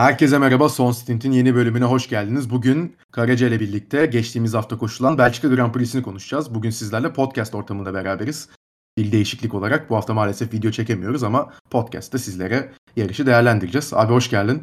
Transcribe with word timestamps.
Herkese 0.00 0.38
merhaba. 0.38 0.68
Son 0.68 0.92
Stint'in 0.92 1.32
yeni 1.32 1.54
bölümüne 1.54 1.84
hoş 1.84 2.08
geldiniz. 2.08 2.50
Bugün 2.50 2.96
Karaca 3.12 3.48
ile 3.48 3.60
birlikte 3.60 4.06
geçtiğimiz 4.06 4.54
hafta 4.54 4.78
koşulan 4.78 5.18
Belçika 5.18 5.48
Grand 5.48 5.72
Prix'sini 5.72 6.02
konuşacağız. 6.02 6.54
Bugün 6.54 6.70
sizlerle 6.70 7.12
podcast 7.12 7.54
ortamında 7.54 7.94
beraberiz. 7.94 8.48
Bir 8.96 9.12
değişiklik 9.12 9.54
olarak 9.54 9.90
bu 9.90 9.96
hafta 9.96 10.14
maalesef 10.14 10.52
video 10.52 10.70
çekemiyoruz 10.70 11.22
ama 11.22 11.52
podcast'ta 11.70 12.18
sizlere 12.18 12.72
yarışı 12.96 13.26
değerlendireceğiz. 13.26 13.94
Abi 13.94 14.12
hoş 14.12 14.30
geldin. 14.30 14.62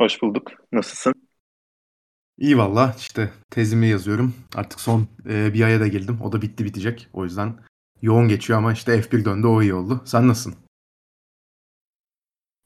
Hoş 0.00 0.22
bulduk. 0.22 0.50
Nasılsın? 0.72 1.14
İyi 2.38 2.58
valla 2.58 2.94
işte 2.98 3.30
tezimi 3.50 3.86
yazıyorum. 3.86 4.34
Artık 4.56 4.80
son 4.80 5.08
e, 5.28 5.54
bir 5.54 5.62
aya 5.62 5.80
da 5.80 5.86
girdim. 5.86 6.18
O 6.22 6.32
da 6.32 6.42
bitti 6.42 6.64
bitecek. 6.64 7.08
O 7.12 7.24
yüzden 7.24 7.58
yoğun 8.02 8.28
geçiyor 8.28 8.58
ama 8.58 8.72
işte 8.72 9.00
F1 9.00 9.24
döndü 9.24 9.46
o 9.46 9.62
iyi 9.62 9.74
oldu. 9.74 10.02
Sen 10.04 10.28
nasılsın? 10.28 10.65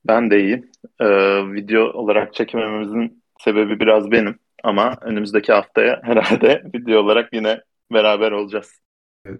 Ben 0.04 0.30
de 0.30 0.40
iyi. 0.40 0.70
Ee, 1.00 1.06
video 1.52 1.82
olarak 1.82 2.34
çekemememizin 2.34 3.22
sebebi 3.40 3.80
biraz 3.80 4.10
benim. 4.10 4.38
Ama 4.64 4.96
önümüzdeki 5.00 5.52
haftaya 5.52 6.00
herhalde 6.04 6.62
video 6.74 7.00
olarak 7.00 7.32
yine 7.32 7.60
beraber 7.92 8.32
olacağız. 8.32 8.80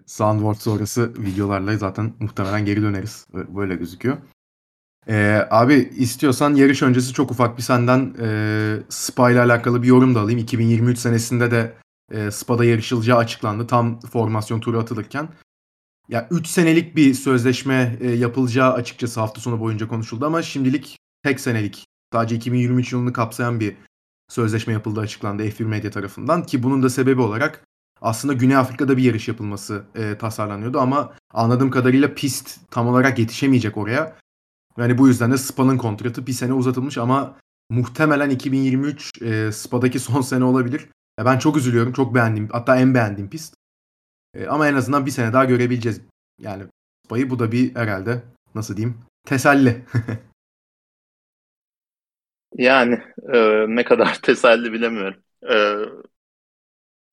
Soundward 0.05 0.55
sonrası 0.55 1.13
videolarla 1.23 1.77
zaten 1.77 2.13
muhtemelen 2.19 2.65
geri 2.65 2.81
döneriz. 2.81 3.27
Böyle 3.33 3.75
gözüküyor. 3.75 4.17
Ee, 5.07 5.47
abi 5.49 5.73
istiyorsan 5.97 6.55
yarış 6.55 6.83
öncesi 6.83 7.13
çok 7.13 7.31
ufak 7.31 7.57
bir 7.57 7.61
senden 7.61 8.13
e, 8.21 8.27
Spa 8.89 9.31
ile 9.31 9.39
alakalı 9.39 9.83
bir 9.83 9.87
yorum 9.87 10.15
da 10.15 10.19
alayım. 10.19 10.39
2023 10.39 10.97
senesinde 10.99 11.51
de 11.51 11.73
e, 12.11 12.31
Spa'da 12.31 12.65
yarışılacağı 12.65 13.17
açıklandı. 13.17 13.67
Tam 13.67 13.99
formasyon 13.99 14.59
turu 14.59 14.79
atılırken. 14.79 15.29
Ya 16.09 16.27
3 16.31 16.47
senelik 16.47 16.95
bir 16.95 17.13
sözleşme 17.13 17.97
e, 18.01 18.11
yapılacağı 18.11 18.73
açıkçası 18.73 19.19
hafta 19.19 19.41
sonu 19.41 19.59
boyunca 19.59 19.87
konuşuldu 19.87 20.25
ama 20.25 20.41
şimdilik 20.41 20.97
tek 21.23 21.39
senelik 21.39 21.85
sadece 22.13 22.35
2023 22.35 22.93
yılını 22.93 23.13
kapsayan 23.13 23.59
bir 23.59 23.77
sözleşme 24.29 24.73
yapıldığı 24.73 24.99
açıklandı 24.99 25.43
F1 25.43 25.65
Medya 25.65 25.91
tarafından 25.91 26.43
ki 26.43 26.63
bunun 26.63 26.83
da 26.83 26.89
sebebi 26.89 27.21
olarak 27.21 27.63
aslında 28.01 28.33
Güney 28.33 28.55
Afrika'da 28.55 28.97
bir 28.97 29.03
yarış 29.03 29.27
yapılması 29.27 29.83
e, 29.95 30.17
tasarlanıyordu 30.17 30.79
ama 30.79 31.13
anladığım 31.33 31.71
kadarıyla 31.71 32.13
pist 32.13 32.59
tam 32.71 32.87
olarak 32.87 33.19
yetişemeyecek 33.19 33.77
oraya. 33.77 34.15
Yani 34.77 34.97
bu 34.97 35.07
yüzden 35.07 35.31
de 35.31 35.37
Spa'nın 35.37 35.77
kontratı 35.77 36.27
bir 36.27 36.33
sene 36.33 36.53
uzatılmış 36.53 36.97
ama 36.97 37.37
muhtemelen 37.69 38.29
2023 38.29 39.21
e, 39.21 39.51
Spa'daki 39.51 39.99
son 39.99 40.21
sene 40.21 40.43
olabilir. 40.43 40.87
Ya 41.19 41.25
ben 41.25 41.39
çok 41.39 41.57
üzülüyorum. 41.57 41.93
Çok 41.93 42.15
beğendiğim 42.15 42.49
hatta 42.51 42.77
en 42.77 42.93
beğendiğim 42.93 43.29
pist. 43.29 43.60
E, 44.33 44.47
ama 44.47 44.67
en 44.67 44.73
azından 44.73 45.05
bir 45.05 45.11
sene 45.11 45.33
daha 45.33 45.45
görebileceğiz. 45.45 46.01
Yani 46.39 46.63
Spa'yı 47.05 47.29
bu 47.29 47.39
da 47.39 47.51
bir 47.51 47.75
herhalde 47.75 48.23
nasıl 48.55 48.77
diyeyim 48.77 48.97
teselli. 49.25 49.85
yani 52.57 53.01
e, 53.33 53.65
ne 53.67 53.83
kadar 53.83 54.15
teselli 54.21 54.73
bilemiyorum. 54.73 55.23
E, 55.49 55.55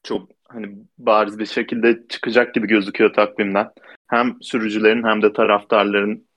çok 0.02 0.30
hani 0.48 0.78
bariz 0.98 1.38
bir 1.38 1.46
şekilde 1.46 2.08
çıkacak 2.08 2.54
gibi 2.54 2.66
gözüküyor 2.66 3.14
takvimden. 3.14 3.70
Hem 4.06 4.42
sürücülerin 4.42 5.04
hem 5.04 5.22
de 5.22 5.32
taraftarların 5.32 6.28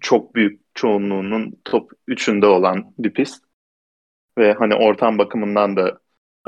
çok 0.00 0.34
büyük 0.34 0.60
çoğunluğunun 0.74 1.60
top 1.64 1.92
3'ünde 2.08 2.46
olan 2.46 2.94
bir 2.98 3.12
pist. 3.12 3.44
Ve 4.38 4.52
hani 4.52 4.74
ortam 4.74 5.18
bakımından 5.18 5.76
da 5.76 6.00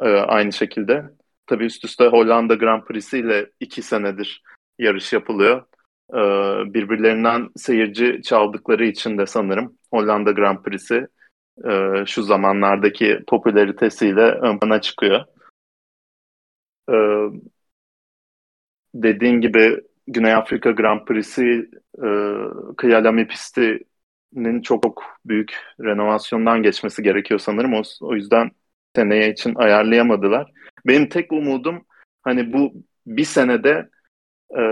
e, 0.02 0.08
aynı 0.08 0.52
şekilde. 0.52 1.04
Tabii 1.46 1.64
üst 1.64 1.84
üste 1.84 2.06
Hollanda 2.06 2.54
Grand 2.54 2.82
Prix'si 2.82 3.18
ile 3.18 3.50
iki 3.60 3.82
senedir 3.82 4.42
yarış 4.78 5.12
yapılıyor. 5.12 5.62
E, 6.10 6.20
birbirlerinden 6.74 7.48
seyirci 7.56 8.20
çaldıkları 8.22 8.86
için 8.86 9.18
de 9.18 9.26
sanırım 9.26 9.78
Hollanda 9.90 10.32
Grand 10.32 10.62
Prix'si 10.62 11.06
e, 11.64 12.04
şu 12.06 12.22
zamanlardaki 12.22 13.20
popülaritesiyle 13.26 14.22
ön 14.22 14.58
plana 14.58 14.80
çıkıyor. 14.80 15.24
E, 16.90 16.96
dediğin 18.94 19.40
gibi 19.40 19.80
Güney 20.06 20.34
Afrika 20.34 20.70
Grand 20.70 21.04
Prix'si 21.06 21.70
e, 22.04 22.08
Kıyalami 22.76 23.26
pistinin 23.26 24.62
çok 24.62 25.04
büyük 25.24 25.56
renovasyondan 25.80 26.62
geçmesi 26.62 27.02
gerekiyor 27.02 27.40
sanırım. 27.40 27.74
O, 27.74 27.82
o 28.00 28.14
yüzden 28.14 28.50
seneye 28.96 29.32
için 29.32 29.54
ayarlayamadılar. 29.54 30.52
Benim 30.86 31.08
tek 31.08 31.32
umudum 31.32 31.86
hani 32.22 32.52
bu 32.52 32.72
bir 33.06 33.24
senede 33.24 33.88
e, 34.58 34.62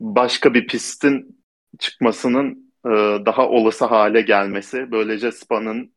başka 0.00 0.54
bir 0.54 0.66
pistin 0.66 1.44
çıkmasının 1.78 2.72
e, 2.86 2.90
daha 3.26 3.48
olası 3.48 3.84
hale 3.84 4.20
gelmesi. 4.20 4.90
Böylece 4.92 5.32
Spa'nın 5.32 5.94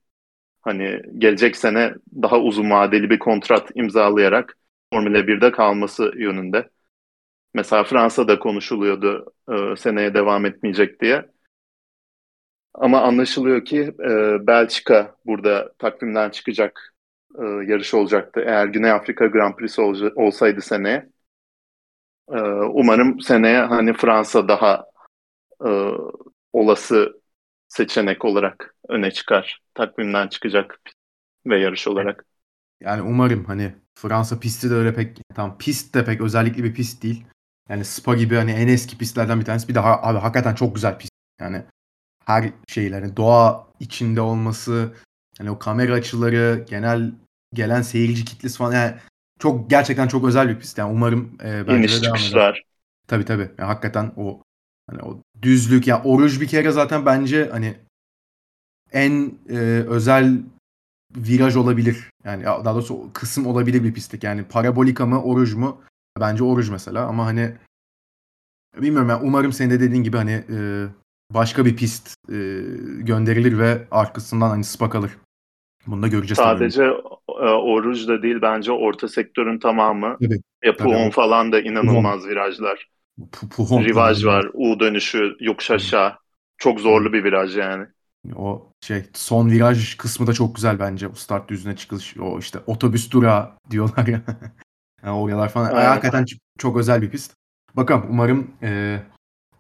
hani 0.62 1.02
gelecek 1.18 1.56
sene 1.58 1.94
daha 2.22 2.40
uzun 2.40 2.72
vadeli 2.72 3.10
bir 3.10 3.20
kontrat 3.20 3.72
imzalayarak 3.76 4.58
Formula 4.94 5.28
1'de 5.28 5.52
kalması 5.52 6.12
yönünde. 6.18 6.70
Mesela 7.54 7.84
Fransa'da 7.84 8.40
konuşuluyordu 8.40 9.34
e, 9.52 9.76
seneye 9.76 10.14
devam 10.14 10.46
etmeyecek 10.46 11.02
diye. 11.02 11.33
Ama 12.74 13.02
anlaşılıyor 13.02 13.66
ki 13.66 13.80
e, 14.00 14.48
Belçika 14.48 15.16
burada 15.26 15.74
takvimden 15.80 16.30
çıkacak 16.30 16.94
e, 17.40 17.44
yarış 17.44 17.94
olacaktı. 17.94 18.44
Eğer 18.46 18.68
Güney 18.68 18.92
Afrika 18.92 19.28
Grand 19.28 19.56
Prix 19.56 19.80
ol, 19.80 20.10
olsaydı 20.16 20.62
seneye. 20.62 21.10
E, 22.32 22.40
umarım 22.74 23.22
seneye 23.22 23.62
hani 23.62 23.94
Fransa 23.94 24.48
daha 24.48 24.86
e, 25.66 25.70
olası 26.54 27.22
seçenek 27.68 28.26
olarak 28.26 28.76
öne 28.90 29.12
çıkar. 29.12 29.60
Takvimden 29.74 30.28
çıkacak 30.28 30.80
ve 31.46 31.60
yarış 31.60 31.88
olarak. 31.88 32.26
Yani 32.82 33.02
umarım 33.02 33.46
hani 33.46 33.76
Fransa 33.96 34.40
pisti 34.40 34.70
de 34.70 34.74
öyle 34.74 34.94
pek 34.94 35.18
tam 35.36 35.58
pist 35.58 35.96
de 35.96 36.06
pek 36.06 36.22
özellikle 36.22 36.64
bir 36.64 36.74
pist 36.74 37.04
değil. 37.04 37.26
Yani 37.70 37.86
Spa 37.86 38.16
gibi 38.16 38.36
hani 38.36 38.52
en 38.52 38.68
eski 38.68 38.98
pistlerden 38.98 39.40
bir 39.40 39.46
tanesi. 39.46 39.68
Bir 39.68 39.76
daha 39.76 40.02
abi 40.02 40.20
hakikaten 40.20 40.56
çok 40.56 40.76
güzel 40.76 40.98
pist. 40.98 41.12
Yani 41.40 41.64
her 42.26 42.52
şeylerin 42.68 43.16
doğa 43.16 43.68
içinde 43.80 44.22
olması, 44.22 44.94
hani 45.38 45.52
o 45.52 45.60
kamera 45.60 45.94
açıları, 45.94 46.66
genel 46.70 47.12
gelen 47.54 47.82
seyirci 47.82 48.26
kitlesi 48.26 48.58
falan 48.58 48.74
yani 48.74 48.96
çok 49.40 49.70
gerçekten 49.70 50.08
çok 50.08 50.26
özel 50.26 50.50
bir 50.50 50.60
pist. 50.60 50.78
Yani 50.78 50.94
umarım 50.94 51.38
e, 51.44 51.68
bence 51.68 52.02
de 52.02 52.06
devam 52.06 52.18
eder. 52.18 52.64
Tabii 53.08 53.26
tabii. 53.26 53.52
Yani 53.58 53.68
hakikaten 53.68 54.12
o 54.18 54.42
hani 54.90 55.02
o 55.02 55.20
düzlük 55.42 55.88
ya 55.88 55.96
yani 55.96 56.08
oruç 56.08 56.42
bir 56.42 56.48
kere 56.48 56.72
zaten 56.72 57.06
bence 57.06 57.50
hani 57.52 57.76
en 58.92 59.34
e, 59.50 59.56
özel 59.88 60.40
viraj 61.16 61.56
olabilir. 61.56 62.10
Yani 62.24 62.44
daha 62.44 62.74
doğrusu 62.74 63.10
kısım 63.14 63.48
olabilir 63.48 63.84
bir 63.84 63.94
pistik. 63.94 64.24
Yani 64.24 64.44
parabolika 64.44 65.06
mı 65.06 65.24
oruç 65.24 65.54
mu? 65.54 65.82
Bence 66.20 66.44
oruç 66.44 66.70
mesela 66.70 67.08
ama 67.08 67.26
hani 67.26 67.54
bilmiyorum 68.82 69.10
yani 69.10 69.24
umarım 69.24 69.54
senin 69.54 69.70
de 69.70 69.80
dediğin 69.80 70.04
gibi 70.04 70.18
hani 70.18 70.44
e, 70.50 70.88
başka 71.34 71.66
bir 71.66 71.76
pist 71.76 72.16
e, 72.30 72.36
gönderilir 73.00 73.58
ve 73.58 73.88
arkasından 73.92 74.50
hani 74.50 74.64
spa 74.64 74.90
kalır. 74.90 75.12
Bunu 75.88 76.04
da 76.04 76.08
göreceğiz. 76.08 76.38
Sadece 76.38 76.82
tabii. 76.82 77.48
E, 77.48 77.50
oruç 77.50 78.08
da 78.08 78.24
değil 78.24 78.38
bence 78.42 78.72
orta 78.72 79.08
sektörün 79.08 79.60
tamamı. 79.60 80.18
Tabii. 80.22 80.42
Ya 80.64 80.76
Puhon 80.76 81.10
falan 81.10 81.52
da 81.52 81.62
inanılmaz 81.62 82.20
Puhon. 82.20 82.32
virajlar. 82.32 82.88
Puhon 83.56 83.84
Rivaj 83.84 84.26
var, 84.26 84.50
U 84.54 84.80
dönüşü, 84.80 85.36
yokuş 85.40 85.72
aşağı. 85.72 86.14
Çok 86.58 86.80
zorlu 86.80 87.14
bir 87.14 87.24
viraj 87.24 87.58
yani. 87.58 87.86
O 88.36 88.72
şey 88.82 89.04
son 89.14 89.50
viraj 89.50 89.98
kısmı 89.98 90.28
da 90.28 90.34
çok 90.34 90.56
güzel 90.56 90.80
bence. 90.80 91.08
O 91.08 91.14
start 91.14 91.50
düzüne 91.50 91.76
çıkış. 91.76 92.18
O 92.18 92.40
işte 92.40 92.60
otobüs 92.68 93.12
durağı 93.12 93.52
diyorlar 93.72 94.08
ya. 94.08 94.22
yani 95.04 95.16
oralar 95.16 95.50
falan. 95.50 95.72
Evet. 95.74 95.86
Hakikaten 95.86 96.26
çok 96.58 96.78
özel 96.78 97.02
bir 97.02 97.10
pist. 97.10 97.34
Bakalım 97.76 98.06
umarım 98.10 98.52
e, 98.62 99.00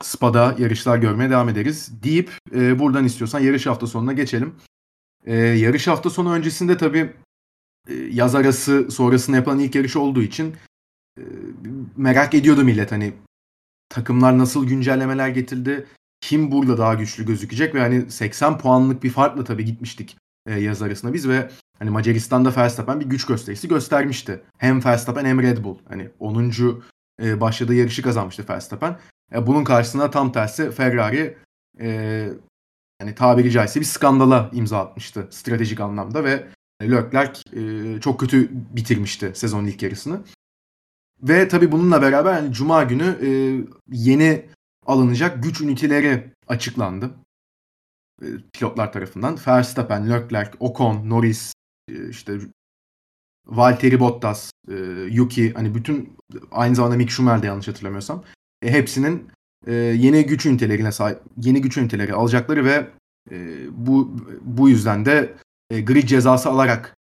Spa'da 0.03 0.55
yarışlar 0.59 0.97
görmeye 0.97 1.29
devam 1.29 1.49
ederiz. 1.49 1.91
Deyip 2.03 2.31
e, 2.55 2.79
buradan 2.79 3.05
istiyorsan 3.05 3.39
yarış 3.39 3.65
hafta 3.65 3.87
sonuna 3.87 4.13
geçelim. 4.13 4.55
E, 5.25 5.35
yarış 5.35 5.87
hafta 5.87 6.09
sonu 6.09 6.33
öncesinde 6.33 6.77
tabii 6.77 7.13
e, 7.89 7.93
yaz 7.93 8.35
arası 8.35 8.91
sonrasında 8.91 9.37
yapılan 9.37 9.59
ilk 9.59 9.75
yarış 9.75 9.95
olduğu 9.95 10.21
için 10.21 10.55
e, 11.17 11.23
merak 11.97 12.33
ediyordu 12.33 12.63
millet 12.63 12.91
hani 12.91 13.13
takımlar 13.89 14.37
nasıl 14.37 14.67
güncellemeler 14.67 15.29
getirdi, 15.29 15.87
kim 16.21 16.51
burada 16.51 16.77
daha 16.77 16.93
güçlü 16.93 17.25
gözükecek 17.25 17.75
ve 17.75 17.79
hani 17.79 18.11
80 18.11 18.57
puanlık 18.57 19.03
bir 19.03 19.09
farkla 19.09 19.43
tabii 19.43 19.65
gitmiştik 19.65 20.17
e, 20.45 20.59
yaz 20.59 20.81
arasında 20.81 21.13
biz 21.13 21.29
ve 21.29 21.51
hani 21.79 21.89
Macaristan'da 21.89 22.55
Verstappen 22.55 22.99
bir 22.99 23.05
güç 23.05 23.25
gösterisi 23.25 23.67
göstermişti. 23.67 24.43
Hem 24.57 24.85
Verstappen 24.85 25.25
hem 25.25 25.41
Red 25.41 25.63
Bull. 25.63 25.77
Hani 25.89 26.09
10. 26.19 26.51
E, 27.21 27.41
başladığı 27.41 27.73
yarışı 27.73 28.01
kazanmıştı 28.01 28.45
Verstappen. 28.49 28.99
E, 29.31 29.47
bunun 29.47 29.63
karşısında 29.63 30.11
tam 30.11 30.31
tersi 30.31 30.71
Ferrari 30.71 31.37
e, 31.79 31.87
yani 33.01 33.15
tabiri 33.15 33.51
caizse 33.51 33.79
bir 33.79 33.85
skandala 33.85 34.49
imza 34.53 34.79
atmıştı 34.79 35.27
stratejik 35.31 35.79
anlamda 35.79 36.23
ve 36.23 36.47
Leclerc 36.81 37.41
e, 37.53 38.01
çok 38.01 38.19
kötü 38.19 38.49
bitirmişti 38.51 39.31
sezonun 39.35 39.67
ilk 39.67 39.83
yarısını. 39.83 40.21
Ve 41.21 41.47
tabii 41.47 41.71
bununla 41.71 42.01
beraber 42.01 42.33
yani 42.33 42.53
Cuma 42.53 42.83
günü 42.83 43.17
e, 43.21 43.29
yeni 43.91 44.45
alınacak 44.85 45.43
güç 45.43 45.61
üniteleri 45.61 46.33
açıklandı. 46.47 47.11
e, 48.21 48.27
pilotlar 48.53 48.93
tarafından. 48.93 49.37
Verstappen, 49.47 50.09
Leclerc, 50.09 50.51
Ocon, 50.59 51.09
Norris, 51.09 51.53
e, 51.89 52.09
işte 52.09 52.39
Valtteri 53.47 53.99
Bottas, 53.99 54.51
e, 54.69 54.73
Yuki 55.11 55.53
hani 55.53 55.75
bütün 55.75 56.17
aynı 56.51 56.75
zamanda 56.75 56.95
Mick 56.95 57.11
Schumacher 57.11 57.41
de 57.41 57.47
yanlış 57.47 57.67
hatırlamıyorsam 57.67 58.19
e, 58.19 58.23
hepsinin 58.71 59.27
e, 59.67 59.73
yeni 59.73 60.25
güç 60.25 60.45
ünitelerine 60.45 60.91
sahip 60.91 61.19
yeni 61.37 61.61
güç 61.61 61.77
üniteleri 61.77 62.13
alacakları 62.13 62.65
ve 62.65 62.87
e, 63.31 63.57
bu 63.71 64.17
bu 64.41 64.69
yüzden 64.69 65.05
de 65.05 65.33
e, 65.69 65.81
grid 65.81 66.07
cezası 66.07 66.49
alarak 66.49 66.95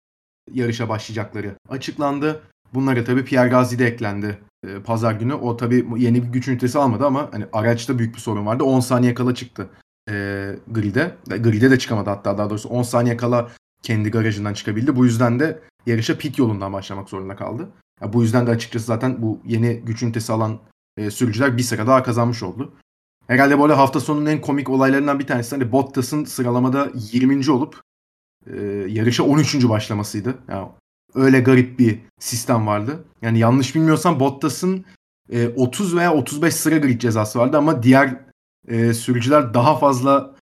yarışa 0.53 0.88
başlayacakları 0.88 1.55
açıklandı. 1.69 2.43
Bunlara 2.75 3.05
tabii 3.05 3.25
Pierre 3.25 3.49
Gasly 3.49 3.79
de 3.79 3.87
eklendi 3.87 4.38
e, 4.67 4.81
pazar 4.81 5.12
günü. 5.12 5.35
O 5.35 5.56
tabii 5.56 5.87
yeni 5.97 6.23
bir 6.23 6.29
güç 6.29 6.49
ünitesi 6.49 6.79
almadı 6.79 7.06
ama 7.06 7.29
hani 7.32 7.47
araçta 7.53 7.99
büyük 7.99 8.14
bir 8.14 8.20
sorun 8.20 8.47
vardı. 8.47 8.64
10 8.64 8.81
saniye 8.81 9.14
kala 9.14 9.35
çıktı 9.35 9.69
e, 10.09 10.14
grid'e. 10.69 11.17
Grid'e 11.26 11.70
de 11.70 11.79
çıkamadı 11.79 12.11
hatta 12.11 12.38
daha 12.38 12.50
doğrusu 12.50 12.69
10 12.69 12.82
saniye 12.82 13.17
kala 13.17 13.50
kendi 13.82 14.11
garajından 14.11 14.55
çıkabildi. 14.55 14.97
Bu 14.97 15.05
yüzden 15.05 15.41
de 15.41 15.61
yarışa 15.87 16.19
pit 16.19 16.38
yolundan 16.38 16.73
başlamak 16.73 17.09
zorunda 17.09 17.37
kaldı. 17.37 17.69
Ya 18.00 18.12
bu 18.12 18.23
yüzden 18.23 18.47
de 18.47 18.50
açıkçası 18.50 18.87
zaten 18.87 19.23
bu 19.23 19.41
yeni 19.47 19.81
güç 19.81 20.03
ünitesi 20.03 20.32
alan 20.32 20.59
e, 20.97 21.11
sürücüler 21.11 21.56
bir 21.56 21.62
sıra 21.62 21.87
daha 21.87 22.03
kazanmış 22.03 22.43
oldu. 22.43 22.73
Herhalde 23.27 23.61
böyle 23.61 23.73
hafta 23.73 24.00
sonunun 24.00 24.27
en 24.27 24.41
komik 24.41 24.71
olaylarından 24.71 25.19
bir 25.19 25.27
tanesi 25.27 25.56
hani 25.56 25.73
Bottas'ın 25.73 26.25
sıralamada 26.25 26.91
20. 26.94 27.50
olup 27.50 27.81
e, 28.47 28.62
yarışa 28.89 29.23
13. 29.23 29.69
başlamasıydı. 29.69 30.39
Yani 30.49 30.69
öyle 31.15 31.41
garip 31.41 31.79
bir 31.79 31.99
sistem 32.21 32.67
vardı. 32.67 33.05
Yani 33.23 33.39
yanlış 33.39 33.75
bilmiyorsam 33.75 34.21
Bottas'ın 34.21 34.85
e, 35.31 35.49
30 35.49 35.97
veya 35.97 36.15
35 36.15 36.55
sıra 36.55 36.77
grid 36.77 37.00
cezası 37.00 37.38
vardı 37.38 37.59
ama 37.59 37.83
diğer 37.83 38.21
e, 38.69 38.95
sürücüler 38.95 39.55
daha 39.55 39.79
fazla 39.79 40.37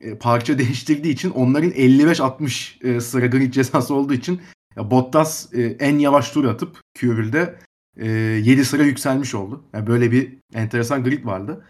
e, 0.00 0.18
parça 0.18 0.58
değiştirdiği 0.58 1.14
için 1.14 1.30
onların 1.30 1.70
55-60 1.70 2.88
e, 2.88 3.00
sıra 3.00 3.26
grid 3.26 3.52
cezası 3.52 3.94
olduğu 3.94 4.14
için 4.14 4.40
ya 4.76 4.90
Bottas 4.90 5.54
e, 5.54 5.62
en 5.62 5.98
yavaş 5.98 6.30
tur 6.30 6.44
atıp 6.44 6.80
Q1'de 6.98 7.58
e, 7.96 8.08
7 8.08 8.64
sıra 8.64 8.82
yükselmiş 8.82 9.34
oldu. 9.34 9.64
Yani 9.72 9.86
böyle 9.86 10.12
bir 10.12 10.38
enteresan 10.54 11.04
grid 11.04 11.26
vardı. 11.26 11.64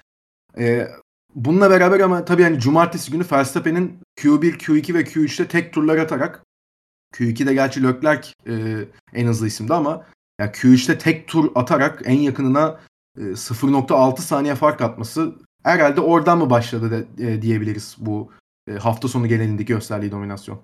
E, 0.59 0.89
bununla 1.35 1.71
beraber 1.71 2.01
ama 2.01 2.25
tabii 2.25 2.43
yani 2.43 2.61
cumartesi 2.61 3.13
günü 3.13 3.25
Verstappen'in 3.33 3.99
Q1, 4.17 4.59
Q2 4.59 4.95
ve 4.95 5.03
Q3'te 5.03 5.49
tek 5.49 5.73
turlar 5.73 5.99
atarak 5.99 6.45
Q2'de 7.15 7.55
gerçi 7.55 7.83
Leclerc 7.83 8.29
e, 8.47 8.53
en 9.15 9.27
hızlı 9.27 9.47
isimdi 9.47 9.75
ama 9.75 10.07
yani 10.39 10.51
Q3'te 10.51 10.99
tek 10.99 11.29
tur 11.29 11.51
atarak 11.55 12.03
en 12.05 12.19
yakınına 12.19 12.81
e, 13.19 13.21
0.6 13.21 14.21
saniye 14.21 14.55
fark 14.55 14.81
atması 14.81 15.35
herhalde 15.63 16.01
oradan 16.01 16.39
mı 16.39 16.51
başladı 16.51 16.91
de, 16.91 17.33
e, 17.33 17.43
diyebiliriz 17.43 17.97
bu 17.99 18.33
e, 18.69 18.73
hafta 18.73 19.09
sonu 19.09 19.29
genelindeki 19.29 19.73
gösterdiği 19.73 20.11
dominasyon. 20.11 20.63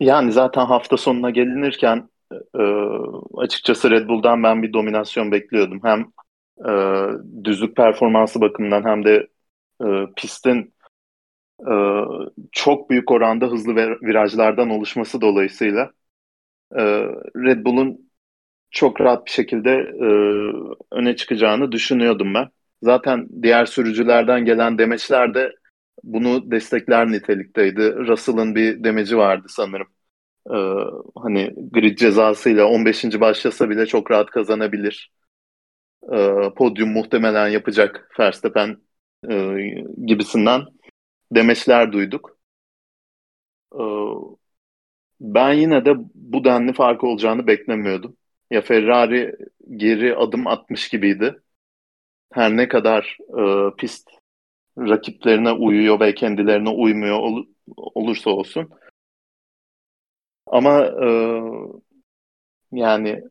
Yani 0.00 0.32
zaten 0.32 0.66
hafta 0.66 0.96
sonuna 0.96 1.30
gelinirken 1.30 2.08
e, 2.32 2.62
açıkçası 3.36 3.90
Red 3.90 4.08
Bull'dan 4.08 4.42
ben 4.42 4.62
bir 4.62 4.72
dominasyon 4.72 5.32
bekliyordum. 5.32 5.80
Hem 5.84 6.00
e, 6.68 6.72
düzlük 7.44 7.76
performansı 7.76 8.40
bakımından 8.40 8.84
hem 8.84 9.04
de 9.04 9.28
e, 9.82 9.86
pistin 10.16 10.74
e, 11.60 11.74
çok 12.52 12.90
büyük 12.90 13.10
oranda 13.10 13.46
hızlı 13.46 13.76
virajlardan 14.02 14.70
oluşması 14.70 15.20
dolayısıyla 15.20 15.92
e, 16.76 16.82
Red 17.36 17.64
Bull'un 17.64 18.10
çok 18.70 19.00
rahat 19.00 19.26
bir 19.26 19.30
şekilde 19.30 19.70
e, 20.00 20.08
öne 20.92 21.16
çıkacağını 21.16 21.72
düşünüyordum 21.72 22.34
ben. 22.34 22.48
Zaten 22.82 23.28
diğer 23.42 23.66
sürücülerden 23.66 24.44
gelen 24.44 24.78
demeçler 24.78 25.34
de 25.34 25.52
bunu 26.04 26.50
destekler 26.50 27.12
nitelikteydi. 27.12 27.96
Russell'ın 27.96 28.54
bir 28.54 28.84
demeci 28.84 29.16
vardı 29.16 29.46
sanırım. 29.48 29.88
Ee, 30.54 30.84
hani 31.16 31.54
grid 31.72 31.98
cezasıyla 31.98 32.66
15. 32.66 33.20
başlasa 33.20 33.70
bile 33.70 33.86
çok 33.86 34.10
rahat 34.10 34.30
kazanabilir. 34.30 35.12
Ee, 36.12 36.52
podyum 36.56 36.92
muhtemelen 36.92 37.48
yapacak 37.48 38.10
Verstappen 38.20 38.76
e, 39.30 39.56
gibisinden 40.06 40.62
demeçler 41.32 41.92
duyduk. 41.92 42.38
Ee, 43.74 43.78
ben 45.20 45.52
yine 45.52 45.84
de 45.84 45.94
bu 46.14 46.44
denli 46.44 46.72
fark 46.72 47.04
olacağını 47.04 47.46
beklemiyordum. 47.46 48.16
Ya 48.50 48.60
Ferrari 48.60 49.36
geri 49.76 50.16
adım 50.16 50.46
atmış 50.46 50.88
gibiydi. 50.88 51.42
Her 52.32 52.56
ne 52.56 52.68
kadar 52.68 53.18
e, 53.38 53.76
pist 53.76 54.10
rakiplerine 54.78 55.52
uyuyor 55.52 56.00
ve 56.00 56.14
kendilerine 56.14 56.68
uymuyor 56.68 57.18
ol, 57.18 57.44
olursa 57.76 58.30
olsun. 58.30 58.70
Ama 60.50 60.84
e, 60.86 61.08
yani 62.72 63.22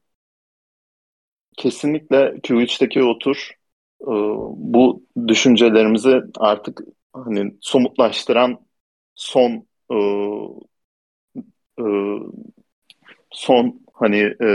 kesinlikle 1.58 2.40
Q3'teki 2.44 3.04
o 3.04 3.20
e, 4.02 4.08
bu 4.56 5.04
düşüncelerimizi 5.28 6.22
artık 6.38 6.82
hani 7.14 7.56
somutlaştıran 7.62 8.60
son 9.16 9.68
e, 9.92 9.96
e, 11.80 11.84
son 13.32 13.82
hani 13.94 14.18
e, 14.42 14.48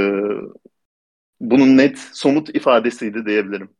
bunun 1.40 1.76
net 1.76 1.98
somut 1.98 2.48
ifadesiydi 2.56 3.26
diyebilirim. 3.26 3.70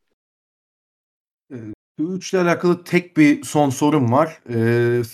Q3 1.99 2.33
ile 2.35 2.41
alakalı 2.41 2.85
tek 2.85 3.17
bir 3.17 3.43
son 3.43 3.71
sorum 3.71 4.13
var. 4.13 4.41
E, 4.49 4.57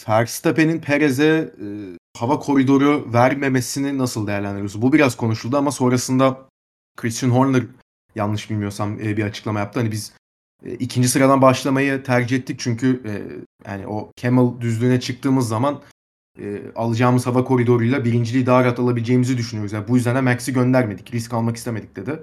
Verstappen'in 0.08 0.80
Perez'e 0.80 1.54
e, 1.60 1.97
hava 2.20 2.38
koridoru 2.38 3.12
vermemesini 3.12 3.98
nasıl 3.98 4.26
değerlendiriyorsunuz? 4.26 4.82
Bu 4.82 4.92
biraz 4.92 5.16
konuşuldu 5.16 5.56
ama 5.56 5.70
sonrasında 5.70 6.48
Christian 6.96 7.30
Horner 7.30 7.62
yanlış 8.14 8.50
bilmiyorsam 8.50 9.00
e, 9.00 9.16
bir 9.16 9.24
açıklama 9.24 9.58
yaptı. 9.58 9.80
Hani 9.80 9.92
biz 9.92 10.12
e, 10.64 10.74
ikinci 10.74 11.08
sıradan 11.08 11.42
başlamayı 11.42 12.02
tercih 12.02 12.36
ettik 12.36 12.60
çünkü 12.60 13.02
e, 13.06 13.12
yani 13.70 13.86
o 13.86 14.12
Camel 14.16 14.60
düzlüğüne 14.60 15.00
çıktığımız 15.00 15.48
zaman 15.48 15.82
alacağımız 16.76 17.26
hava 17.26 17.44
koridoruyla 17.44 18.04
birinciliği 18.04 18.46
daha 18.46 18.64
rahat 18.64 18.78
alabileceğimizi 18.78 19.38
düşünüyoruz. 19.38 19.72
Yani 19.72 19.88
bu 19.88 19.96
yüzden 19.96 20.16
de 20.16 20.20
Max'i 20.20 20.52
göndermedik. 20.52 21.14
Risk 21.14 21.34
almak 21.34 21.56
istemedik 21.56 21.96
dedi. 21.96 22.22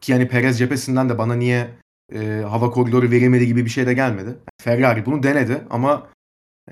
Ki 0.00 0.12
yani 0.12 0.28
Perez 0.28 0.58
cephesinden 0.58 1.08
de 1.08 1.18
bana 1.18 1.34
niye 1.34 1.70
hava 2.48 2.70
koridoru 2.70 3.10
verilmedi 3.10 3.46
gibi 3.46 3.64
bir 3.64 3.70
şey 3.70 3.86
de 3.86 3.94
gelmedi. 3.94 4.36
Ferrari 4.62 5.06
bunu 5.06 5.22
denedi 5.22 5.64
ama 5.70 6.08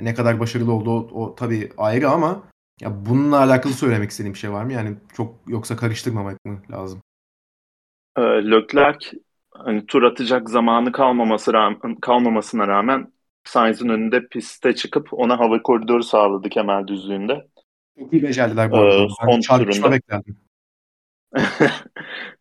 ne 0.01 0.15
kadar 0.15 0.41
başarılı 0.41 0.73
oldu 0.73 0.91
o, 0.91 1.23
o 1.23 1.35
tabii 1.35 1.73
ayrı 1.79 2.11
ama 2.11 2.43
ya 2.83 3.07
bununla 3.07 3.39
alakalı 3.39 3.73
söylemek 3.73 4.11
istediğim 4.11 4.35
bir 4.35 4.39
şey 4.39 4.53
var 4.53 4.65
mı? 4.65 4.73
Yani 4.73 4.97
çok 5.17 5.35
yoksa 5.47 5.77
karıştırmamak 5.77 6.45
mı 6.45 6.63
lazım? 6.71 7.03
E, 8.17 8.21
Leclerc 8.23 9.07
hani 9.51 9.87
tur 9.87 10.03
atacak 10.03 10.51
zamanı 10.51 10.93
kalmaması 10.93 11.53
rağmen, 11.53 11.95
kalmamasına 11.95 12.69
rağmen 12.69 13.13
Sainz'in 13.45 13.89
önünde 13.89 14.27
piste 14.27 14.75
çıkıp 14.75 15.09
ona 15.13 15.39
hava 15.39 15.63
koridoru 15.63 16.03
sağladı 16.03 16.49
kemer 16.49 16.89
düzlüğünde. 16.89 17.47
Çok 17.99 18.13
iyi 18.13 18.23
becerdiler 18.23 18.71
bu 18.71 18.77
arada. 18.77 19.05
Ee, 19.05 19.09
son 19.73 19.93
beklerdim. 19.93 20.37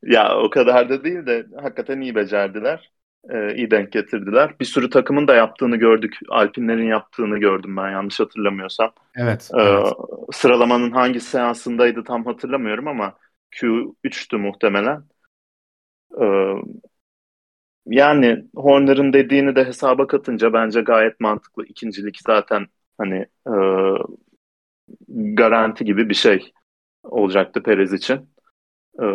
ya 0.03 0.37
o 0.37 0.49
kadar 0.49 0.89
da 0.89 1.03
değil 1.03 1.25
de 1.25 1.45
hakikaten 1.61 2.01
iyi 2.01 2.15
becerdiler. 2.15 2.91
Ee, 3.29 3.55
iyi 3.55 3.71
denk 3.71 3.91
getirdiler. 3.91 4.55
Bir 4.59 4.65
sürü 4.65 4.89
takımın 4.89 5.27
da 5.27 5.35
yaptığını 5.35 5.75
gördük. 5.75 6.19
Alpinlerin 6.29 6.87
yaptığını 6.87 7.37
gördüm 7.37 7.77
ben 7.77 7.91
yanlış 7.91 8.19
hatırlamıyorsam. 8.19 8.93
Evet. 9.15 9.51
Ee, 9.57 9.61
evet. 9.61 9.93
Sıralamanın 10.31 10.91
hangi 10.91 11.19
seansındaydı 11.19 12.03
tam 12.03 12.25
hatırlamıyorum 12.25 12.87
ama 12.87 13.13
Q3'tü 13.51 14.37
muhtemelen. 14.37 15.03
Ee, 16.21 16.55
yani 17.85 18.45
Horner'ın 18.55 19.13
dediğini 19.13 19.55
de 19.55 19.65
hesaba 19.65 20.07
katınca 20.07 20.53
bence 20.53 20.81
gayet 20.81 21.19
mantıklı. 21.19 21.65
İkincilik 21.65 22.19
zaten 22.25 22.67
hani 22.97 23.25
e, 23.47 23.53
garanti 25.09 25.85
gibi 25.85 26.09
bir 26.09 26.13
şey 26.13 26.51
olacaktı 27.03 27.63
Perez 27.63 27.93
için. 27.93 28.30
E, 28.99 29.05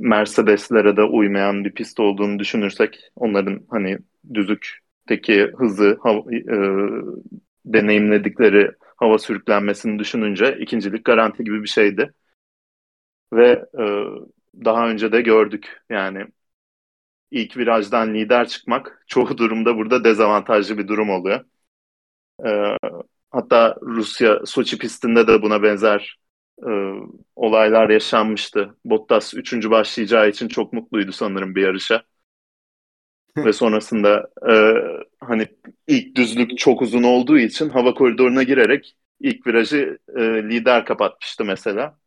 Mercedes'lere 0.00 0.96
de 0.96 1.02
uymayan 1.02 1.64
bir 1.64 1.72
pist 1.72 2.00
olduğunu 2.00 2.38
düşünürsek 2.38 3.00
onların 3.16 3.66
hani 3.70 3.98
düzlükteki 4.34 5.52
hızı 5.58 5.98
hava, 6.02 6.20
e, 6.34 6.56
deneyimledikleri 7.64 8.70
hava 8.96 9.18
sürüklenmesini 9.18 9.98
düşününce 9.98 10.58
ikincilik 10.60 11.04
garanti 11.04 11.44
gibi 11.44 11.62
bir 11.62 11.68
şeydi. 11.68 12.12
Ve 13.32 13.64
e, 13.78 13.84
daha 14.64 14.88
önce 14.90 15.12
de 15.12 15.20
gördük 15.20 15.82
yani 15.90 16.26
ilk 17.30 17.56
virajdan 17.56 18.14
lider 18.14 18.48
çıkmak 18.48 19.04
çoğu 19.06 19.38
durumda 19.38 19.76
burada 19.76 20.04
dezavantajlı 20.04 20.78
bir 20.78 20.88
durum 20.88 21.10
oluyor. 21.10 21.44
Ee, 22.46 22.76
hatta 23.30 23.76
Rusya 23.82 24.46
Soçi 24.46 24.78
pistinde 24.78 25.26
de 25.26 25.42
buna 25.42 25.62
benzer 25.62 26.18
e, 26.66 26.70
olaylar 27.36 27.90
yaşanmıştı. 27.90 28.74
Bottas 28.84 29.34
üçüncü 29.34 29.70
başlayacağı 29.70 30.28
için 30.28 30.48
çok 30.48 30.72
mutluydu 30.72 31.12
sanırım 31.12 31.54
bir 31.54 31.62
yarışa. 31.62 32.02
ve 33.44 33.52
sonrasında 33.52 34.30
e, 34.50 34.52
hani 35.20 35.48
ilk 35.86 36.16
düzlük 36.16 36.58
çok 36.58 36.82
uzun 36.82 37.02
olduğu 37.02 37.38
için 37.38 37.68
hava 37.68 37.94
koridoruna 37.94 38.42
girerek 38.42 38.96
ilk 39.20 39.46
virajı 39.46 39.98
e, 40.16 40.20
lider 40.22 40.84
kapatmıştı 40.84 41.44
mesela. 41.44 41.98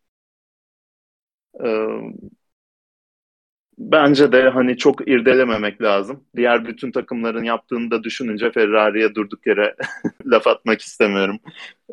E, 1.54 2.22
bence 3.78 4.32
de 4.32 4.50
hani 4.50 4.78
çok 4.78 5.08
irdelememek 5.08 5.82
lazım. 5.82 6.24
Diğer 6.36 6.66
bütün 6.66 6.92
takımların 6.92 7.44
yaptığını 7.44 7.92
da 7.92 8.04
düşününce 8.04 8.52
Ferrari'ye 8.52 9.16
durduk 9.16 9.48
yere 9.48 9.76
laf 10.26 10.48
atmak 10.48 10.82
istemiyorum. 10.82 11.40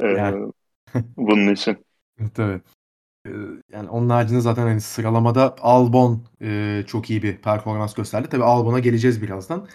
E, 0.02 0.06
yani. 0.06 0.52
bunun 1.16 1.52
için. 1.54 1.87
Tabii. 2.34 2.60
Yani 3.72 3.88
onun 3.88 4.08
haricinde 4.08 4.40
zaten 4.40 4.62
hani 4.62 4.80
sıralamada 4.80 5.56
Albon 5.60 6.24
çok 6.86 7.10
iyi 7.10 7.22
bir 7.22 7.36
performans 7.36 7.94
gösterdi. 7.94 8.28
Tabii 8.30 8.44
Albon'a 8.44 8.78
geleceğiz 8.78 9.22
birazdan. 9.22 9.68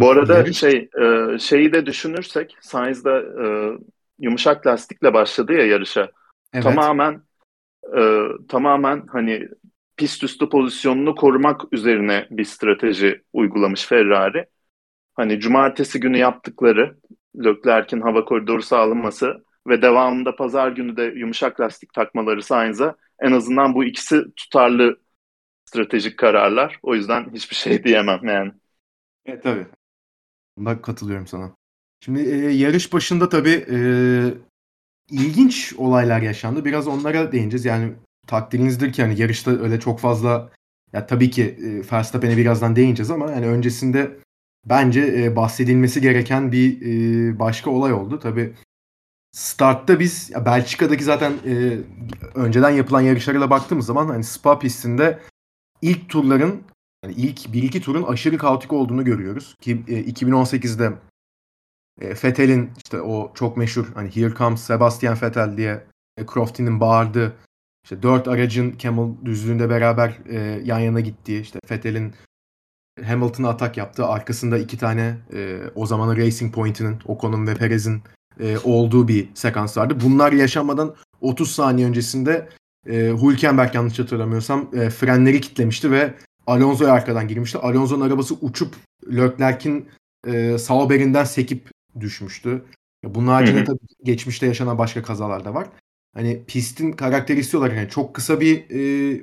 Bu 0.00 0.10
arada 0.10 0.34
yarış... 0.34 0.58
şey 0.58 0.88
e, 1.02 1.38
şeyi 1.38 1.72
de 1.72 1.86
düşünürsek 1.86 2.56
Sainz'da 2.60 3.20
e, 3.20 3.78
yumuşak 4.18 4.66
lastikle 4.66 5.14
başladı 5.14 5.52
ya 5.52 5.66
yarışa. 5.66 6.10
Evet. 6.52 6.64
Tamamen 6.64 7.22
e, 7.96 8.20
tamamen 8.48 9.06
hani 9.06 9.48
pist 9.96 10.24
üstü 10.24 10.48
pozisyonunu 10.48 11.14
korumak 11.14 11.60
üzerine 11.72 12.26
bir 12.30 12.44
strateji 12.44 13.22
uygulamış 13.32 13.86
Ferrari. 13.86 14.46
Hani 15.14 15.40
cumartesi 15.40 16.00
günü 16.00 16.18
yaptıkları 16.18 16.96
Leclerc'in 17.36 18.00
hava 18.00 18.24
koridoru 18.24 18.62
sağlanması 18.62 19.44
ve 19.66 19.82
devamında 19.82 20.36
pazar 20.36 20.72
günü 20.72 20.96
de 20.96 21.02
yumuşak 21.02 21.60
lastik 21.60 21.92
takmaları 21.92 22.42
Sainz'a 22.42 22.96
en 23.20 23.32
azından 23.32 23.74
bu 23.74 23.84
ikisi 23.84 24.24
tutarlı 24.36 24.98
stratejik 25.64 26.18
kararlar. 26.18 26.78
O 26.82 26.94
yüzden 26.94 27.30
hiçbir 27.34 27.56
şey 27.56 27.84
diyemem 27.84 28.20
yani. 28.24 28.52
Evet 29.26 29.42
tabii. 29.42 29.66
Bunda 30.58 30.82
katılıyorum 30.82 31.26
sana. 31.26 31.50
Şimdi 32.00 32.20
e, 32.20 32.36
yarış 32.36 32.92
başında 32.92 33.28
tabii 33.28 33.64
e, 33.70 33.78
ilginç 35.10 35.74
olaylar 35.78 36.22
yaşandı. 36.22 36.64
Biraz 36.64 36.88
onlara 36.88 37.32
değineceğiz. 37.32 37.64
Yani 37.64 37.92
takdirinizdir 38.26 38.92
ki 38.92 39.02
hani 39.02 39.20
yarışta 39.20 39.50
öyle 39.50 39.80
çok 39.80 40.00
fazla 40.00 40.50
ya 40.92 41.06
tabii 41.06 41.30
ki 41.30 41.42
e, 41.42 41.92
Verstappen'e 41.92 42.36
birazdan 42.36 42.76
değineceğiz 42.76 43.10
ama 43.10 43.30
yani 43.30 43.46
öncesinde 43.46 44.16
bence 44.66 45.00
e, 45.00 45.36
bahsedilmesi 45.36 46.00
gereken 46.00 46.52
bir 46.52 46.80
e, 46.82 47.38
başka 47.38 47.70
olay 47.70 47.92
oldu. 47.92 48.18
Tabii 48.18 48.52
startta 49.34 50.00
biz 50.00 50.32
Belçika'daki 50.46 51.04
zaten 51.04 51.32
e, 51.46 51.78
önceden 52.34 52.70
yapılan 52.70 53.00
yarışlara 53.00 53.50
baktığımız 53.50 53.86
zaman 53.86 54.06
hani 54.06 54.24
Spa 54.24 54.58
pistinde 54.58 55.18
ilk 55.82 56.08
turların 56.08 56.62
yani 57.04 57.14
ilk 57.14 57.38
1-2 57.38 57.80
turun 57.80 58.02
aşırı 58.02 58.38
kaotik 58.38 58.72
olduğunu 58.72 59.04
görüyoruz. 59.04 59.54
Ki 59.60 59.84
e, 59.88 60.00
2018'de 60.00 60.92
e, 62.00 62.08
Vettel'in 62.08 62.70
işte 62.76 63.00
o 63.00 63.32
çok 63.34 63.56
meşhur 63.56 63.86
hani 63.94 64.16
Here 64.16 64.34
Comes 64.34 64.60
Sebastian 64.60 65.18
Vettel 65.22 65.56
diye 65.56 65.84
e, 66.16 66.26
Crofty'nin 66.26 66.80
bağırdığı 66.80 67.36
işte 67.84 68.02
dört 68.02 68.28
aracın 68.28 68.78
Camel 68.78 69.24
düzlüğünde 69.24 69.70
beraber 69.70 70.18
e, 70.28 70.38
yan 70.64 70.78
yana 70.78 71.00
gittiği 71.00 71.40
işte 71.40 71.58
Vettel'in 71.70 72.14
Hamilton'a 73.04 73.48
atak 73.48 73.76
yaptığı 73.76 74.06
arkasında 74.06 74.58
iki 74.58 74.78
tane 74.78 75.18
e, 75.32 75.60
o 75.74 75.86
zamanın 75.86 76.16
Racing 76.16 76.54
Point'inin 76.54 76.98
Ocon'un 77.06 77.46
ve 77.46 77.54
Perez'in 77.54 78.02
e, 78.40 78.58
olduğu 78.64 79.08
bir 79.08 79.28
sekans 79.34 79.76
vardı. 79.76 79.98
Bunlar 80.04 80.32
yaşanmadan 80.32 80.94
30 81.20 81.50
saniye 81.50 81.86
öncesinde 81.86 82.48
e, 82.86 82.94
Hülkenberg 83.22 83.74
yanlış 83.74 83.98
hatırlamıyorsam 83.98 84.70
e, 84.74 84.90
frenleri 84.90 85.40
kitlemişti 85.40 85.90
ve 85.90 86.14
Alonso'ya 86.46 86.92
arkadan 86.92 87.28
girmişti. 87.28 87.58
Alonso'nun 87.58 88.06
arabası 88.08 88.34
uçup 88.34 88.74
Leclerc'in 89.12 89.88
e, 90.26 90.58
Sauber'inden 90.58 91.24
sekip 91.24 91.70
düşmüştü. 92.00 92.64
Bunun 93.04 93.26
haricinde 93.26 93.64
tabii 93.64 93.78
geçmişte 94.04 94.46
yaşanan 94.46 94.78
başka 94.78 95.02
kazalar 95.02 95.44
da 95.44 95.54
var. 95.54 95.68
Hani 96.14 96.44
pistin 96.46 96.92
karakteristiği 96.92 97.60
olarak 97.60 97.76
yani 97.76 97.88
çok 97.88 98.14
kısa 98.14 98.40
bir 98.40 98.70
e, 98.70 99.20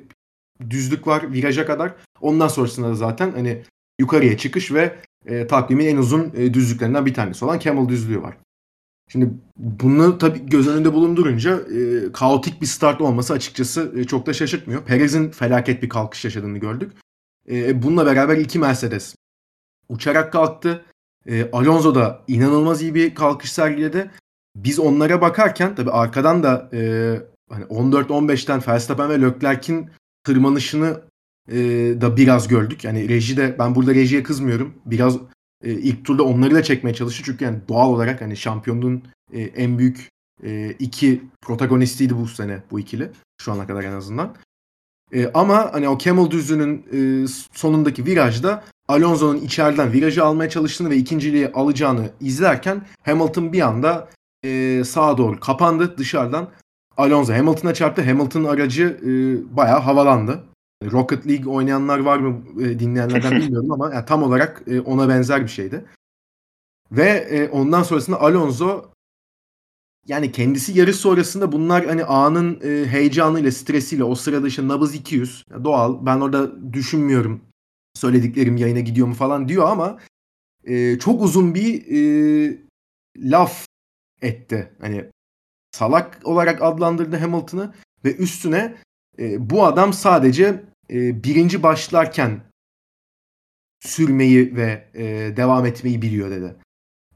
düzlük 0.70 1.06
var 1.06 1.32
viraja 1.32 1.66
kadar. 1.66 1.94
Ondan 2.20 2.48
sonrasında 2.48 2.88
da 2.88 2.94
zaten 2.94 3.30
hani 3.30 3.62
yukarıya 4.00 4.36
çıkış 4.36 4.72
ve 4.72 4.96
e, 5.26 5.46
takvimin 5.46 5.86
en 5.86 5.96
uzun 5.96 6.32
e, 6.36 6.54
düzlüklerinden 6.54 7.06
bir 7.06 7.14
tanesi 7.14 7.44
olan 7.44 7.58
Camel 7.58 7.88
düzlüğü 7.88 8.22
var. 8.22 8.36
Şimdi 9.12 9.30
bunu 9.56 10.18
tabii 10.18 10.46
göz 10.46 10.68
önünde 10.68 10.92
bulundurunca 10.92 11.60
e, 11.60 12.12
kaotik 12.12 12.60
bir 12.60 12.66
start 12.66 13.00
olması 13.00 13.32
açıkçası 13.32 13.92
e, 13.96 14.04
çok 14.04 14.26
da 14.26 14.32
şaşırtmıyor. 14.32 14.84
Perez'in 14.84 15.30
felaket 15.30 15.82
bir 15.82 15.88
kalkış 15.88 16.24
yaşadığını 16.24 16.58
gördük. 16.58 16.92
E, 17.50 17.82
bununla 17.82 18.06
beraber 18.06 18.36
iki 18.36 18.58
Mercedes 18.58 19.14
uçarak 19.88 20.32
kalktı. 20.32 20.84
E, 21.26 21.50
Alonso 21.50 21.94
da 21.94 22.22
inanılmaz 22.28 22.82
iyi 22.82 22.94
bir 22.94 23.14
kalkış 23.14 23.52
sergiledi. 23.52 24.10
Biz 24.56 24.78
onlara 24.78 25.20
bakarken 25.20 25.74
tabii 25.74 25.90
arkadan 25.90 26.42
da 26.42 26.70
e, 26.72 26.80
hani 27.50 27.64
14-15'ten 27.64 28.62
Verstappen 28.68 29.10
ve 29.10 29.20
Leclerc'in 29.20 29.90
tırmanışını 30.24 31.02
e, 31.48 31.58
da 32.00 32.16
biraz 32.16 32.48
gördük. 32.48 32.84
Yani 32.84 33.08
rejide 33.08 33.56
ben 33.58 33.74
burada 33.74 33.94
rejiye 33.94 34.22
kızmıyorum. 34.22 34.74
Biraz 34.86 35.18
e, 35.62 35.72
ilk 35.72 36.04
turda 36.04 36.22
onları 36.22 36.54
da 36.54 36.62
çekmeye 36.62 36.94
çalıştı. 36.94 37.22
Çünkü 37.26 37.44
yani 37.44 37.58
doğal 37.68 37.88
olarak 37.90 38.20
hani 38.20 38.36
şampiyonluğun 38.36 39.02
e, 39.32 39.40
en 39.40 39.78
büyük 39.78 40.08
e, 40.44 40.70
iki 40.78 41.22
protagonistiydi 41.42 42.16
bu 42.16 42.28
sene 42.28 42.62
bu 42.70 42.80
ikili. 42.80 43.10
Şu 43.42 43.52
ana 43.52 43.66
kadar 43.66 43.84
en 43.84 43.92
azından. 43.92 44.34
E, 45.12 45.30
ama 45.34 45.72
hani 45.72 45.88
o 45.88 45.98
Camel 45.98 46.30
düzlüğünün 46.30 46.86
e, 46.92 47.26
sonundaki 47.52 48.06
virajda 48.06 48.64
Alonso'nun 48.88 49.36
içeriden 49.36 49.92
virajı 49.92 50.24
almaya 50.24 50.50
çalıştığını 50.50 50.90
ve 50.90 50.96
ikinciliği 50.96 51.48
alacağını 51.52 52.10
izlerken 52.20 52.86
Hamilton 53.02 53.52
bir 53.52 53.60
anda 53.60 54.08
e, 54.44 54.82
sağa 54.84 55.18
doğru 55.18 55.40
kapandı 55.40 55.98
dışarıdan. 55.98 56.48
Alonso 56.96 57.32
Hamilton'a 57.32 57.74
çarptı. 57.74 58.02
Hamilton'ın 58.02 58.44
aracı 58.44 59.00
e, 59.02 59.10
bayağı 59.56 59.80
havalandı. 59.80 60.44
Rocket 60.90 61.26
League 61.26 61.52
oynayanlar 61.52 61.98
var 61.98 62.18
mı 62.18 62.62
e, 62.62 62.78
dinleyenlerden 62.78 63.32
bilmiyorum 63.40 63.72
ama 63.72 63.94
yani 63.94 64.04
tam 64.04 64.22
olarak 64.22 64.62
e, 64.66 64.80
ona 64.80 65.08
benzer 65.08 65.42
bir 65.42 65.48
şeydi. 65.48 65.84
Ve 66.92 67.08
e, 67.08 67.48
ondan 67.48 67.82
sonrasında 67.82 68.20
Alonso 68.20 68.92
yani 70.06 70.32
kendisi 70.32 70.78
yarış 70.78 70.96
sonrasında 70.96 71.52
bunlar 71.52 71.86
hani 71.86 72.04
anın 72.04 72.60
e, 72.64 72.86
heyecanıyla, 72.86 73.52
stresiyle 73.52 74.04
o 74.04 74.14
sırada 74.14 74.48
işte 74.48 74.68
nabız 74.68 74.94
200 74.94 75.44
doğal. 75.64 76.06
Ben 76.06 76.20
orada 76.20 76.72
düşünmüyorum 76.72 77.40
söylediklerim 77.94 78.56
yayına 78.56 78.80
gidiyor 78.80 79.06
mu 79.06 79.14
falan 79.14 79.48
diyor 79.48 79.68
ama 79.68 79.98
e, 80.64 80.98
çok 80.98 81.22
uzun 81.22 81.54
bir 81.54 81.86
e, 81.90 82.58
laf 83.16 83.66
etti. 84.22 84.72
Hani 84.80 85.04
salak 85.72 86.20
olarak 86.24 86.62
adlandırdı 86.62 87.16
Hamilton'ı 87.16 87.74
ve 88.04 88.16
üstüne 88.16 88.74
e, 89.18 89.50
bu 89.50 89.64
adam 89.64 89.92
sadece 89.92 90.64
e, 90.90 91.24
birinci 91.24 91.62
başlarken 91.62 92.40
sürmeyi 93.80 94.56
ve 94.56 94.90
e, 94.94 95.36
devam 95.36 95.66
etmeyi 95.66 96.02
biliyor 96.02 96.30
dedi. 96.30 96.56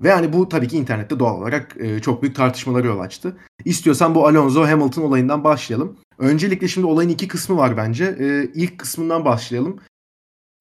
Ve 0.01 0.09
yani 0.09 0.33
bu 0.33 0.49
tabii 0.49 0.69
ki 0.69 0.77
internette 0.77 1.19
doğal 1.19 1.41
olarak 1.41 1.77
e, 1.81 2.01
çok 2.01 2.23
büyük 2.23 2.37
tartışmalara 2.37 2.87
yol 2.87 3.01
açtı. 3.01 3.37
İstiyorsan 3.65 4.15
bu 4.15 4.27
Alonso 4.27 4.67
Hamilton 4.67 5.03
olayından 5.03 5.45
başlayalım. 5.45 5.99
Öncelikle 6.19 6.69
şimdi 6.69 6.87
olayın 6.87 7.09
iki 7.09 7.29
kısmı 7.29 7.57
var 7.57 7.77
bence. 7.77 8.05
E, 8.05 8.51
ilk 8.55 8.79
kısmından 8.79 9.25
başlayalım. 9.25 9.81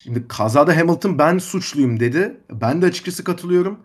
Şimdi 0.03 0.27
kazada 0.27 0.77
Hamilton 0.77 1.19
ben 1.19 1.37
suçluyum 1.37 1.99
dedi. 1.99 2.37
Ben 2.51 2.81
de 2.81 2.85
açıkçası 2.85 3.23
katılıyorum. 3.23 3.79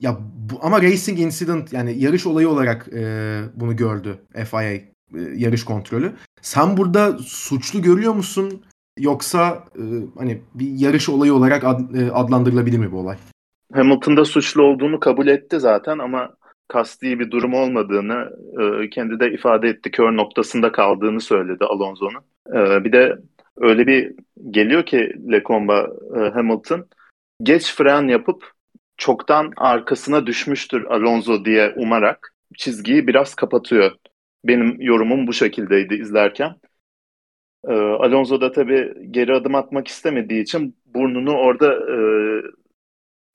Ya 0.00 0.18
bu, 0.34 0.58
ama 0.62 0.82
racing 0.82 1.20
incident 1.20 1.72
yani 1.72 1.98
yarış 1.98 2.26
olayı 2.26 2.48
olarak 2.48 2.88
e, 2.92 3.42
bunu 3.54 3.76
gördü 3.76 4.18
FIA 4.50 4.80
e, 5.14 5.20
yarış 5.36 5.64
kontrolü. 5.64 6.12
Sen 6.42 6.76
burada 6.76 7.18
suçlu 7.18 7.82
görüyor 7.82 8.14
musun? 8.14 8.62
Yoksa 8.98 9.64
e, 9.76 9.82
hani 10.18 10.40
bir 10.54 10.70
yarış 10.78 11.08
olayı 11.08 11.34
olarak 11.34 11.64
ad, 11.64 11.94
e, 11.94 12.10
adlandırılabilir 12.10 12.78
mi 12.78 12.92
bu 12.92 12.98
olay? 12.98 13.16
Hamilton'da 13.72 14.24
suçlu 14.24 14.62
olduğunu 14.62 15.00
kabul 15.00 15.26
etti 15.26 15.60
zaten 15.60 15.98
ama 15.98 16.34
kasti 16.68 17.18
bir 17.18 17.30
durum 17.30 17.54
olmadığını 17.54 18.30
e, 18.60 18.90
kendi 18.90 19.20
de 19.20 19.32
ifade 19.32 19.68
etti. 19.68 19.90
Kör 19.90 20.16
noktasında 20.16 20.72
kaldığını 20.72 21.20
söyledi 21.20 21.64
Alonso'nun. 21.64 22.22
E, 22.54 22.84
bir 22.84 22.92
de 22.92 23.18
öyle 23.56 23.86
bir 23.86 24.14
geliyor 24.50 24.86
ki 24.86 25.12
Lecomba 25.32 25.88
e, 26.16 26.18
Hamilton 26.18 26.86
geç 27.42 27.74
fren 27.74 28.08
yapıp 28.08 28.52
çoktan 28.96 29.52
arkasına 29.56 30.26
düşmüştür 30.26 30.84
Alonso 30.84 31.44
diye 31.44 31.72
umarak 31.76 32.34
çizgiyi 32.56 33.06
biraz 33.06 33.34
kapatıyor. 33.34 33.92
Benim 34.44 34.80
yorumum 34.80 35.26
bu 35.26 35.32
şekildeydi 35.32 35.94
izlerken. 35.94 36.56
Ee, 37.68 37.72
Alonso 37.72 38.40
da 38.40 38.52
tabii 38.52 38.94
geri 39.10 39.34
adım 39.34 39.54
atmak 39.54 39.88
istemediği 39.88 40.42
için 40.42 40.76
burnunu 40.86 41.32
orada 41.36 41.72
e, 41.74 41.96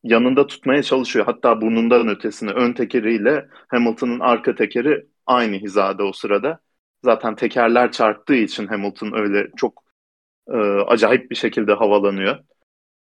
yanında 0.04 0.48
tutmaya 0.48 0.84
çalışıyor. 0.84 1.26
Hatta 1.26 1.62
burnundan 1.62 2.08
ötesini 2.08 2.52
ön 2.52 2.74
tekeriyle 2.74 3.48
Hamilton'ın 3.68 4.20
arka 4.20 4.56
tekeri 4.56 5.08
aynı 5.26 5.56
hizada 5.56 6.04
o 6.06 6.14
sırada. 6.14 6.60
Zaten 7.04 7.36
tekerler 7.36 7.92
çarptığı 7.92 8.36
için 8.36 8.68
Hamilton 8.68 9.14
öyle 9.14 9.48
çok 9.58 9.84
e, 10.50 10.58
acayip 10.88 11.32
bir 11.32 11.36
şekilde 11.36 11.74
havalanıyor. 11.74 12.40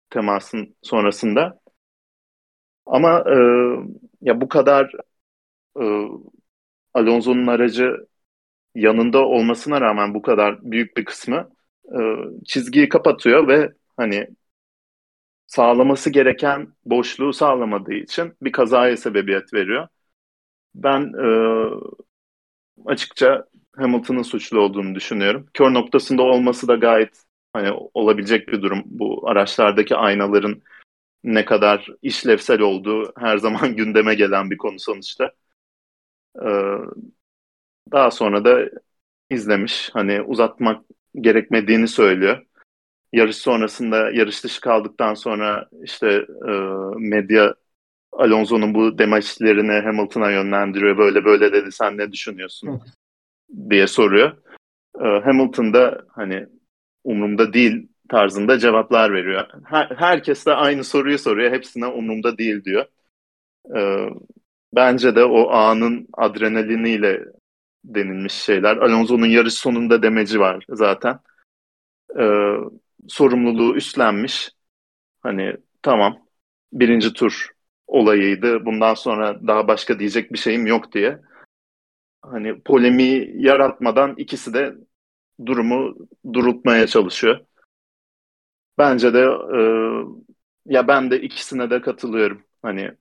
temasın 0.09 0.75
sonrasında. 0.83 1.59
Ama 2.85 3.23
e, 3.27 3.35
ya 4.21 4.41
bu 4.41 4.47
kadar 4.47 4.91
e, 5.81 5.83
Alonso'nun 6.95 7.47
aracı 7.47 8.07
yanında 8.75 9.25
olmasına 9.25 9.81
rağmen 9.81 10.13
bu 10.13 10.21
kadar 10.21 10.59
büyük 10.71 10.97
bir 10.97 11.05
kısmı 11.05 11.49
e, 11.87 11.99
çizgiyi 12.45 12.89
kapatıyor 12.89 13.47
ve 13.47 13.73
hani 13.97 14.27
sağlaması 15.47 16.09
gereken 16.09 16.67
boşluğu 16.85 17.33
sağlamadığı 17.33 17.93
için 17.93 18.33
bir 18.41 18.51
kazaya 18.51 18.97
sebebiyet 18.97 19.53
veriyor. 19.53 19.87
Ben 20.75 21.01
e, 21.01 21.27
açıkça 22.85 23.45
Hamilton'ın 23.75 24.21
suçlu 24.21 24.59
olduğunu 24.59 24.95
düşünüyorum. 24.95 25.47
Kör 25.53 25.73
noktasında 25.73 26.23
olması 26.23 26.67
da 26.67 26.75
gayet 26.75 27.23
hani 27.53 27.71
olabilecek 27.93 28.47
bir 28.47 28.61
durum. 28.61 28.81
Bu 28.85 29.29
araçlardaki 29.29 29.95
aynaların 29.95 30.61
ne 31.23 31.45
kadar 31.45 31.87
işlevsel 32.01 32.61
olduğu 32.61 33.13
her 33.17 33.37
zaman 33.37 33.75
gündeme 33.77 34.15
gelen 34.15 34.51
bir 34.51 34.57
konu 34.57 34.79
sonuçta. 34.79 35.31
Ee, 36.41 36.77
daha 37.91 38.11
sonra 38.11 38.45
da 38.45 38.69
izlemiş. 39.29 39.89
Hani 39.93 40.21
uzatmak 40.21 40.85
gerekmediğini 41.15 41.87
söylüyor. 41.87 42.45
Yarış 43.13 43.35
sonrasında 43.35 44.11
yarış 44.11 44.43
dışı 44.43 44.61
kaldıktan 44.61 45.13
sonra 45.13 45.69
işte 45.83 46.25
e, 46.47 46.51
medya 46.97 47.55
Alonso'nun 48.11 48.73
bu 48.73 48.97
demeçlerini 48.97 49.71
Hamilton'a 49.71 50.31
yönlendiriyor. 50.31 50.97
Böyle 50.97 51.25
böyle 51.25 51.53
dedi 51.53 51.71
sen 51.71 51.97
ne 51.97 52.11
düşünüyorsun 52.11 52.81
diye 53.69 53.87
soruyor. 53.87 54.31
E, 55.01 55.03
Hamilton 55.03 55.73
da 55.73 56.05
hani 56.09 56.47
umurumda 57.03 57.53
değil 57.53 57.87
tarzında 58.09 58.59
cevaplar 58.59 59.13
veriyor. 59.13 59.47
Her, 59.65 59.91
herkes 59.97 60.45
de 60.45 60.53
aynı 60.53 60.83
soruyu 60.83 61.19
soruyor. 61.19 61.51
Hepsine 61.51 61.87
umurumda 61.87 62.37
değil 62.37 62.63
diyor. 62.63 62.85
E, 63.75 64.09
bence 64.75 65.15
de 65.15 65.23
o 65.23 65.49
anın 65.51 66.07
adrenaliniyle 66.13 67.25
denilmiş 67.83 68.33
şeyler. 68.33 68.77
Alonso'nun 68.77 69.25
yarış 69.25 69.53
sonunda 69.53 70.03
demeci 70.03 70.39
var 70.39 70.65
zaten. 70.69 71.19
E, 72.19 72.23
sorumluluğu 73.07 73.75
üstlenmiş. 73.75 74.51
Hani 75.21 75.57
tamam 75.81 76.25
birinci 76.73 77.13
tur 77.13 77.49
olayıydı. 77.87 78.65
Bundan 78.65 78.93
sonra 78.93 79.47
daha 79.47 79.67
başka 79.67 79.99
diyecek 79.99 80.33
bir 80.33 80.37
şeyim 80.37 80.65
yok 80.65 80.91
diye. 80.91 81.19
Hani 82.21 82.61
polemiği 82.61 83.33
yaratmadan 83.35 84.15
ikisi 84.17 84.53
de 84.53 84.75
durumu 85.45 85.95
durutmaya 86.33 86.87
çalışıyor. 86.87 87.39
Bence 88.77 89.13
de 89.13 89.19
e, 89.57 89.59
ya 90.65 90.87
ben 90.87 91.11
de 91.11 91.21
ikisine 91.21 91.69
de 91.69 91.81
katılıyorum. 91.81 92.43
Hani 92.61 92.91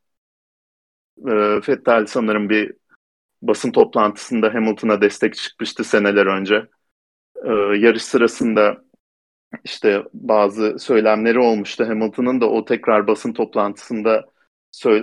e, 1.29 1.61
Fettel 1.61 2.07
sanırım 2.07 2.49
bir 2.49 2.73
basın 3.43 3.73
toplantısında 3.73 4.55
Hamilton'a 4.55 5.01
destek 5.01 5.35
çıkmıştı 5.35 5.85
seneler 5.85 6.27
önce. 6.27 6.67
E, 7.45 7.51
yarış 7.79 8.03
sırasında 8.03 8.85
işte 9.65 10.03
bazı 10.15 10.79
söylemleri 10.79 11.39
olmuştu 11.39 11.89
Hamilton'ın 11.89 12.41
da 12.41 12.51
o 12.51 12.65
tekrar 12.65 13.07
basın 13.07 13.33
toplantısında 13.33 14.25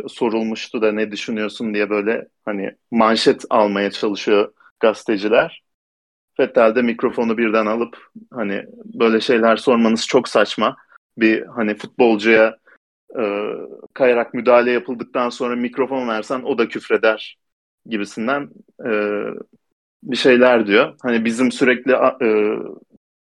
sorulmuştu 0.08 0.82
da 0.82 0.92
ne 0.92 1.12
düşünüyorsun 1.12 1.74
diye 1.74 1.90
böyle 1.90 2.28
hani 2.46 2.76
manşet 2.92 3.46
almaya 3.50 3.92
çalışıyor 3.92 4.54
gazeteciler. 4.80 5.64
Fettel 6.38 6.76
de 6.76 6.82
mikrofonu 6.82 7.38
birden 7.38 7.66
alıp 7.66 7.98
hani 8.32 8.66
böyle 8.86 9.22
şeyler 9.22 9.58
sormanız 9.58 10.08
çok 10.08 10.28
saçma. 10.28 10.78
Bir 11.18 11.46
hani 11.46 11.76
futbolcuya 11.76 12.58
e, 13.20 13.24
kayarak 13.94 14.34
müdahale 14.34 14.72
yapıldıktan 14.72 15.30
sonra 15.30 15.56
mikrofon 15.56 16.08
versen 16.08 16.42
o 16.42 16.58
da 16.58 16.68
küfreder 16.68 17.38
gibisinden 17.86 18.50
e, 18.86 18.92
bir 20.04 20.16
şeyler 20.16 20.68
diyor. 20.68 20.96
Hani 21.02 21.26
bizim 21.26 21.52
sürekli 21.52 21.92
e, 21.92 22.30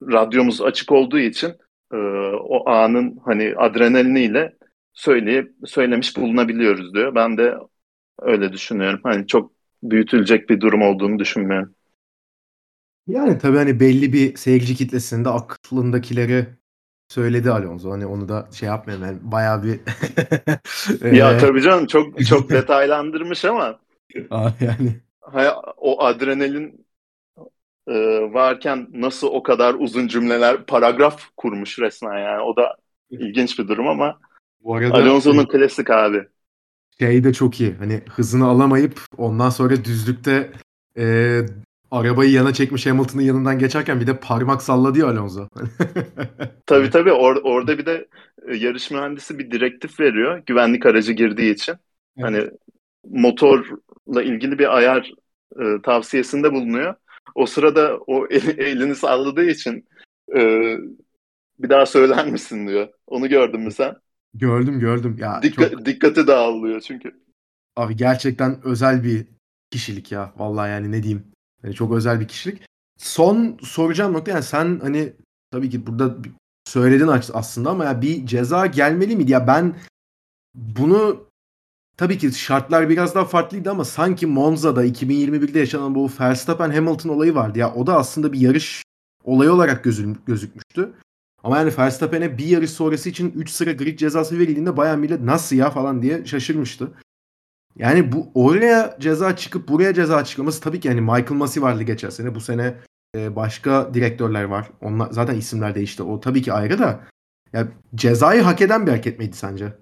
radyomuz 0.02 0.62
açık 0.62 0.92
olduğu 0.92 1.18
için 1.18 1.52
e, 1.92 1.96
o 2.40 2.70
anın 2.70 3.18
hani 3.24 3.54
adrenaliniyle 3.56 4.56
söyleyip 4.92 5.54
söylemiş 5.64 6.16
bulunabiliyoruz 6.16 6.94
diyor. 6.94 7.14
Ben 7.14 7.38
de 7.38 7.54
öyle 8.22 8.52
düşünüyorum. 8.52 9.00
Hani 9.02 9.26
çok 9.26 9.52
büyütülecek 9.82 10.50
bir 10.50 10.60
durum 10.60 10.82
olduğunu 10.82 11.18
düşünmüyorum. 11.18 11.74
Yani 13.06 13.38
tabii 13.38 13.56
hani 13.56 13.80
belli 13.80 14.12
bir 14.12 14.36
seyirci 14.36 14.74
kitlesinde 14.74 15.28
aklındakileri 15.28 16.46
söyledi 17.08 17.50
Alonso. 17.50 17.90
Hani 17.90 18.06
onu 18.06 18.28
da 18.28 18.48
şey 18.52 18.68
yapmayalım. 18.68 19.06
Yani 19.06 19.18
bayağı 19.22 19.62
bir 19.62 19.80
Ya 21.16 21.38
tabii 21.38 21.62
canım 21.62 21.86
çok 21.86 22.26
çok 22.26 22.50
detaylandırmış 22.54 23.44
ama 23.44 23.78
yani 24.60 25.00
o 25.76 26.04
adrenalin 26.04 26.86
e, 27.88 27.92
varken 28.32 28.88
nasıl 28.92 29.26
o 29.26 29.42
kadar 29.42 29.74
uzun 29.74 30.08
cümleler, 30.08 30.66
paragraf 30.66 31.22
kurmuş 31.36 31.78
resmen 31.78 32.18
yani. 32.18 32.42
O 32.42 32.56
da 32.56 32.76
ilginç 33.10 33.58
bir 33.58 33.68
durum 33.68 33.88
ama 33.88 34.18
Bu 34.60 34.74
arada 34.74 34.94
Alonso'nun 34.94 35.44
klasik 35.46 35.90
abi. 35.90 36.26
Şey 36.98 37.24
de 37.24 37.32
çok 37.32 37.60
iyi. 37.60 37.74
Hani 37.74 38.02
hızını 38.10 38.46
alamayıp 38.46 39.00
ondan 39.16 39.50
sonra 39.50 39.84
düzlükte 39.84 40.52
e, 40.98 41.40
arabayı 41.90 42.30
yana 42.30 42.52
çekmiş 42.52 42.86
Hamilton'ın 42.86 43.22
yanından 43.22 43.58
geçerken 43.58 44.00
bir 44.00 44.06
de 44.06 44.20
parmak 44.20 44.62
salladı 44.62 44.98
ya 44.98 45.06
Alonso. 45.06 45.48
tabii 46.66 46.90
tabii 46.90 47.10
Or- 47.10 47.42
orada 47.42 47.78
bir 47.78 47.86
de 47.86 48.08
e, 48.48 48.56
yarış 48.56 48.90
mühendisi 48.90 49.38
bir 49.38 49.50
direktif 49.50 50.00
veriyor 50.00 50.42
güvenlik 50.46 50.86
aracı 50.86 51.12
girdiği 51.12 51.54
için. 51.54 51.74
Evet. 52.16 52.26
Hani 52.26 52.50
motorla 53.10 54.22
ilgili 54.22 54.58
bir 54.58 54.76
ayar 54.76 55.10
e, 55.60 55.82
tavsiyesinde 55.82 56.52
bulunuyor. 56.52 56.94
O 57.34 57.46
sırada 57.46 57.96
o 58.06 58.26
el, 58.30 58.58
elini 58.58 58.94
salladığı 58.94 59.50
için 59.50 59.88
e, 60.36 60.40
bir 61.58 61.70
daha 61.70 61.86
söyler 61.86 62.26
misin 62.26 62.66
diyor. 62.66 62.88
Onu 63.06 63.28
gördün 63.28 63.60
mü 63.60 63.72
sen? 63.72 63.96
Gördüm 64.34 64.80
gördüm. 64.80 65.16
Ya 65.18 65.42
Dikka, 65.42 65.70
çok... 65.70 65.86
Dikkati 65.86 66.26
dağılıyor 66.26 66.80
çünkü. 66.80 67.12
Abi 67.76 67.96
gerçekten 67.96 68.60
özel 68.64 69.04
bir 69.04 69.26
kişilik 69.70 70.12
ya. 70.12 70.32
Vallahi 70.36 70.70
yani 70.70 70.92
ne 70.92 71.02
diyeyim. 71.02 71.33
Yani 71.64 71.74
çok 71.74 71.92
özel 71.92 72.20
bir 72.20 72.28
kişilik. 72.28 72.62
Son 72.98 73.58
soracağım 73.62 74.12
nokta 74.12 74.30
yani 74.30 74.42
sen 74.42 74.80
hani 74.82 75.12
tabii 75.50 75.70
ki 75.70 75.86
burada 75.86 76.16
söyledin 76.64 77.08
aslında 77.34 77.70
ama 77.70 77.84
ya 77.84 78.02
bir 78.02 78.26
ceza 78.26 78.66
gelmeli 78.66 79.16
miydi? 79.16 79.32
Ya 79.32 79.46
ben 79.46 79.76
bunu 80.54 81.26
tabii 81.96 82.18
ki 82.18 82.32
şartlar 82.32 82.88
biraz 82.88 83.14
daha 83.14 83.24
farklıydı 83.24 83.70
ama 83.70 83.84
sanki 83.84 84.26
Monza'da 84.26 84.84
2021'de 84.86 85.58
yaşanan 85.58 85.94
bu 85.94 86.10
Verstappen 86.20 86.70
Hamilton 86.70 87.10
olayı 87.10 87.34
vardı. 87.34 87.58
Ya 87.58 87.74
o 87.74 87.86
da 87.86 87.96
aslında 87.96 88.32
bir 88.32 88.40
yarış 88.40 88.82
olayı 89.24 89.52
olarak 89.52 89.84
gözükmüştü. 90.26 90.92
Ama 91.44 91.58
yani 91.58 91.72
Verstappen'e 91.78 92.38
bir 92.38 92.46
yarış 92.46 92.70
sonrası 92.70 93.08
için 93.08 93.32
3 93.36 93.50
sıra 93.50 93.72
grid 93.72 93.98
cezası 93.98 94.38
verildiğinde 94.38 94.76
bayağı 94.76 94.98
millet 94.98 95.20
nasıl 95.20 95.56
ya 95.56 95.70
falan 95.70 96.02
diye 96.02 96.26
şaşırmıştı. 96.26 96.92
Yani 97.76 98.12
bu 98.12 98.30
oraya 98.34 98.96
ceza 99.00 99.36
çıkıp 99.36 99.68
buraya 99.68 99.94
ceza 99.94 100.24
çıkması 100.24 100.60
tabii 100.60 100.80
ki 100.80 100.88
yani 100.88 101.00
Michael 101.00 101.30
Masi 101.32 101.62
vardı 101.62 101.82
geçen 101.82 102.10
sene. 102.10 102.34
Bu 102.34 102.40
sene 102.40 102.74
e, 103.16 103.36
başka 103.36 103.94
direktörler 103.94 104.44
var. 104.44 104.68
Onlar 104.80 105.10
zaten 105.10 105.34
isimler 105.34 105.74
değişti. 105.74 106.02
O 106.02 106.20
tabii 106.20 106.42
ki 106.42 106.52
ayrı 106.52 106.78
da. 106.78 107.00
Ya 107.52 107.68
cezayı 107.94 108.42
hak 108.42 108.60
eden 108.60 108.86
bir 108.86 108.90
hareket 108.90 109.18
miydi 109.18 109.36
sence? 109.36 109.72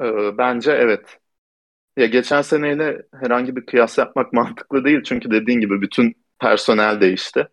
Ee, 0.00 0.38
bence 0.38 0.72
evet. 0.72 1.18
Ya 1.96 2.06
geçen 2.06 2.42
seneyle 2.42 3.02
herhangi 3.20 3.56
bir 3.56 3.66
kıyas 3.66 3.98
yapmak 3.98 4.32
mantıklı 4.34 4.84
değil 4.84 5.02
çünkü 5.04 5.30
dediğin 5.30 5.60
gibi 5.60 5.80
bütün 5.80 6.14
personel 6.40 7.00
değişti. 7.00 7.48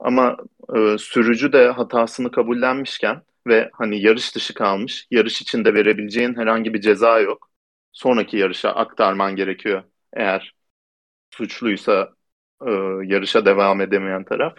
Ama 0.00 0.36
e, 0.76 0.98
sürücü 0.98 1.52
de 1.52 1.70
hatasını 1.70 2.30
kabullenmişken 2.30 3.22
ve 3.46 3.70
hani 3.72 4.02
yarış 4.02 4.34
dışı 4.36 4.54
kalmış, 4.54 5.06
yarış 5.10 5.42
içinde 5.42 5.74
verebileceğin 5.74 6.34
herhangi 6.36 6.74
bir 6.74 6.80
ceza 6.80 7.20
yok. 7.20 7.49
Sonraki 7.92 8.36
yarışa 8.36 8.70
aktarman 8.70 9.36
gerekiyor 9.36 9.82
eğer 10.12 10.54
suçluysa 11.30 12.14
e, 12.66 12.70
yarışa 13.04 13.46
devam 13.46 13.80
edemeyen 13.80 14.24
taraf. 14.24 14.58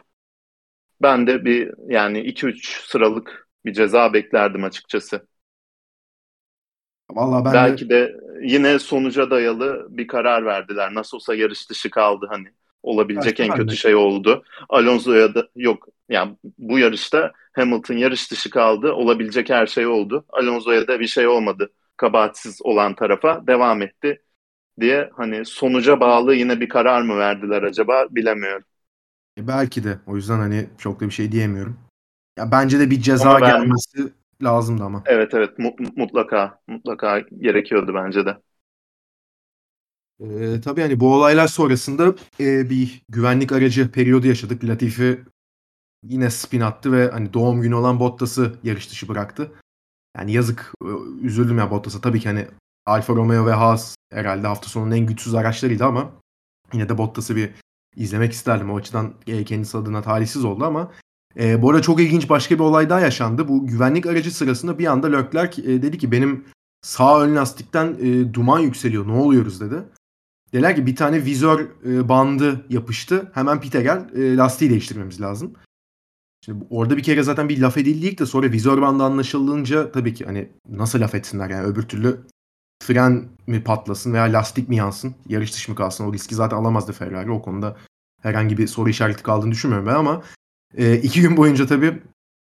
Ben 1.02 1.28
de 1.28 1.46
bir 1.46 1.74
yani 1.88 2.20
2-3 2.22 2.82
sıralık 2.88 3.48
bir 3.65 3.74
ceza 3.74 4.13
beklerdim 4.13 4.63
açıkçası. 4.63 5.28
Vallahi 7.12 7.46
ben 7.46 7.54
Belki 7.54 7.89
de... 7.89 7.89
de 7.89 8.15
yine 8.44 8.80
sonuca 8.80 9.30
dayalı 9.32 9.88
bir 9.89 10.08
karar 10.08 10.46
verdiler. 10.46 10.94
Nasıl 10.94 11.17
olsa 11.17 11.36
yarış 11.36 11.70
dışı 11.70 11.89
kaldı 11.89 12.26
hani. 12.30 12.48
Olabilecek 12.84 13.39
Başka 13.39 13.44
en 13.44 13.54
kötü 13.54 13.67
de. 13.72 13.76
şey 13.76 13.96
oldu. 13.96 14.44
Alonso'ya 14.70 15.36
da 15.36 15.48
yok. 15.56 15.88
Yani 16.10 16.38
bu 16.58 16.80
yarışta 16.80 17.32
Hamilton 17.54 17.96
yarış 17.98 18.32
dışı 18.32 18.50
kaldı. 18.50 18.91
Olabilecek 18.94 19.50
her 19.50 19.67
şey 19.67 19.88
oldu. 19.88 20.26
Alonso'ya 20.30 20.88
da 20.88 21.00
bir 21.00 21.08
şey 21.08 21.28
olmadı. 21.28 21.72
Kabahatsiz 21.97 22.62
olan 22.62 22.95
tarafa 22.95 23.47
devam 23.47 23.82
etti 23.82 24.21
diye 24.80 25.10
hani 25.13 25.45
sonuca 25.45 25.99
bağlı 25.99 26.36
yine 26.36 26.60
bir 26.60 26.69
karar 26.69 27.01
mı 27.01 27.17
verdiler 27.17 27.63
acaba 27.63 28.06
bilemiyorum. 28.12 28.65
E 29.38 29.47
belki 29.47 29.84
de. 29.84 29.99
O 30.08 30.15
yüzden 30.15 30.38
hani 30.38 30.69
çok 30.77 31.01
da 31.01 31.06
bir 31.06 31.12
şey 31.12 31.32
diyemiyorum. 31.32 31.77
Ya 32.38 32.51
bence 32.51 32.80
de 32.80 32.89
bir 32.89 33.01
ceza 33.01 33.41
ben... 33.41 33.49
gelmesi 33.49 34.13
lazımdı 34.43 34.84
ama. 34.84 35.04
Evet 35.06 35.34
evet 35.34 35.49
mutlaka 35.95 36.60
mutlaka 36.67 37.19
gerekiyordu 37.19 37.91
bence 37.95 38.25
de. 38.25 38.38
Ee, 40.19 40.62
tabii 40.62 40.82
hani 40.82 40.99
bu 40.99 41.15
olaylar 41.15 41.47
sonrasında 41.47 42.15
e, 42.39 42.69
bir 42.69 43.04
güvenlik 43.10 43.51
aracı 43.51 43.91
periyodu 43.91 44.27
yaşadık. 44.27 44.63
Latifi 44.63 45.19
yine 46.04 46.30
spin 46.30 46.62
attı 46.62 46.91
ve 46.91 47.12
hani 47.12 47.34
doğum 47.34 47.62
günü 47.62 47.75
olan 47.75 47.99
Bottas'ı 47.99 48.54
yarış 48.63 48.91
dışı 48.91 49.08
bıraktı. 49.08 49.51
Yani 50.17 50.32
yazık 50.32 50.74
üzüldüm 51.21 51.58
ya 51.58 51.71
Bottas'a. 51.71 52.02
Tabii 52.02 52.19
ki 52.19 52.30
hani 52.30 52.47
Alfa 52.86 53.15
Romeo 53.15 53.45
ve 53.45 53.52
Haas 53.52 53.95
herhalde 54.13 54.47
hafta 54.47 54.69
sonunun 54.69 54.91
en 54.91 55.06
güçsüz 55.06 55.36
araçlarıydı 55.36 55.86
ama 55.86 56.12
yine 56.74 56.89
de 56.89 56.97
Bottas'ı 56.97 57.36
bir 57.36 57.52
izlemek 57.95 58.32
isterdim. 58.34 58.71
O 58.71 58.78
açıdan 58.78 59.13
e, 59.28 59.43
kendisi 59.43 59.78
adına 59.78 60.02
talihsiz 60.02 60.45
oldu 60.45 60.65
ama 60.65 60.91
e, 61.39 61.62
bu 61.62 61.69
arada 61.69 61.82
çok 61.82 62.02
ilginç 62.02 62.30
başka 62.30 62.56
bir 62.56 62.60
olay 62.60 62.89
daha 62.89 63.00
yaşandı. 63.00 63.47
Bu 63.47 63.67
güvenlik 63.67 64.06
aracı 64.06 64.36
sırasında 64.36 64.80
bir 64.80 64.86
anda 64.86 65.08
Leclerc 65.08 65.62
e, 65.62 65.82
dedi 65.82 65.97
ki 65.97 66.12
benim 66.12 66.45
sağ 66.82 67.21
ön 67.21 67.36
lastikten 67.36 67.97
e, 68.02 68.34
duman 68.34 68.60
yükseliyor 68.60 69.08
ne 69.08 69.12
oluyoruz 69.12 69.62
dedi. 69.62 69.84
Dediler 70.54 70.76
ki 70.76 70.86
bir 70.86 70.95
tane 70.95 71.26
vizör 71.26 71.67
e, 71.86 72.10
bandı 72.10 72.65
yapıştı. 72.69 73.32
Hemen 73.34 73.62
pite 73.62 73.82
gel 73.82 74.10
e, 74.15 74.38
lastiği 74.38 74.71
değiştirmemiz 74.71 75.21
lazım. 75.21 75.54
Şimdi 76.45 76.65
orada 76.69 76.97
bir 76.97 77.04
kere 77.04 77.23
zaten 77.23 77.49
bir 77.49 77.62
laf 77.62 77.77
edildik 77.77 78.19
de 78.19 78.25
sonra 78.25 78.51
vizör 78.51 78.82
bandı 78.82 79.04
anlaşılınca 79.04 79.91
tabii 79.91 80.13
ki 80.13 80.25
hani 80.25 80.49
nasıl 80.69 81.01
laf 81.01 81.15
etsinler 81.15 81.49
yani 81.49 81.65
öbür 81.65 81.84
türlü 81.84 82.19
fren 82.84 83.30
mi 83.47 83.63
patlasın 83.63 84.13
veya 84.13 84.23
lastik 84.23 84.69
mi 84.69 84.75
yansın, 84.75 85.15
yarış 85.27 85.54
dışı 85.54 85.71
mı 85.71 85.77
kalsın 85.77 86.06
o 86.06 86.13
riski 86.13 86.36
zaten 86.36 86.58
alamazdı 86.58 86.91
Ferrari. 86.91 87.32
O 87.32 87.41
konuda 87.41 87.77
herhangi 88.21 88.58
bir 88.58 88.67
soru 88.67 88.89
işareti 88.89 89.23
kaldığını 89.23 89.51
düşünmüyorum 89.51 89.88
ben 89.88 89.95
ama 89.95 90.21
e, 90.77 90.97
iki 91.01 91.21
gün 91.21 91.38
boyunca 91.38 91.67
tabii 91.67 92.01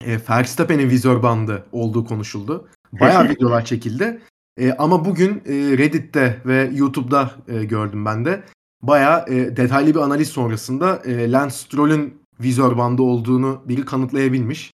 e, 0.05 0.19
Verstappen'in 0.29 0.89
vizör 0.89 1.23
bandı 1.23 1.65
olduğu 1.71 2.05
konuşuldu. 2.05 2.67
Bayağı 2.91 3.29
videolar 3.29 3.65
çekildi. 3.65 4.21
E, 4.57 4.73
ama 4.73 5.05
bugün 5.05 5.31
e, 5.45 5.77
Reddit'te 5.77 6.41
ve 6.45 6.71
YouTube'da 6.73 7.31
e, 7.47 7.63
gördüm 7.63 8.05
ben 8.05 8.25
de. 8.25 8.43
Bayağı 8.81 9.25
e, 9.29 9.57
detaylı 9.57 9.95
bir 9.95 9.99
analiz 9.99 10.29
sonrasında 10.29 11.01
e, 11.05 11.31
Lance 11.31 11.55
Stroll'ün 11.55 12.22
vizör 12.43 12.77
bandı 12.77 13.01
olduğunu 13.01 13.61
biri 13.65 13.85
kanıtlayabilmiş. 13.85 14.71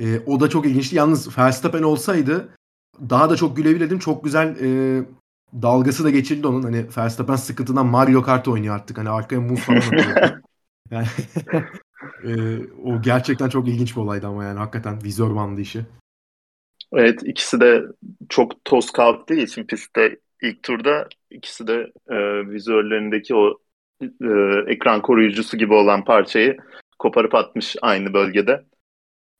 E, 0.00 0.18
o 0.26 0.40
da 0.40 0.50
çok 0.50 0.66
ilginçti. 0.66 0.96
Yalnız 0.96 1.38
Verstappen 1.38 1.82
olsaydı 1.82 2.48
daha 3.10 3.30
da 3.30 3.36
çok 3.36 3.56
gülebilirdim. 3.56 3.98
Çok 3.98 4.24
güzel 4.24 4.56
e, 4.60 5.02
dalgası 5.62 6.04
da 6.04 6.10
geçildi 6.10 6.46
onun. 6.46 6.62
Hani 6.62 6.86
Verstappen 6.96 7.36
sıkıntıdan 7.36 7.86
Mario 7.86 8.22
Kart 8.22 8.48
oynuyor 8.48 8.74
artık. 8.74 8.98
Hani 8.98 9.08
arkaya 9.08 9.40
move 9.40 9.56
falan 9.56 9.76
atıyor. 9.76 10.30
yani 10.90 11.06
e, 12.24 12.32
o 12.84 13.02
gerçekten 13.02 13.48
çok 13.48 13.68
ilginç 13.68 13.96
bir 13.96 14.00
olaydı 14.00 14.26
ama 14.26 14.44
yani 14.44 14.58
hakikaten 14.58 15.04
vizör 15.04 15.34
bandı 15.34 15.60
işi. 15.60 15.86
Evet 16.92 17.20
ikisi 17.24 17.60
de 17.60 17.82
çok 18.28 18.64
toz 18.64 18.90
kalktığı 18.90 19.34
için 19.34 19.64
pistte 19.64 20.18
ilk 20.42 20.62
turda 20.62 21.08
ikisi 21.30 21.66
de 21.66 21.92
e, 22.08 22.16
vizörlerindeki 22.50 23.34
o 23.34 23.58
e, 24.02 24.28
ekran 24.66 25.02
koruyucusu 25.02 25.56
gibi 25.56 25.74
olan 25.74 26.04
parçayı 26.04 26.56
koparıp 27.02 27.34
atmış 27.34 27.76
aynı 27.82 28.12
bölgede. 28.12 28.64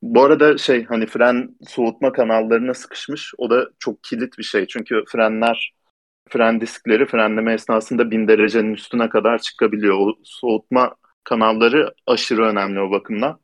Bu 0.02 0.24
arada 0.24 0.58
şey 0.58 0.84
hani 0.84 1.06
fren 1.06 1.56
soğutma 1.68 2.12
kanallarına 2.12 2.74
sıkışmış. 2.74 3.34
O 3.38 3.50
da 3.50 3.68
çok 3.78 4.04
kilit 4.04 4.38
bir 4.38 4.42
şey. 4.42 4.66
Çünkü 4.66 5.04
frenler 5.08 5.74
fren 6.28 6.60
diskleri 6.60 7.06
frenleme 7.06 7.54
esnasında 7.54 8.10
bin 8.10 8.28
derecenin 8.28 8.74
üstüne 8.74 9.08
kadar 9.08 9.38
çıkabiliyor. 9.38 9.94
O 9.98 10.14
soğutma 10.24 10.94
kanalları 11.24 11.94
aşırı 12.06 12.42
önemli 12.44 12.80
o 12.80 12.90
bakımdan. 12.90 13.40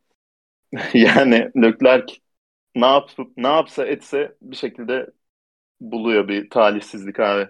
yani 0.94 1.50
Leclerc 1.57 2.14
ne 2.74 2.87
yap 2.87 3.11
ne 3.37 3.48
yapsa 3.48 3.87
etse 3.87 4.37
bir 4.42 4.57
şekilde 4.57 5.11
buluyor 5.81 6.28
bir 6.28 6.50
talihsizlik 6.50 7.20
abi. 7.20 7.48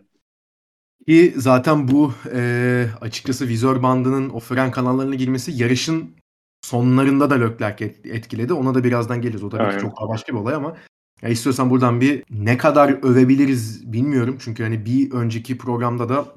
Ki 1.07 1.33
zaten 1.37 1.89
bu 1.89 2.13
e, 2.35 2.85
açıkçası 3.01 3.49
vizör 3.49 3.83
bandının 3.83 4.31
o 4.31 4.41
fren 4.41 4.71
kanallarına 4.71 5.15
girmesi 5.15 5.63
yarışın 5.63 6.18
sonlarında 6.63 7.31
da 7.31 7.35
Leclerc 7.35 7.85
etkiledi. 8.05 8.53
Ona 8.53 8.75
da 8.75 8.85
birazdan 8.85 9.23
geliriz. 9.23 9.45
O 9.45 9.51
da 9.51 9.79
çok 9.79 10.01
daha 10.01 10.09
başka 10.09 10.33
bir 10.33 10.39
olay 10.39 10.55
ama 10.55 10.77
ya 11.23 11.29
istiyorsan 11.29 11.71
buradan 11.71 12.01
bir 12.01 12.25
ne 12.31 12.59
kadar 12.59 12.91
övebiliriz 13.03 13.93
bilmiyorum. 13.93 14.37
Çünkü 14.41 14.63
hani 14.63 14.85
bir 14.85 15.13
önceki 15.13 15.59
programda 15.59 16.09
da 16.09 16.35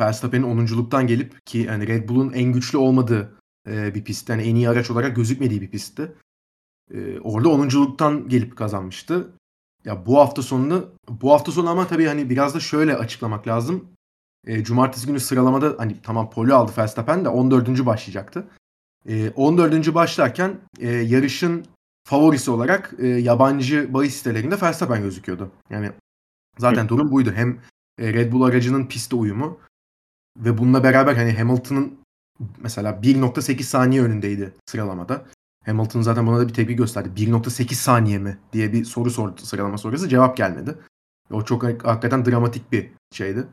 Verstappen'in 0.00 0.44
10'unculuktan 0.44 1.06
gelip 1.06 1.46
ki 1.46 1.68
hani 1.68 1.86
Red 1.86 2.08
Bull'un 2.08 2.32
en 2.32 2.52
güçlü 2.52 2.78
olmadığı 2.78 3.38
e, 3.68 3.94
bir 3.94 4.04
pist. 4.04 4.28
Yani 4.28 4.42
en 4.42 4.54
iyi 4.54 4.68
araç 4.68 4.90
olarak 4.90 5.16
gözükmediği 5.16 5.60
bir 5.60 5.70
pistti. 5.70 6.12
E, 6.94 7.20
orada 7.20 7.48
10'unculuktan 7.48 8.28
gelip 8.28 8.56
kazanmıştı. 8.56 9.32
Ya 9.84 10.06
bu 10.06 10.18
hafta 10.18 10.42
sonunu 10.42 10.88
bu 11.08 11.32
hafta 11.32 11.52
sonu 11.52 11.70
ama 11.70 11.86
tabii 11.86 12.06
hani 12.06 12.30
biraz 12.30 12.54
da 12.54 12.60
şöyle 12.60 12.96
açıklamak 12.96 13.46
lazım. 13.46 13.84
E, 14.46 14.64
cumartesi 14.64 15.06
günü 15.06 15.20
sıralamada 15.20 15.74
hani 15.78 15.96
tamam 16.02 16.30
poli 16.30 16.54
aldı 16.54 16.72
Verstappen 16.78 17.24
de 17.24 17.28
14. 17.28 17.86
başlayacaktı. 17.86 18.48
E, 19.06 19.30
14. 19.30 19.94
başlarken 19.94 20.60
e, 20.78 20.88
yarışın 20.88 21.66
favorisi 22.04 22.50
olarak 22.50 22.94
e, 22.98 23.06
yabancı 23.06 23.94
bahis 23.94 24.14
sitelerinde 24.16 24.60
Verstappen 24.62 25.02
gözüküyordu. 25.02 25.50
Yani 25.70 25.92
zaten 26.58 26.84
Hı. 26.84 26.88
durum 26.88 27.10
buydu. 27.12 27.32
Hem 27.34 27.60
e, 27.98 28.12
Red 28.12 28.32
Bull 28.32 28.42
aracının 28.42 28.86
piste 28.86 29.16
uyumu 29.16 29.58
ve 30.36 30.58
bununla 30.58 30.84
beraber 30.84 31.14
hani 31.14 31.32
Hamilton'ın 31.32 31.98
mesela 32.58 32.90
1.8 33.02 33.62
saniye 33.62 34.02
önündeydi 34.02 34.54
sıralamada. 34.66 35.24
Hamilton 35.66 36.02
zaten 36.02 36.26
buna 36.26 36.38
da 36.38 36.48
bir 36.48 36.54
tepki 36.54 36.76
gösterdi. 36.76 37.10
1.8 37.16 37.74
saniye 37.74 38.18
mi 38.18 38.38
diye 38.52 38.72
bir 38.72 38.84
soru 38.84 39.10
sordu 39.10 39.40
sıralama 39.42 39.78
sonrası. 39.78 40.08
Cevap 40.08 40.36
gelmedi. 40.36 40.78
O 41.30 41.44
çok 41.44 41.64
hakikaten 41.64 42.24
dramatik 42.26 42.72
bir 42.72 42.90
şeydi. 43.12 43.46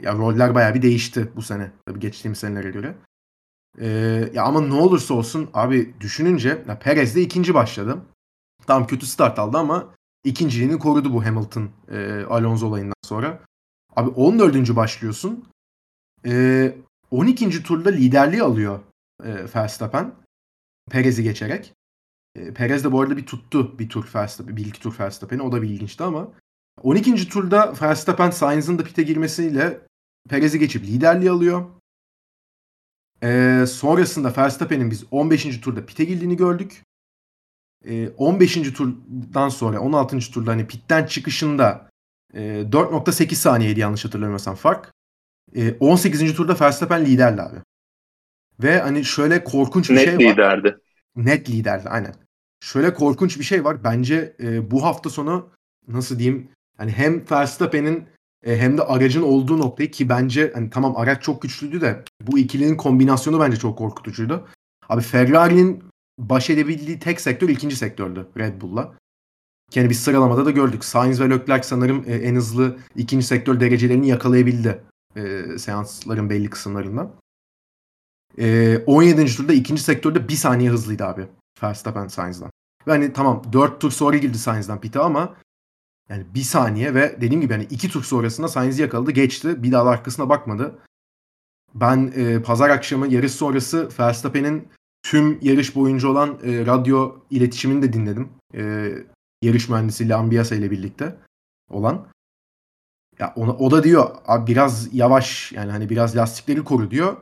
Ya 0.00 0.12
roller 0.12 0.54
bayağı 0.54 0.74
bir 0.74 0.82
değişti 0.82 1.28
bu 1.36 1.42
sene. 1.42 1.70
Tabii 1.86 2.00
geçtiğimiz 2.00 2.38
senelere 2.38 2.70
göre. 2.70 2.94
Ee, 3.80 4.30
ya 4.34 4.44
ama 4.44 4.60
ne 4.60 4.74
olursa 4.74 5.14
olsun 5.14 5.50
abi 5.54 5.94
düşününce 6.00 6.64
ya 6.68 6.78
Perez 6.78 7.16
de 7.16 7.22
ikinci 7.22 7.54
başladı. 7.54 7.98
Tam 8.66 8.86
kötü 8.86 9.06
start 9.06 9.38
aldı 9.38 9.58
ama 9.58 9.94
ikinciliğini 10.24 10.78
korudu 10.78 11.12
bu 11.12 11.24
Hamilton 11.24 11.70
e, 11.90 12.24
Alonso 12.28 12.66
olayından 12.66 12.94
sonra. 13.02 13.40
Abi 13.96 14.10
14. 14.10 14.76
başlıyorsun. 14.76 15.44
E, 16.26 16.74
12. 17.10 17.62
turda 17.62 17.90
liderliği 17.90 18.42
alıyor 18.42 18.80
e, 19.24 19.34
Verstappen. 19.54 20.14
Perez'i 20.90 21.22
geçerek. 21.22 21.74
E, 22.36 22.54
Perez 22.54 22.84
de 22.84 22.92
bu 22.92 23.00
arada 23.00 23.16
bir 23.16 23.26
tuttu 23.26 23.78
bir 23.78 23.88
tur 23.88 24.10
Verstappen, 24.14 24.56
bir 24.56 24.66
iki 24.66 24.80
tur 24.80 24.94
Verstappen'i. 25.00 25.42
O 25.42 25.52
da 25.52 25.62
bir 25.62 25.68
ilginçti 25.68 26.04
ama 26.04 26.28
12. 26.82 27.28
turda 27.28 27.74
Verstappen 27.82 28.30
Sainz'ın 28.30 28.78
da 28.78 28.84
pite 28.84 29.02
girmesiyle 29.02 29.80
Perez'i 30.28 30.58
geçip 30.58 30.84
liderliği 30.84 31.30
alıyor. 31.30 31.64
Ee, 33.22 33.64
sonrasında 33.68 34.32
Verstappen'in 34.36 34.90
biz 34.90 35.04
15. 35.10 35.60
turda 35.60 35.86
pite 35.86 36.04
girdiğini 36.04 36.36
gördük. 36.36 36.82
Ee, 37.84 38.08
15. 38.08 38.54
turdan 38.72 39.48
sonra 39.48 39.80
16. 39.80 40.18
turda 40.18 40.50
hani 40.50 40.66
pitten 40.66 41.06
çıkışında 41.06 41.90
e, 42.34 42.40
4.8 42.40 43.34
saniyeydi 43.34 43.80
yanlış 43.80 44.04
hatırlamıyorsam 44.04 44.54
fark. 44.54 44.92
E, 45.54 45.72
18. 45.80 46.34
turda 46.34 46.60
Verstappen 46.60 47.04
liderdi 47.04 47.42
abi. 47.42 47.56
Ve 48.62 48.80
hani 48.80 49.04
şöyle 49.04 49.44
korkunç 49.44 49.90
bir 49.90 49.94
Net 49.94 50.04
şey 50.04 50.14
var. 50.14 50.20
Net 50.20 50.32
liderdi. 50.32 50.78
Net 51.16 51.50
liderdi 51.50 51.88
aynen. 51.88 52.14
Şöyle 52.60 52.94
korkunç 52.94 53.38
bir 53.38 53.44
şey 53.44 53.64
var. 53.64 53.84
Bence 53.84 54.36
e, 54.40 54.70
bu 54.70 54.84
hafta 54.84 55.10
sonu 55.10 55.50
nasıl 55.88 56.18
diyeyim 56.18 56.48
hani 56.76 56.92
hem 56.92 57.30
Verstappen'in 57.30 58.08
e, 58.46 58.56
hem 58.58 58.78
de 58.78 58.82
aracın 58.82 59.22
olduğu 59.22 59.58
noktayı 59.58 59.90
ki 59.90 60.08
bence 60.08 60.52
hani 60.54 60.70
tamam 60.70 60.96
araç 60.96 61.22
çok 61.22 61.42
güçlüydü 61.42 61.80
de 61.80 62.04
bu 62.22 62.38
ikilinin 62.38 62.76
kombinasyonu 62.76 63.40
bence 63.40 63.56
çok 63.56 63.78
korkutucuydu. 63.78 64.48
Abi 64.88 65.02
Ferrari'nin 65.02 65.84
baş 66.18 66.50
edebildiği 66.50 66.98
tek 66.98 67.20
sektör 67.20 67.48
ikinci 67.48 67.76
sektördü 67.76 68.28
Red 68.38 68.60
Bull'la. 68.60 68.94
Yani 69.74 69.90
biz 69.90 70.00
sıralamada 70.00 70.46
da 70.46 70.50
gördük. 70.50 70.84
Sainz 70.84 71.20
ve 71.20 71.30
Leclerc 71.30 71.62
sanırım 71.62 72.04
e, 72.06 72.14
en 72.14 72.34
hızlı 72.34 72.78
ikinci 72.96 73.26
sektör 73.26 73.60
derecelerini 73.60 74.08
yakalayabildi 74.08 74.82
e, 75.16 75.44
seansların 75.58 76.30
belli 76.30 76.50
kısımlarından. 76.50 77.12
E, 78.38 78.78
17. 78.86 79.36
turda 79.36 79.52
ikinci 79.52 79.82
sektörde 79.82 80.28
bir 80.28 80.34
saniye 80.34 80.70
hızlıydı 80.70 81.04
abi. 81.04 81.28
Verstappen 81.62 82.08
Sainz'dan. 82.08 82.50
Ve 82.86 82.90
hani 82.90 83.12
tamam 83.12 83.42
4 83.52 83.80
tur 83.80 83.90
sonra 83.90 84.16
girdi 84.16 84.38
Sainz'dan 84.38 84.80
pite 84.80 84.98
ama 84.98 85.36
yani 86.08 86.26
bir 86.34 86.42
saniye 86.42 86.94
ve 86.94 87.16
dediğim 87.20 87.40
gibi 87.40 87.52
yani 87.52 87.66
iki 87.70 87.88
tur 87.90 88.04
sonrasında 88.04 88.48
Sainz'i 88.48 88.82
yakaladı 88.82 89.10
geçti. 89.10 89.62
Bir 89.62 89.72
daha 89.72 89.86
da 89.86 89.90
arkasına 89.90 90.28
bakmadı. 90.28 90.78
Ben 91.74 92.12
e, 92.16 92.42
pazar 92.42 92.70
akşamı 92.70 93.08
yarış 93.08 93.32
sonrası 93.32 93.88
Verstappen'in 94.00 94.68
tüm 95.02 95.38
yarış 95.42 95.76
boyunca 95.76 96.08
olan 96.08 96.38
e, 96.42 96.66
radyo 96.66 97.16
iletişimini 97.30 97.82
de 97.82 97.92
dinledim. 97.92 98.28
E, 98.54 98.92
yarış 99.42 99.68
mühendisi 99.68 100.08
Lambiasa 100.08 100.54
ile 100.54 100.70
birlikte 100.70 101.16
olan. 101.70 102.06
Ya 103.18 103.32
ona, 103.36 103.52
o 103.52 103.70
da 103.70 103.84
diyor 103.84 104.16
abi 104.26 104.46
biraz 104.46 104.94
yavaş 104.94 105.52
yani 105.52 105.72
hani 105.72 105.88
biraz 105.88 106.16
lastikleri 106.16 106.64
koru 106.64 106.90
diyor. 106.90 107.16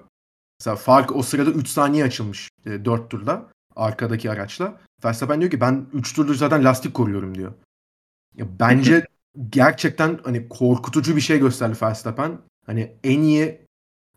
Mesela 0.60 0.76
fark 0.76 1.16
o 1.16 1.22
sırada 1.22 1.50
3 1.50 1.68
saniye 1.68 2.04
açılmış 2.04 2.48
e, 2.66 2.84
4 2.84 3.10
turda 3.10 3.46
arkadaki 3.76 4.30
araçla. 4.30 4.80
Verstappen 5.04 5.40
diyor 5.40 5.50
ki 5.50 5.60
ben 5.60 5.86
3 5.92 6.14
turdur 6.14 6.34
zaten 6.34 6.64
lastik 6.64 6.94
koruyorum 6.94 7.34
diyor. 7.34 7.52
Ya 8.36 8.46
bence 8.60 9.06
gerçekten 9.50 10.20
hani 10.24 10.48
korkutucu 10.48 11.16
bir 11.16 11.20
şey 11.20 11.38
gösterdi 11.38 11.78
Verstappen. 11.82 12.38
Hani 12.66 12.96
en 13.04 13.22
iyi 13.22 13.66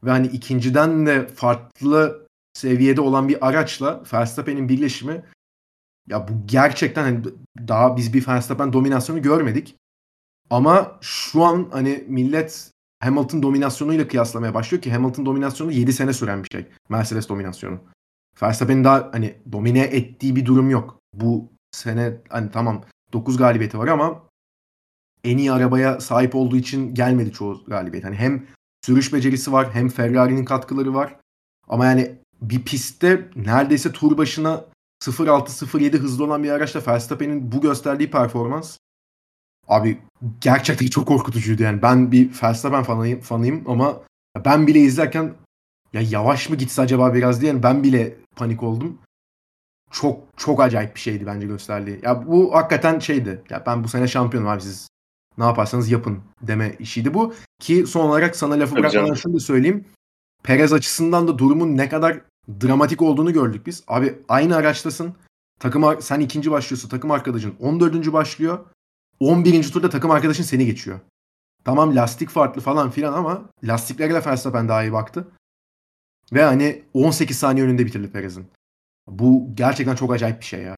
ve 0.03 0.11
hani 0.11 0.27
ikinciden 0.27 1.05
de 1.05 1.27
farklı 1.27 2.27
seviyede 2.53 3.01
olan 3.01 3.27
bir 3.27 3.47
araçla 3.47 4.03
Verstappen'in 4.13 4.69
birleşimi 4.69 5.23
ya 6.07 6.27
bu 6.27 6.31
gerçekten 6.45 7.03
hani 7.03 7.23
daha 7.67 7.97
biz 7.97 8.13
bir 8.13 8.27
Verstappen 8.27 8.73
dominasyonu 8.73 9.21
görmedik. 9.21 9.75
Ama 10.49 10.97
şu 11.01 11.43
an 11.43 11.69
hani 11.71 12.05
millet 12.07 12.71
Hamilton 12.99 13.43
dominasyonuyla 13.43 14.07
kıyaslamaya 14.07 14.53
başlıyor 14.53 14.81
ki 14.83 14.91
Hamilton 14.91 15.25
dominasyonu 15.25 15.71
7 15.71 15.93
sene 15.93 16.13
süren 16.13 16.43
bir 16.43 16.49
şey. 16.51 16.65
Mercedes 16.89 17.29
dominasyonu. 17.29 17.79
Verstappen'in 18.41 18.83
daha 18.83 19.09
hani 19.11 19.35
domine 19.51 19.83
ettiği 19.83 20.35
bir 20.35 20.45
durum 20.45 20.69
yok. 20.69 20.99
Bu 21.13 21.49
sene 21.71 22.17
hani 22.29 22.51
tamam 22.51 22.83
9 23.13 23.37
galibiyeti 23.37 23.77
var 23.77 23.87
ama 23.87 24.23
en 25.23 25.37
iyi 25.37 25.51
arabaya 25.51 26.01
sahip 26.01 26.35
olduğu 26.35 26.57
için 26.57 26.93
gelmedi 26.93 27.31
çoğu 27.31 27.63
galibiyet. 27.67 28.05
Hani 28.05 28.15
hem 28.15 28.45
sürüş 28.85 29.13
becerisi 29.13 29.51
var 29.51 29.73
hem 29.73 29.89
Ferrari'nin 29.89 30.45
katkıları 30.45 30.93
var. 30.93 31.15
Ama 31.67 31.85
yani 31.85 32.15
bir 32.41 32.63
pistte 32.63 33.29
neredeyse 33.35 33.91
tur 33.91 34.17
başına 34.17 34.65
0.6-0.7 35.03 35.97
hızlı 35.97 36.23
olan 36.23 36.43
bir 36.43 36.51
araçla 36.51 36.81
Verstappen'in 36.87 37.51
bu 37.51 37.61
gösterdiği 37.61 38.11
performans 38.11 38.77
abi 39.67 39.97
gerçekten 40.41 40.87
çok 40.87 41.07
korkutucuydu 41.07 41.63
yani. 41.63 41.81
Ben 41.81 42.11
bir 42.11 42.29
Verstappen 42.43 42.83
fanıyım, 42.83 43.21
fanıyım 43.21 43.63
ama 43.67 44.01
ben 44.45 44.67
bile 44.67 44.79
izlerken 44.79 45.33
ya 45.93 46.01
yavaş 46.01 46.49
mı 46.49 46.55
gitse 46.55 46.81
acaba 46.81 47.13
biraz 47.13 47.41
diye 47.41 47.51
yani 47.51 47.63
ben 47.63 47.83
bile 47.83 48.15
panik 48.35 48.63
oldum. 48.63 48.97
Çok 49.91 50.19
çok 50.37 50.61
acayip 50.61 50.95
bir 50.95 50.99
şeydi 50.99 51.25
bence 51.25 51.47
gösterdiği. 51.47 51.99
Ya 52.03 52.27
bu 52.27 52.55
hakikaten 52.55 52.99
şeydi. 52.99 53.43
Ya 53.49 53.63
ben 53.65 53.83
bu 53.83 53.87
sene 53.87 54.07
şampiyonum 54.07 54.49
abi 54.49 54.61
siz 54.61 54.87
ne 55.37 55.43
yaparsanız 55.43 55.91
yapın 55.91 56.19
deme 56.41 56.75
işiydi 56.79 57.13
bu. 57.13 57.33
Ki 57.59 57.87
son 57.87 58.09
olarak 58.09 58.35
sana 58.35 58.59
lafı 58.59 58.75
bırakmadan 58.75 59.13
şunu 59.13 59.33
da 59.33 59.39
söyleyeyim. 59.39 59.85
Perez 60.43 60.73
açısından 60.73 61.27
da 61.27 61.37
durumun 61.37 61.77
ne 61.77 61.89
kadar 61.89 62.21
dramatik 62.61 63.01
olduğunu 63.01 63.33
gördük 63.33 63.65
biz. 63.65 63.83
Abi 63.87 64.19
aynı 64.29 64.55
araçtasın. 64.55 65.15
Takım 65.59 66.01
sen 66.01 66.19
ikinci 66.19 66.51
başlıyorsun. 66.51 66.89
Takım 66.89 67.11
arkadaşın 67.11 67.55
14. 67.59 68.13
başlıyor. 68.13 68.65
11. 69.19 69.71
turda 69.71 69.89
takım 69.89 70.11
arkadaşın 70.11 70.43
seni 70.43 70.65
geçiyor. 70.65 70.99
Tamam 71.63 71.95
lastik 71.95 72.29
farklı 72.29 72.61
falan 72.61 72.89
filan 72.89 73.13
ama 73.13 73.49
lastiklere 73.63 74.13
de 74.13 74.25
Verstappen 74.25 74.69
daha 74.69 74.83
iyi 74.83 74.93
baktı. 74.93 75.27
Ve 76.33 76.43
hani 76.43 76.83
18 76.93 77.37
saniye 77.37 77.65
önünde 77.65 77.85
bitirdi 77.85 78.11
Perez'in. 78.11 78.47
Bu 79.07 79.47
gerçekten 79.53 79.95
çok 79.95 80.13
acayip 80.13 80.39
bir 80.39 80.45
şey 80.45 80.61
ya. 80.61 80.75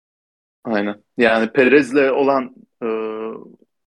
Aynen. 0.64 1.04
Yani 1.18 1.52
Perez'le 1.52 2.12
olan 2.12 2.56
e, 2.84 2.88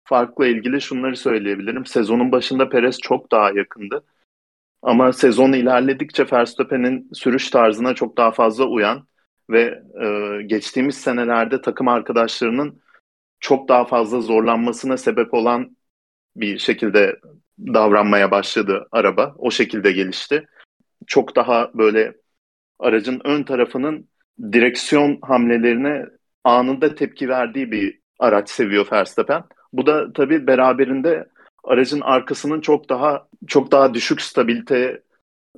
farkla 0.04 0.46
ilgili 0.46 0.80
şunları 0.80 1.16
söyleyebilirim. 1.16 1.86
Sezonun 1.86 2.32
başında 2.32 2.68
Perez 2.68 2.98
çok 2.98 3.32
daha 3.32 3.50
yakındı. 3.50 4.04
Ama 4.82 5.12
sezon 5.12 5.52
ilerledikçe 5.52 6.26
Verstappen'in 6.32 7.10
sürüş 7.12 7.50
tarzına 7.50 7.94
çok 7.94 8.16
daha 8.16 8.30
fazla 8.30 8.64
uyan 8.64 9.06
ve 9.50 9.82
e, 10.02 10.42
geçtiğimiz 10.42 10.98
senelerde 10.98 11.60
takım 11.60 11.88
arkadaşlarının 11.88 12.82
çok 13.40 13.68
daha 13.68 13.84
fazla 13.84 14.20
zorlanmasına 14.20 14.96
sebep 14.96 15.34
olan 15.34 15.76
bir 16.36 16.58
şekilde 16.58 17.20
davranmaya 17.58 18.30
başladı 18.30 18.88
araba. 18.92 19.34
O 19.38 19.50
şekilde 19.50 19.92
gelişti. 19.92 20.46
Çok 21.06 21.36
daha 21.36 21.70
böyle 21.74 22.16
aracın 22.78 23.20
ön 23.24 23.42
tarafının 23.42 24.08
direksiyon 24.52 25.18
hamlelerine 25.22 26.06
anında 26.44 26.94
tepki 26.94 27.28
verdiği 27.28 27.70
bir 27.70 28.00
araç 28.18 28.50
seviyor 28.50 28.86
Verstappen. 28.92 29.44
Bu 29.72 29.86
da 29.86 30.12
tabii 30.12 30.46
beraberinde 30.46 31.28
aracın 31.64 32.00
arkasının 32.00 32.60
çok 32.60 32.88
daha 32.88 33.28
çok 33.46 33.72
daha 33.72 33.94
düşük 33.94 34.20
stabiliteye 34.20 35.02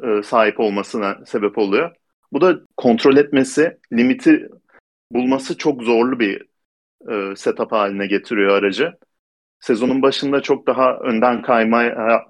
e, 0.03 0.23
sahip 0.23 0.61
olmasına 0.61 1.19
sebep 1.27 1.59
oluyor. 1.59 1.95
Bu 2.33 2.41
da 2.41 2.61
kontrol 2.77 3.17
etmesi, 3.17 3.79
limiti 3.93 4.49
bulması 5.13 5.59
çok 5.59 5.83
zorlu 5.83 6.21
bir 6.21 6.47
e, 7.11 7.37
setup 7.37 7.73
haline 7.73 8.07
getiriyor 8.07 8.59
aracı. 8.59 8.93
Sezonun 9.61 10.03
başında 10.03 10.41
çok 10.41 10.67
daha 10.67 10.99
önden 10.99 11.43
kaymaya 11.43 12.25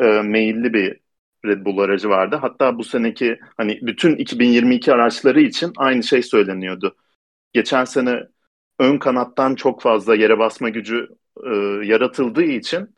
e, 0.00 0.04
meyilli 0.06 0.72
bir 0.74 1.00
Red 1.46 1.64
Bull 1.64 1.78
aracı 1.78 2.08
vardı. 2.08 2.38
Hatta 2.40 2.78
bu 2.78 2.84
seneki 2.84 3.38
hani 3.56 3.78
bütün 3.82 4.16
2022 4.16 4.92
araçları 4.92 5.40
için 5.40 5.72
aynı 5.76 6.02
şey 6.02 6.22
söyleniyordu. 6.22 6.96
Geçen 7.52 7.84
sene 7.84 8.22
ön 8.78 8.98
kanattan 8.98 9.54
çok 9.54 9.82
fazla 9.82 10.14
yere 10.14 10.38
basma 10.38 10.68
gücü 10.68 11.08
e, 11.44 11.50
yaratıldığı 11.84 12.42
için 12.42 12.94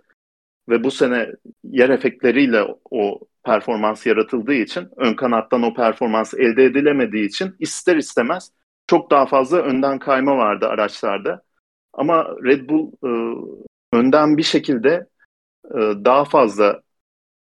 ve 0.69 0.85
bu 0.85 0.91
sene 0.91 1.33
yer 1.65 1.89
efektleriyle 1.89 2.67
o 2.91 3.21
performans 3.45 4.07
yaratıldığı 4.07 4.55
için 4.55 4.89
ön 4.97 5.15
kanattan 5.15 5.63
o 5.63 5.75
performans 5.75 6.35
elde 6.35 6.65
edilemediği 6.65 7.27
için 7.27 7.57
ister 7.59 7.97
istemez 7.97 8.53
çok 8.87 9.11
daha 9.11 9.27
fazla 9.27 9.59
önden 9.59 9.99
kayma 9.99 10.37
vardı 10.37 10.67
araçlarda. 10.67 11.43
Ama 11.93 12.25
Red 12.45 12.69
Bull 12.69 12.93
e, 13.05 13.11
önden 13.93 14.37
bir 14.37 14.43
şekilde 14.43 15.07
e, 15.65 15.79
daha 16.05 16.25
fazla 16.25 16.83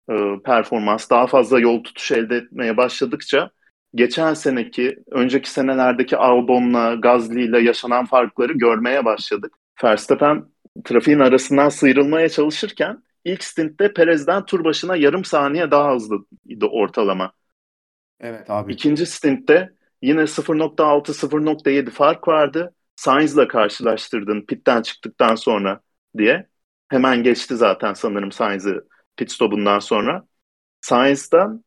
e, 0.10 0.14
performans, 0.46 1.10
daha 1.10 1.28
fazla 1.28 1.60
yol 1.60 1.84
tutuş 1.84 2.12
elde 2.12 2.36
etmeye 2.36 2.78
başladıkça 2.78 3.52
geçen 3.96 4.34
seneki, 4.34 5.04
önceki 5.12 5.50
senelerdeki 5.50 6.18
Albon'la, 6.18 6.96
Gasly'yle 6.96 7.60
yaşanan 7.60 8.06
farkları 8.06 8.54
görmeye 8.54 9.06
başladık. 9.06 9.54
Verstappen 9.84 10.46
trafiğin 10.84 11.20
arasından 11.20 11.70
sıyrılmaya 11.70 12.30
çalışırken 12.30 13.04
ilk 13.26 13.44
stintte 13.44 13.94
Perez'den 13.94 14.46
tur 14.46 14.64
başına 14.64 14.96
yarım 14.96 15.26
saniye 15.26 15.72
daha 15.72 15.96
hızlıydı 15.96 16.66
ortalama. 16.66 17.32
Evet 18.20 18.50
abi. 18.50 18.74
İkinci 18.74 19.06
stintte 19.06 19.70
yine 20.02 20.28
0.6-0.7 20.28 21.90
fark 21.90 22.28
vardı. 22.28 22.74
Sainz'la 22.96 23.48
karşılaştırdın 23.48 24.42
pitten 24.42 24.82
çıktıktan 24.82 25.36
sonra 25.36 25.82
diye. 26.18 26.48
Hemen 26.90 27.24
geçti 27.24 27.56
zaten 27.56 27.94
sanırım 27.94 28.32
Sainz'ı 28.32 28.88
pit 29.17 29.32
stop'undan 29.32 29.80
sonra. 29.80 30.26
Sainz'dan 30.82 31.63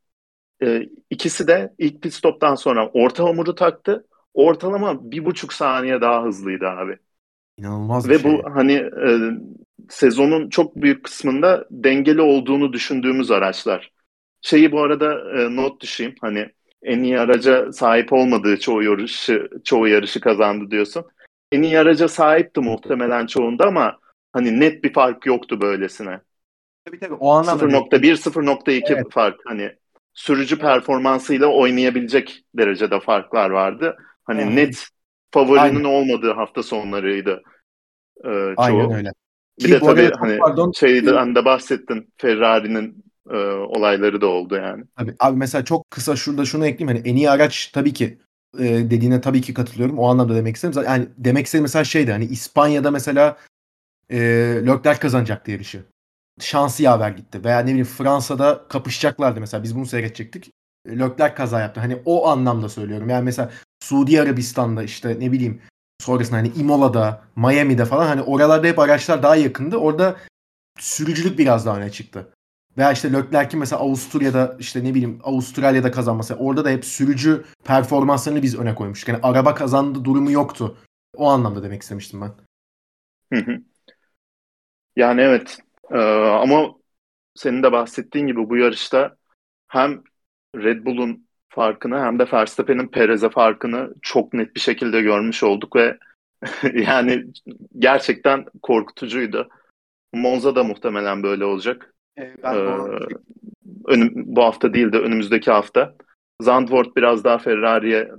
e, 0.63 0.83
ikisi 1.11 1.49
de 1.49 1.75
ilk 1.79 2.03
pit 2.03 2.15
stop'tan 2.15 2.55
sonra 2.55 2.89
orta 2.89 3.25
hamuru 3.25 3.55
taktı. 3.55 4.07
Ortalama 4.35 5.11
bir 5.11 5.25
buçuk 5.25 5.53
saniye 5.53 6.01
daha 6.01 6.25
hızlıydı 6.25 6.67
abi. 6.69 6.99
İnanılmaz 7.59 8.09
bir 8.09 8.15
Ve 8.15 8.19
şey. 8.19 8.33
bu 8.33 8.43
hani 8.55 8.73
e, 8.73 9.11
sezonun 9.89 10.49
çok 10.49 10.77
büyük 10.77 11.05
kısmında 11.05 11.67
dengeli 11.71 12.21
olduğunu 12.21 12.73
düşündüğümüz 12.73 13.31
araçlar. 13.31 13.93
Şeyi 14.43 14.73
bu 14.73 14.83
arada 14.83 15.41
e, 15.41 15.57
not 15.57 15.81
düşeyim. 15.83 16.15
Hani 16.21 16.49
en 16.83 17.03
iyi 17.03 17.21
araca 17.21 17.73
sahip 17.73 18.13
olmadığı 18.13 18.61
çoğu 18.61 18.83
yarışı 18.83 19.49
çoğu 19.65 19.89
yarışı 19.89 20.21
kazandı 20.21 20.71
diyorsun. 20.71 21.05
En 21.53 21.63
iyi 21.63 21.79
araca 21.79 22.09
sahipti 22.09 22.61
muhtemelen 22.61 23.27
çoğunda 23.27 23.67
ama 23.67 23.99
hani 24.33 24.61
net 24.61 24.85
bir 24.85 24.93
fark 24.93 25.27
yoktu 25.27 25.61
böylesine. 25.61 26.21
Tabii 26.85 26.99
tabii 26.99 27.15
o 27.15 27.31
anlamda 27.31 27.65
0.1 27.65 28.17
0.2 28.17 28.93
Evet. 28.93 29.07
fark 29.11 29.37
hani 29.45 29.71
sürücü 30.15 30.59
performansıyla 30.59 31.47
oynayabilecek 31.47 32.45
derecede 32.55 33.01
farklar 33.01 33.51
vardı. 33.51 33.97
Hani 34.25 34.43
Evet. 34.43 34.55
net 34.55 34.89
favorinin 35.31 35.61
Aynen. 35.61 35.85
olmadığı 35.85 36.33
hafta 36.33 36.63
sonlarıydı 36.63 37.43
e, 38.19 38.29
çoğu. 38.29 38.55
aynen 38.57 38.93
öyle. 38.93 39.13
Bir 39.59 39.65
Ki 39.65 39.73
de 39.73 39.81
tabii 39.81 40.11
hani 40.19 40.39
pardon, 40.39 40.73
şeyden 40.73 41.35
de 41.35 41.45
bahsettin. 41.45 42.09
Ferrari'nin 42.17 43.05
e, 43.31 43.37
olayları 43.47 44.21
da 44.21 44.27
oldu 44.27 44.55
yani. 44.55 44.85
Tabii. 44.99 45.15
Abi 45.21 45.37
mesela 45.37 45.65
çok 45.65 45.91
kısa 45.91 46.17
şurada 46.17 46.45
şunu 46.45 46.67
ekleyeyim. 46.67 46.97
Hani 46.97 47.09
en 47.09 47.17
iyi 47.17 47.31
araç 47.31 47.71
tabii 47.73 47.93
ki 47.93 48.19
e, 48.59 48.65
dediğine 48.65 49.21
tabii 49.21 49.41
ki 49.41 49.55
katılıyorum. 49.55 49.99
O 49.99 50.09
anlamda 50.09 50.35
demek 50.35 50.57
istedim. 50.57 50.83
Yani 50.87 51.07
demek 51.19 51.47
istediğim 51.47 51.63
mesela 51.63 51.85
şeydi 51.85 52.13
hani 52.13 52.25
İspanya'da 52.25 52.91
mesela 52.91 53.37
e, 54.11 54.19
Leclerc 54.67 55.01
kazanacaktı 55.01 55.51
yarışı. 55.51 55.83
Şansı 56.41 56.83
yaver 56.83 57.11
gitti. 57.11 57.45
Veya 57.45 57.59
ne 57.59 57.67
bileyim 57.67 57.87
Fransa'da 57.87 58.69
kapışacaklardı 58.69 59.41
mesela. 59.41 59.63
Biz 59.63 59.77
bunu 59.77 59.87
seyredecektik. 59.87 60.51
Leclerc 60.89 61.35
kaza 61.35 61.61
yaptı. 61.61 61.81
Hani 61.81 62.03
o 62.05 62.29
anlamda 62.29 62.69
söylüyorum. 62.69 63.09
Yani 63.09 63.25
mesela 63.25 63.51
Suudi 63.83 64.21
Arabistan'da 64.21 64.83
işte 64.83 65.17
ne 65.21 65.33
bileyim 65.33 65.61
sonrasında 66.01 66.37
hani 66.37 66.49
Imola'da, 66.49 67.25
Miami'de 67.37 67.85
falan 67.85 68.07
hani 68.07 68.23
oralarda 68.23 68.67
hep 68.67 68.79
araçlar 68.79 69.23
daha 69.23 69.37
yakındı. 69.37 69.77
Orada 69.77 70.17
sürücülük 70.79 71.39
biraz 71.39 71.67
daha 71.67 71.77
öne 71.77 71.91
çıktı. 71.91 72.29
Veya 72.79 72.93
işte 72.93 73.13
Leclerc'in 73.13 73.61
mesela 73.61 73.83
Avusturya'da 73.83 74.57
işte 74.59 74.85
ne 74.85 74.95
bileyim 74.95 75.21
Avustralya'da 75.25 75.91
kazanması. 75.91 76.35
Orada 76.35 76.65
da 76.65 76.71
hep 76.71 76.85
sürücü 76.85 77.45
performanslarını 77.65 78.43
biz 78.43 78.59
öne 78.59 78.75
koymuştuk. 78.75 79.09
Yani 79.09 79.21
araba 79.23 79.55
kazandı 79.55 80.05
durumu 80.05 80.31
yoktu. 80.31 80.79
O 81.17 81.29
anlamda 81.29 81.63
demek 81.63 81.83
istemiştim 81.83 82.21
ben. 82.21 82.33
Hı 83.33 83.45
hı. 83.45 83.59
Yani 84.97 85.21
evet 85.21 85.59
Ee, 85.91 85.99
ama 86.41 86.75
senin 87.35 87.63
de 87.63 87.73
bahsettiğin 87.73 88.27
gibi 88.27 88.49
bu 88.49 88.57
yarışta 88.57 89.17
hem 89.69 90.03
Red 90.57 90.85
Bull'un 90.85 91.29
farkını 91.49 92.01
hem 92.01 92.19
de 92.19 92.27
Verstappen'in 92.33 92.89
Perez'e 92.89 93.31
farkını 93.31 93.95
çok 94.03 94.33
net 94.33 94.55
bir 94.55 94.61
şekilde 94.61 95.03
görmüş 95.03 95.43
olduk 95.43 95.77
ve 95.77 95.99
yani 96.75 97.25
gerçekten 97.79 98.45
korkutucuydu. 98.63 99.49
Monza 100.15 100.57
da 100.57 100.65
muhtemelen 100.65 101.23
böyle 101.23 101.45
olacak. 101.45 101.95
Ben 102.19 102.55
ee, 102.55 102.99
önüm, 103.87 104.13
bu 104.15 104.43
hafta 104.43 104.75
değil 104.75 104.93
de 104.93 104.99
önümüzdeki 104.99 105.51
hafta. 105.51 105.95
Zandvoort 106.43 106.97
biraz 106.97 107.25
daha 107.25 107.39
Ferrari'ye 107.39 108.11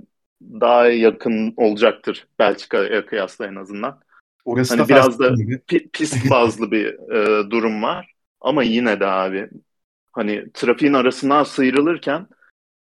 daha 0.42 0.88
yakın 0.88 1.54
olacaktır 1.56 2.26
Belçika'ya 2.38 3.06
kıyasla 3.06 3.46
en 3.46 3.54
azından. 3.54 4.00
Orası 4.46 4.76
hani 4.76 4.84
da 4.84 4.88
biraz 4.88 5.18
da 5.18 5.34
pist 5.92 6.30
bazlı 6.30 6.70
bir 6.70 6.86
e, 7.14 7.50
durum 7.50 7.82
var. 7.82 8.12
Ama 8.40 8.62
yine 8.62 9.00
de 9.00 9.06
abi 9.06 9.48
hani 10.12 10.44
trafiğin 10.54 10.92
arasından 10.92 11.44
sıyrılırken 11.44 12.26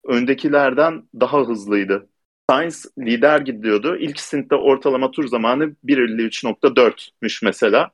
öndekilerden 0.06 1.04
daha 1.20 1.40
hızlıydı. 1.40 2.10
Sainz 2.50 2.86
lider 3.00 3.40
gidiyordu. 3.40 3.98
İlk 3.98 4.20
stintte 4.20 4.56
ortalama 4.56 5.12
tur 5.12 5.28
zamanı 5.28 5.64
1.53.4'müş 5.86 7.46
mesela. 7.46 7.92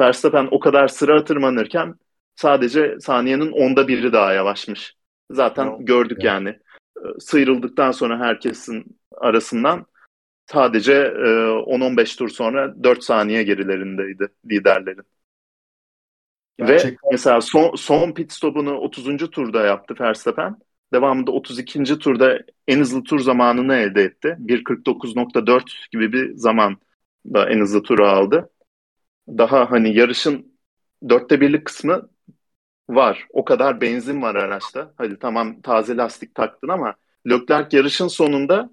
Verstappen 0.00 0.48
o 0.50 0.60
kadar 0.60 0.88
sıra 0.88 1.24
tırmanırken 1.24 1.94
sadece 2.36 2.96
saniyenin 3.00 3.52
onda 3.52 3.88
biri 3.88 4.12
daha 4.12 4.32
yavaşmış. 4.32 4.94
Zaten 5.30 5.66
oh, 5.66 5.76
gördük 5.80 6.24
yeah. 6.24 6.34
yani. 6.34 6.48
Ee, 6.48 7.20
sıyrıldıktan 7.20 7.92
sonra 7.92 8.18
herkesin 8.18 8.98
arasından 9.16 9.86
sadece 10.52 10.92
10-15 10.92 12.14
e, 12.14 12.16
tur 12.16 12.28
sonra 12.28 12.84
4 12.84 13.04
saniye 13.04 13.42
gerilerindeydi 13.42 14.28
liderlerin. 14.50 15.04
Gerçekten. 16.58 16.92
Ve 16.92 16.96
mesela 17.10 17.40
son, 17.40 17.74
son 17.76 18.12
pit 18.12 18.32
stopunu 18.32 18.72
30. 18.72 19.30
turda 19.30 19.66
yaptı 19.66 19.94
Verstappen. 20.00 20.56
Devamında 20.92 21.30
32. 21.30 21.98
turda 21.98 22.38
en 22.68 22.80
hızlı 22.80 23.02
tur 23.02 23.18
zamanını 23.18 23.74
elde 23.74 24.02
etti. 24.02 24.36
1.49.4 24.40 25.62
gibi 25.92 26.12
bir 26.12 26.36
zaman 26.36 26.76
da 27.26 27.50
en 27.50 27.60
hızlı 27.60 27.82
turu 27.82 28.06
aldı. 28.06 28.50
Daha 29.28 29.70
hani 29.70 29.96
yarışın 29.96 30.58
dörtte 31.08 31.40
birlik 31.40 31.64
kısmı 31.64 32.08
var. 32.88 33.26
O 33.30 33.44
kadar 33.44 33.80
benzin 33.80 34.22
var 34.22 34.34
araçta. 34.34 34.94
Hadi 34.96 35.18
tamam 35.18 35.60
taze 35.60 35.96
lastik 35.96 36.34
taktın 36.34 36.68
ama 36.68 36.94
Leclerc 37.28 37.76
yarışın 37.76 38.08
sonunda 38.08 38.70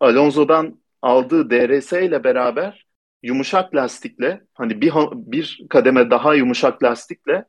Alonso'dan 0.00 0.80
aldığı 1.02 1.50
DRS 1.50 1.92
ile 1.92 2.24
beraber 2.24 2.86
yumuşak 3.22 3.74
lastikle 3.74 4.44
hani 4.54 4.80
bir 4.80 4.92
bir 5.12 5.60
kademe 5.70 6.10
daha 6.10 6.34
yumuşak 6.34 6.82
lastikle 6.82 7.44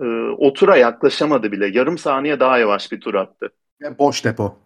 e, 0.00 0.04
o 0.38 0.52
tura 0.52 0.76
yaklaşamadı 0.76 1.52
bile. 1.52 1.66
Yarım 1.66 1.98
saniye 1.98 2.40
daha 2.40 2.58
yavaş 2.58 2.92
bir 2.92 3.00
tur 3.00 3.14
attı. 3.14 3.52
Boş 3.98 4.24
depo. 4.24 4.58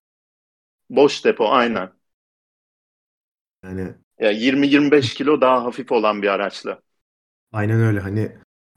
Boş 0.91 1.25
depo 1.25 1.49
aynen. 1.49 1.91
Yani 3.65 3.95
ya 4.19 4.33
20-25 4.33 5.15
kilo 5.15 5.41
daha 5.41 5.65
hafif 5.65 5.93
olan 5.93 6.23
bir 6.23 6.29
araçla. 6.29 6.81
Aynen 7.53 7.81
öyle. 7.81 8.01
Hani 8.01 8.33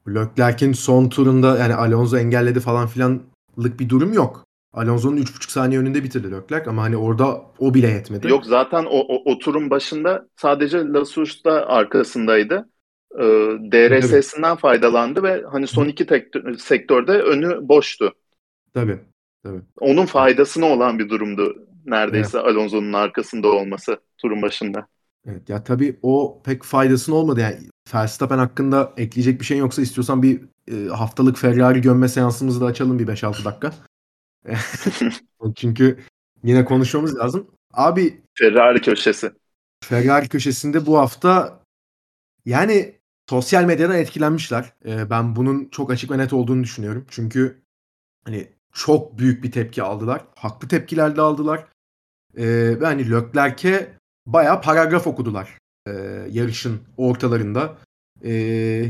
Leclerc'in 0.07 0.73
son 0.73 1.09
turunda 1.09 1.57
yani 1.57 1.75
Alonso 1.75 2.17
engelledi 2.17 2.59
falan 2.59 2.87
filanlık 2.87 3.79
bir 3.79 3.89
durum 3.89 4.13
yok. 4.13 4.46
Alonso'nun 4.77 5.17
3,5 5.17 5.51
saniye 5.51 5.79
önünde 5.79 6.03
bitirdi 6.03 6.31
Leclerc 6.31 6.69
ama 6.69 6.83
hani 6.83 6.97
orada 6.97 7.41
o 7.59 7.73
bile 7.73 7.87
yetmedi. 7.87 8.27
Yok 8.27 8.45
zaten 8.45 8.85
o, 8.85 8.99
o, 8.99 9.31
o 9.31 9.39
turun 9.39 9.69
başında 9.69 10.27
sadece 10.35 10.77
Lasouche 10.77 11.43
da 11.45 11.67
arkasındaydı. 11.67 12.69
Ee, 13.15 13.23
DRS'sinden 13.71 14.55
faydalandı 14.55 15.23
ve 15.23 15.43
hani 15.51 15.67
son 15.67 15.87
iki 15.87 16.05
tek, 16.05 16.33
sektörde 16.57 17.11
önü 17.11 17.67
boştu. 17.67 18.13
Tabii. 18.73 18.99
Tabii. 19.43 19.61
Onun 19.79 20.05
faydasına 20.05 20.65
olan 20.65 20.99
bir 20.99 21.09
durumdu 21.09 21.67
neredeyse 21.85 22.37
evet. 22.37 22.47
Alonso'nun 22.47 22.93
arkasında 22.93 23.47
olması 23.47 23.97
turun 24.17 24.41
başında. 24.41 24.87
Evet 25.27 25.49
ya 25.49 25.63
tabii 25.63 25.99
o 26.01 26.41
pek 26.45 26.63
faydasını 26.63 27.15
olmadı 27.15 27.39
yani 27.39 27.57
Verstappen 27.93 28.37
hakkında 28.37 28.93
ekleyecek 28.97 29.39
bir 29.39 29.45
şey 29.45 29.57
yoksa 29.57 29.81
istiyorsan 29.81 30.23
bir 30.23 30.41
e, 30.71 30.87
haftalık 30.87 31.37
Ferrari 31.37 31.81
gömme 31.81 32.07
seansımızı 32.07 32.61
da 32.61 32.65
açalım 32.65 32.99
bir 32.99 33.07
5-6 33.07 33.45
dakika. 33.45 33.73
Çünkü 35.55 35.99
yine 36.43 36.65
konuşmamız 36.65 37.17
lazım. 37.17 37.47
Abi 37.73 38.21
Ferrari 38.33 38.81
köşesi. 38.81 39.31
Ferrari 39.83 40.27
köşesinde 40.27 40.85
bu 40.85 40.97
hafta 40.97 41.59
yani 42.45 42.95
sosyal 43.29 43.63
medyadan 43.63 43.97
etkilenmişler. 43.97 44.73
Ee, 44.85 45.09
ben 45.09 45.35
bunun 45.35 45.69
çok 45.69 45.91
açık 45.91 46.11
ve 46.11 46.17
net 46.17 46.33
olduğunu 46.33 46.63
düşünüyorum. 46.63 47.05
Çünkü 47.09 47.61
hani 48.25 48.47
çok 48.73 49.17
büyük 49.17 49.43
bir 49.43 49.51
tepki 49.51 49.83
aldılar. 49.83 50.25
Haklı 50.35 50.67
tepkiler 50.67 51.15
de 51.15 51.21
aldılar. 51.21 51.65
Ee, 52.37 52.79
ve 52.79 52.85
hani 52.85 53.11
Leclerc'e 53.11 53.97
bayağı 54.25 54.61
paragraf 54.61 55.07
okudular 55.07 55.57
e, 55.87 55.91
yarışın 56.31 56.81
ortalarında. 56.97 57.77
E, 58.21 58.31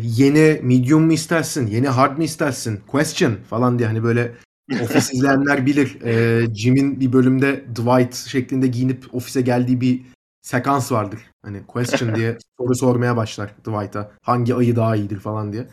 yeni 0.04 0.60
medium 0.64 1.04
mu 1.04 1.14
istersin, 1.14 1.68
yeni 1.68 1.88
hard 1.88 2.18
mı 2.18 2.24
istersin, 2.24 2.82
question 2.88 3.36
falan 3.50 3.80
diye 3.80 3.88
hani 3.88 4.04
böyle 4.04 4.36
ofis 4.72 5.14
izleyenler 5.14 5.66
bilir. 5.66 6.02
E, 6.02 6.46
Jim'in 6.56 7.00
bir 7.00 7.14
bölümde 7.14 7.66
Dwight 7.76 8.16
şeklinde 8.16 8.68
giyinip 8.68 9.16
ofise 9.16 9.42
geldiği 9.42 9.82
bir 9.82 10.02
sekans 10.42 10.92
vardır. 10.92 11.20
Hani 11.42 11.66
question 11.68 12.16
diye 12.16 12.38
soru 12.60 12.76
sormaya 12.76 13.18
başlar 13.18 13.56
Dwight'a. 13.60 14.12
Hangi 14.22 14.56
ayı 14.56 14.76
daha 14.76 14.96
iyidir 14.96 15.20
falan 15.20 15.54
diye. 15.54 15.68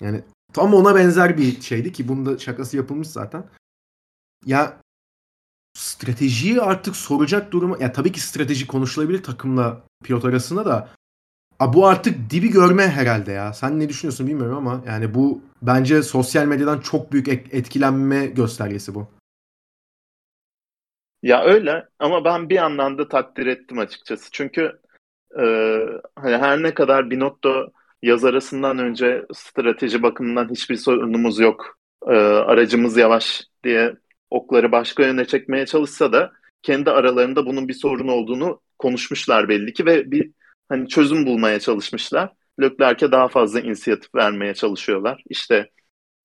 Yani 0.00 0.24
tam 0.52 0.74
ona 0.74 0.94
benzer 0.94 1.38
bir 1.38 1.60
şeydi 1.60 1.92
ki 1.92 2.08
bunda 2.08 2.38
şakası 2.38 2.76
yapılmış 2.76 3.08
zaten. 3.08 3.44
Ya 4.46 4.80
stratejiyi 5.74 6.60
artık 6.60 6.96
soracak 6.96 7.52
durumu 7.52 7.76
ya 7.80 7.92
tabii 7.92 8.12
ki 8.12 8.20
strateji 8.20 8.66
konuşulabilir 8.66 9.22
takımla 9.22 9.82
pilot 10.04 10.24
arasında 10.24 10.66
da 10.66 10.88
a, 11.60 11.72
bu 11.72 11.86
artık 11.86 12.30
dibi 12.30 12.50
görme 12.50 12.88
herhalde 12.88 13.32
ya. 13.32 13.52
Sen 13.52 13.80
ne 13.80 13.88
düşünüyorsun 13.88 14.26
bilmiyorum 14.26 14.56
ama 14.56 14.84
yani 14.86 15.14
bu 15.14 15.42
bence 15.62 16.02
sosyal 16.02 16.46
medyadan 16.46 16.80
çok 16.80 17.12
büyük 17.12 17.28
etkilenme 17.28 18.26
göstergesi 18.26 18.94
bu. 18.94 19.08
Ya 21.22 21.44
öyle 21.44 21.88
ama 21.98 22.24
ben 22.24 22.48
bir 22.48 22.54
yandan 22.54 22.98
da 22.98 23.08
takdir 23.08 23.46
ettim 23.46 23.78
açıkçası. 23.78 24.30
Çünkü 24.32 24.80
e, 25.40 25.44
hani 26.16 26.36
her 26.36 26.62
ne 26.62 26.74
kadar 26.74 27.10
Binotto 27.10 27.72
yaz 28.02 28.24
arasından 28.24 28.78
önce 28.78 29.26
strateji 29.34 30.02
bakımından 30.02 30.48
hiçbir 30.50 30.76
sorunumuz 30.76 31.38
yok. 31.38 31.78
E, 32.06 32.14
aracımız 32.16 32.96
yavaş 32.96 33.42
diye 33.64 33.96
okları 34.30 34.72
başka 34.72 35.02
yöne 35.02 35.24
çekmeye 35.24 35.66
çalışsa 35.66 36.12
da 36.12 36.32
kendi 36.62 36.90
aralarında 36.90 37.46
bunun 37.46 37.68
bir 37.68 37.74
sorun 37.74 38.08
olduğunu 38.08 38.60
konuşmuşlar 38.78 39.48
belli 39.48 39.72
ki 39.72 39.86
ve 39.86 40.10
bir 40.10 40.30
hani 40.70 40.88
çözüm 40.88 41.26
bulmaya 41.26 41.60
çalışmışlar. 41.60 42.32
Leclerc'e 42.60 43.12
daha 43.12 43.28
fazla 43.28 43.60
inisiyatif 43.60 44.14
vermeye 44.14 44.54
çalışıyorlar. 44.54 45.22
İşte 45.28 45.70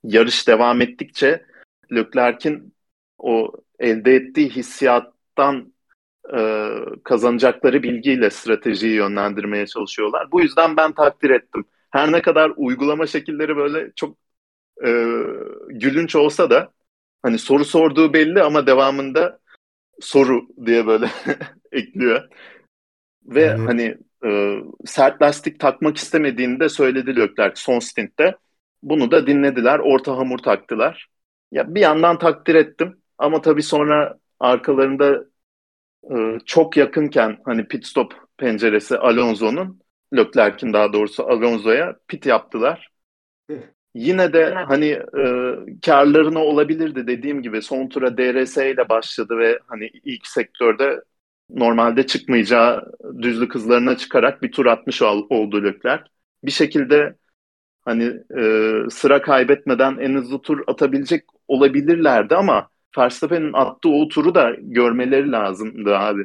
yarış 0.04 0.48
devam 0.48 0.82
ettikçe 0.82 1.46
Leclerc'in 1.92 2.76
o 3.18 3.52
elde 3.80 4.16
ettiği 4.16 4.50
hissiyattan 4.50 5.74
e, 6.38 6.70
kazanacakları 7.04 7.84
bilgiyle 7.84 8.30
stratejiyi 8.30 8.94
yönlendirmeye 8.94 9.68
çalışıyorlar. 9.68 10.32
Bu 10.32 10.42
yüzden 10.42 10.78
ben 10.78 10.94
takdir 10.94 11.30
ettim. 11.30 11.66
Her 11.92 12.12
ne 12.12 12.22
kadar 12.22 12.52
uygulama 12.56 13.08
şekilleri 13.08 13.58
böyle 13.58 13.92
çok 13.96 14.18
e, 14.86 14.90
gülünç 15.70 16.16
olsa 16.16 16.50
da 16.50 16.74
hani 17.22 17.40
soru 17.40 17.66
sorduğu 17.66 18.14
belli 18.14 18.42
ama 18.44 18.68
devamında 18.68 19.40
soru 20.02 20.48
diye 20.66 20.88
böyle 20.88 21.10
ekliyor. 21.72 22.30
Ve 23.26 23.42
yani... 23.42 23.66
hani 23.66 23.98
e, 24.26 24.60
sert 24.86 25.22
lastik 25.22 25.60
takmak 25.60 25.98
istemediğini 25.98 26.60
de 26.60 26.70
söyledi 26.70 27.16
Leclerc 27.16 27.62
son 27.62 27.80
stintte. 27.80 28.36
Bunu 28.84 29.12
da 29.12 29.28
dinlediler, 29.28 29.80
orta 29.80 30.18
hamur 30.18 30.38
taktılar. 30.40 31.08
Ya 31.52 31.76
bir 31.76 31.82
yandan 31.82 32.20
takdir 32.20 32.56
ettim 32.56 33.02
ama 33.18 33.42
tabii 33.42 33.64
sonra 33.64 34.20
arkalarında 34.40 35.26
e, 36.12 36.40
çok 36.46 36.78
yakınken 36.78 37.38
hani 37.46 37.68
pit 37.68 37.86
stop 37.86 38.14
penceresi 38.38 38.98
Alonso'nun 38.98 39.82
Leclerc'in 40.16 40.74
daha 40.74 40.93
doğrusu 40.93 41.24
Alonso'ya 41.24 41.95
pit 42.08 42.26
yaptılar. 42.26 42.89
Yine 43.95 44.34
de 44.34 44.54
hani 44.54 44.88
e, 44.89 45.56
karlarına 45.86 46.39
olabilirdi 46.39 47.08
dediğim 47.08 47.41
gibi 47.41 47.62
son 47.62 47.88
tura 47.89 48.18
DRS 48.18 48.58
ile 48.58 48.89
başladı 48.89 49.38
ve 49.38 49.60
hani 49.68 49.88
ilk 49.88 50.28
sektörde 50.28 51.02
normalde 51.50 52.08
çıkmayacağı 52.08 52.91
düzlük 53.22 53.56
hızlarına 53.56 53.98
çıkarak 53.98 54.43
bir 54.43 54.52
tur 54.52 54.66
atmış 54.66 55.02
ol, 55.02 55.28
oldu 55.30 55.64
Leclerc. 55.64 56.04
Bir 56.43 56.52
şekilde 56.52 57.16
hani 57.86 58.04
e, 58.39 58.74
sıra 58.89 59.22
kaybetmeden 59.22 59.98
en 59.98 60.16
hızlı 60.16 60.41
tur 60.41 60.64
atabilecek 60.68 61.26
olabilirlerdi 61.48 62.36
ama 62.36 62.70
Verstappen'in 62.98 63.54
attığı 63.54 63.89
o 63.89 64.08
turu 64.08 64.36
da 64.36 64.52
görmeleri 64.60 65.32
lazımdı 65.32 65.98
abi. 65.98 66.24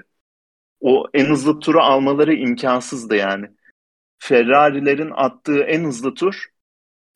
O 0.80 1.06
en 1.14 1.26
hızlı 1.26 1.60
turu 1.60 1.80
almaları 1.80 2.34
imkansızdı 2.34 3.16
yani. 3.16 3.46
Ferrari'lerin 4.18 5.10
attığı 5.14 5.60
en 5.60 5.84
hızlı 5.84 6.14
tur 6.14 6.46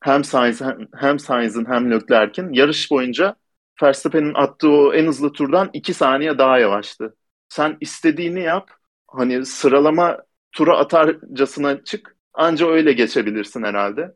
hem 0.01 0.25
Sainz'in 0.25 0.89
hem, 0.97 1.19
Sainz'in 1.19 1.65
hem 1.67 1.91
Leclerc'in 1.91 2.53
yarış 2.53 2.91
boyunca 2.91 3.37
Verstappen'in 3.83 4.35
attığı 4.35 4.71
o 4.71 4.95
en 4.95 5.07
hızlı 5.07 5.33
turdan 5.33 5.71
2 5.73 5.95
saniye 5.95 6.39
daha 6.39 6.59
yavaştı. 6.59 7.17
Sen 7.55 7.77
istediğini 7.81 8.41
yap 8.43 8.71
hani 9.09 9.47
sıralama 9.47 10.23
tura 10.53 10.79
atarcasına 10.79 11.85
çık. 11.85 12.17
Anca 12.33 12.69
öyle 12.69 12.93
geçebilirsin 12.93 13.63
herhalde. 13.63 14.15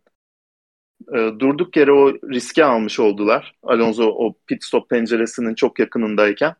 E, 1.15 1.19
durduk 1.39 1.77
yere 1.77 1.93
o 1.93 2.13
riski 2.13 2.65
almış 2.65 3.01
oldular. 3.01 3.55
Alonso 3.63 4.05
o 4.05 4.35
pit 4.47 4.65
stop 4.65 4.91
penceresinin 4.91 5.55
çok 5.55 5.79
yakınındayken. 5.79 6.55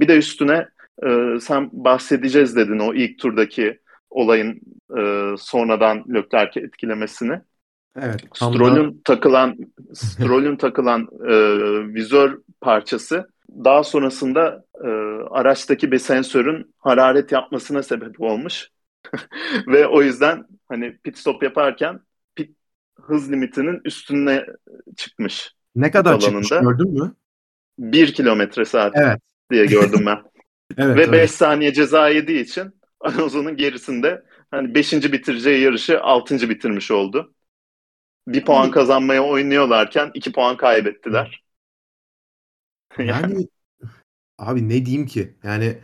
Bir 0.00 0.08
de 0.08 0.16
üstüne 0.16 0.68
e, 1.06 1.40
sen 1.40 1.70
bahsedeceğiz 1.72 2.56
dedin 2.56 2.78
o 2.78 2.94
ilk 2.94 3.18
turdaki 3.18 3.80
olayın 4.10 4.60
e, 4.98 5.34
sonradan 5.38 6.04
Leclerc'i 6.14 6.60
etkilemesini. 6.60 7.40
Evet. 7.96 8.20
Stroll'ün 8.34 8.90
da... 8.90 9.02
takılan 9.04 9.56
Stroll'ün 9.94 10.56
takılan 10.56 11.08
e, 11.28 11.34
vizör 11.94 12.38
parçası 12.60 13.28
daha 13.50 13.84
sonrasında 13.84 14.64
e, 14.84 14.88
araçtaki 15.30 15.92
bir 15.92 15.98
sensörün 15.98 16.74
hararet 16.78 17.32
yapmasına 17.32 17.82
sebep 17.82 18.20
olmuş. 18.20 18.68
Ve 19.66 19.86
o 19.86 20.02
yüzden 20.02 20.44
hani 20.68 20.98
pit 20.98 21.18
stop 21.18 21.42
yaparken 21.42 22.00
pit 22.34 22.56
hız 23.00 23.32
limitinin 23.32 23.80
üstüne 23.84 24.46
çıkmış. 24.96 25.52
Ne 25.76 25.90
kadar 25.90 26.12
alanında. 26.12 26.42
çıkmış 26.42 26.48
gördün 26.48 26.92
mü? 26.92 27.14
1 27.78 28.14
kilometre 28.14 28.64
saat 28.64 28.92
evet. 28.96 29.18
diye 29.50 29.66
gördüm 29.66 30.06
ben. 30.06 30.18
evet, 30.76 30.96
Ve 30.96 31.12
5 31.12 31.30
saniye 31.30 31.72
ceza 31.72 32.08
yediği 32.08 32.40
için 32.40 32.80
Alonso'nun 33.00 33.56
gerisinde 33.56 34.22
hani 34.50 34.74
5. 34.74 34.92
bitireceği 34.92 35.62
yarışı 35.62 36.00
6. 36.00 36.50
bitirmiş 36.50 36.90
oldu. 36.90 37.34
Bir 38.28 38.44
puan 38.44 38.70
kazanmaya 38.70 39.24
oynuyorlarken 39.24 40.10
2 40.14 40.32
puan 40.32 40.56
kaybettiler. 40.56 41.42
Yani 43.04 43.48
abi 44.38 44.68
ne 44.68 44.86
diyeyim 44.86 45.06
ki? 45.06 45.36
Yani 45.42 45.78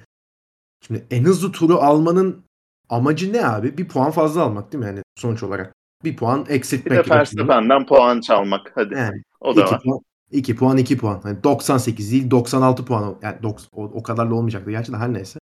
şimdi 0.86 1.06
en 1.10 1.24
hızlı 1.24 1.52
turu 1.52 1.78
almanın 1.78 2.44
amacı 2.88 3.32
ne 3.32 3.46
abi? 3.46 3.78
Bir 3.78 3.88
puan 3.88 4.10
fazla 4.10 4.42
almak 4.42 4.72
değil 4.72 4.84
mi 4.84 4.86
yani 4.88 5.02
sonuç 5.16 5.42
olarak? 5.42 5.74
Bir 6.04 6.16
puan 6.16 6.46
eksiltmek. 6.48 7.04
Bir 7.04 7.10
de 7.10 7.14
Verstappen'den 7.14 7.86
puan 7.86 8.20
çalmak. 8.20 8.72
Hadi. 8.74 8.94
Yani, 8.94 9.22
o 9.40 9.56
da 9.56 9.60
var. 9.60 9.82
Puan, 9.82 10.00
2 10.30 10.56
puan 10.56 10.76
2 10.76 10.98
puan. 10.98 11.22
Yani 11.24 11.44
98 11.44 12.12
değil 12.12 12.30
96 12.30 12.84
puan. 12.84 13.18
Yani 13.22 13.42
90, 13.42 13.80
o, 13.80 13.84
o 13.84 14.02
kadar 14.02 14.30
da 14.30 14.34
olmayacaktı 14.34 14.70
gerçi 14.70 14.92
de 14.92 14.96
her 14.96 15.12
neyse. 15.12 15.38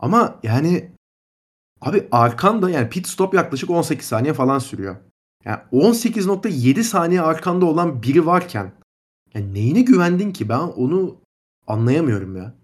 Ama 0.00 0.40
yani 0.42 0.90
abi 1.80 2.08
arkanda 2.10 2.70
yani 2.70 2.88
pit 2.88 3.08
stop 3.08 3.34
yaklaşık 3.34 3.70
18 3.70 4.06
saniye 4.06 4.34
falan 4.34 4.58
sürüyor. 4.58 4.96
Yani 5.44 5.60
18.7 5.72 6.82
saniye 6.82 7.20
arkanda 7.20 7.66
olan 7.66 8.02
biri 8.02 8.26
varken 8.26 8.72
yani 9.34 9.54
neyine 9.54 9.80
güvendin 9.80 10.32
ki? 10.32 10.48
Ben 10.48 10.58
onu 10.58 11.20
anlayamıyorum 11.66 12.36
ya. 12.36 12.54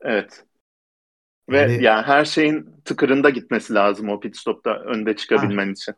Evet. 0.00 0.44
Ve 1.48 1.58
yani, 1.58 1.82
yani 1.82 2.02
her 2.02 2.24
şeyin 2.24 2.70
tıkırında 2.84 3.30
gitmesi 3.30 3.74
lazım 3.74 4.08
o 4.08 4.20
pit 4.20 4.36
stopta 4.36 4.74
önde 4.74 5.16
çıkabilmen 5.16 5.66
ha. 5.66 5.72
için. 5.72 5.94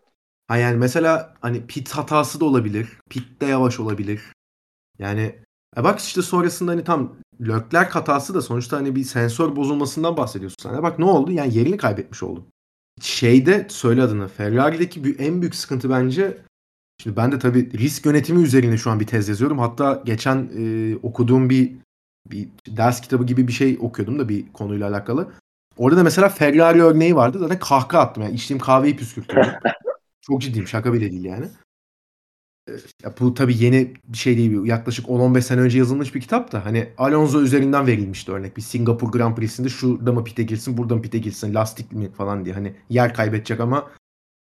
Ha 0.49 0.57
yani 0.57 0.77
mesela 0.77 1.35
hani 1.41 1.67
pit 1.67 1.91
hatası 1.91 2.41
da 2.41 2.45
olabilir. 2.45 2.89
Pit 3.11 3.41
de 3.41 3.47
yavaş 3.47 3.81
olabilir. 3.81 4.23
Yani 4.99 5.39
e 5.77 5.85
bak 5.85 5.99
işte 5.99 6.23
sonrasında 6.23 6.71
hani 6.71 6.85
tam 6.85 7.17
Leclerc 7.41 7.91
hatası 7.91 8.35
da 8.35 8.43
sonuçta 8.43 8.77
hani 8.77 8.97
bir 8.97 9.05
sensör 9.05 9.57
bozulmasından 9.57 10.17
bahsediyorsun 10.17 10.57
sen. 10.63 10.75
E 10.75 10.83
bak 10.83 10.99
ne 10.99 11.05
oldu? 11.05 11.33
Yani 11.33 11.55
yerini 11.55 11.77
kaybetmiş 11.77 12.23
oldu. 12.23 12.47
Şeyde 13.01 13.67
söyle 13.71 14.03
adını. 14.03 14.29
Ferrari'deki 14.29 15.17
en 15.19 15.41
büyük 15.41 15.55
sıkıntı 15.55 15.91
bence 15.91 16.39
Şimdi 17.03 17.17
ben 17.17 17.33
de 17.33 17.39
tabii 17.39 17.79
risk 17.79 18.07
yönetimi 18.07 18.43
üzerine 18.43 18.79
şu 18.79 18.91
an 18.91 19.01
bir 19.01 19.07
tez 19.07 19.29
yazıyorum. 19.29 19.59
Hatta 19.59 20.03
geçen 20.05 20.51
e, 20.59 20.97
okuduğum 21.03 21.51
bir 21.51 21.73
bir 22.31 22.49
ders 22.69 23.01
kitabı 23.01 23.27
gibi 23.27 23.49
bir 23.49 23.53
şey 23.53 23.79
okuyordum 23.81 24.19
da 24.19 24.29
bir 24.29 24.53
konuyla 24.53 24.89
alakalı. 24.89 25.33
Orada 25.77 25.97
da 25.99 26.03
mesela 26.03 26.29
Ferrari 26.29 26.83
örneği 26.83 27.17
vardı. 27.17 27.39
Zaten 27.39 27.59
kahkaha 27.59 28.03
attım. 28.03 28.23
Yani 28.23 28.35
içtiğim 28.35 28.61
kahveyi 28.61 28.97
püskürtüyordum. 28.97 29.53
Çok 30.21 30.43
ciddiyim. 30.43 30.69
Şaka 30.69 30.93
bile 30.93 31.11
değil 31.11 31.25
yani. 31.25 31.47
E, 32.69 32.73
ya 33.03 33.15
bu 33.21 33.35
tabii 33.35 33.65
yeni 33.65 33.95
bir 34.05 34.19
şey 34.19 34.37
değil. 34.37 34.65
Yaklaşık 34.65 35.07
10-15 35.07 35.41
sene 35.41 35.61
önce 35.61 35.79
yazılmış 35.79 36.15
bir 36.15 36.21
kitap 36.21 36.53
da. 36.53 36.65
Hani 36.65 36.89
Alonso 36.99 37.43
üzerinden 37.43 37.87
verilmişti 37.87 38.33
örnek. 38.33 38.57
Bir 38.57 38.63
Singapur 38.63 39.13
Grand 39.13 39.37
Prix'sinde 39.37 39.69
şurada 39.69 40.13
mı 40.13 40.25
pite 40.25 40.43
girsin, 40.43 40.77
burada 40.77 40.97
mı 40.97 41.03
pite 41.03 41.19
girsin, 41.19 41.55
lastik 41.55 41.93
mi 41.93 42.13
falan 42.13 42.45
diye. 42.45 42.55
Hani 42.55 42.75
yer 42.89 43.15
kaybedecek 43.15 43.61
ama 43.61 43.91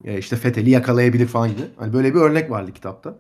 e, 0.06 0.18
işte 0.18 0.36
Fethel'i 0.36 0.70
yakalayabilir 0.70 1.28
falan 1.28 1.50
gibi. 1.50 1.62
Hani 1.78 1.94
böyle 1.94 2.16
bir 2.16 2.20
örnek 2.20 2.52
vardı 2.52 2.74
kitapta. 2.74 3.20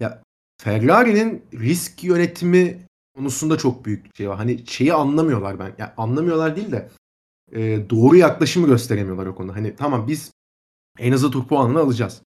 Ya 0.00 0.22
Ferrari'nin 0.62 1.44
risk 1.54 2.04
yönetimi 2.04 2.86
konusunda 3.16 3.58
çok 3.58 3.84
büyük 3.84 4.16
şey 4.16 4.28
var. 4.28 4.36
Hani 4.36 4.66
şeyi 4.66 4.94
anlamıyorlar 4.94 5.58
ben. 5.58 5.72
Yani 5.78 5.90
anlamıyorlar 5.96 6.56
değil 6.56 6.72
de 6.72 6.88
e, 7.52 7.90
doğru 7.90 8.16
yaklaşımı 8.16 8.66
gösteremiyorlar 8.66 9.26
o 9.26 9.34
konuda. 9.34 9.56
Hani 9.56 9.76
tamam 9.76 10.08
biz 10.08 10.32
en 10.98 11.12
hızlı 11.12 11.30
tur 11.30 11.46
puanını 11.46 11.78
alacağız. 11.78 12.22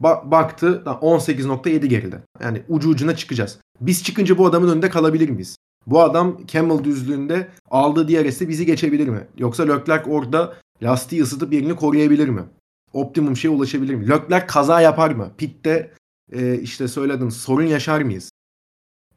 Ba- 0.00 0.30
baktı 0.30 0.82
18.7 0.86 1.86
geride. 1.86 2.22
Yani 2.40 2.62
ucu 2.68 2.88
ucuna 2.88 3.16
çıkacağız. 3.16 3.58
Biz 3.80 4.04
çıkınca 4.04 4.38
bu 4.38 4.46
adamın 4.46 4.68
önünde 4.68 4.90
kalabilir 4.90 5.28
miyiz? 5.28 5.56
Bu 5.86 6.00
adam 6.02 6.46
Camel 6.46 6.84
düzlüğünde 6.84 7.48
aldığı 7.70 8.08
DRS'e 8.08 8.48
bizi 8.48 8.66
geçebilir 8.66 9.08
mi? 9.08 9.26
Yoksa 9.38 9.62
Leclerc 9.62 10.10
orada 10.10 10.56
lastiği 10.82 11.22
ısıtıp 11.22 11.52
yerini 11.52 11.76
koruyabilir 11.76 12.28
mi? 12.28 12.42
Optimum 12.92 13.36
şeye 13.36 13.48
ulaşabilir 13.48 13.94
mi? 13.94 14.08
Leclerc 14.08 14.46
kaza 14.46 14.80
yapar 14.80 15.10
mı? 15.10 15.32
Pit'te 15.38 15.90
e, 16.32 16.58
işte 16.58 16.88
söyledim 16.88 17.30
sorun 17.30 17.66
yaşar 17.66 18.02
mıyız? 18.02 18.30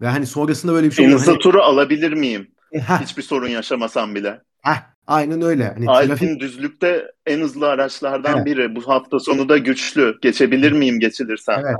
Ve 0.01 0.07
hani 0.07 0.25
sonrasında 0.25 0.73
böyle 0.73 0.87
bir 0.87 0.91
şey 0.91 1.05
en 1.05 1.11
hızlı 1.11 1.31
hani... 1.31 1.39
turu 1.39 1.61
alabilir 1.61 2.13
miyim? 2.13 2.47
E, 2.71 2.79
Hiçbir 2.79 3.21
sorun 3.21 3.47
yaşamasam 3.47 4.15
bile. 4.15 4.41
Heh, 4.61 4.81
aynen 5.07 5.41
öyle. 5.41 5.67
Hani 5.73 5.89
Alpin 5.89 6.07
trafik... 6.07 6.39
düzlükte 6.39 7.05
en 7.25 7.39
hızlı 7.39 7.67
araçlardan 7.67 8.35
evet. 8.35 8.45
biri. 8.45 8.75
Bu 8.75 8.87
hafta 8.87 9.19
sonu 9.19 9.49
da 9.49 9.57
güçlü. 9.57 10.17
Geçebilir 10.21 10.71
miyim 10.71 10.99
geçilirsem? 10.99 11.59
Evet. 11.65 11.75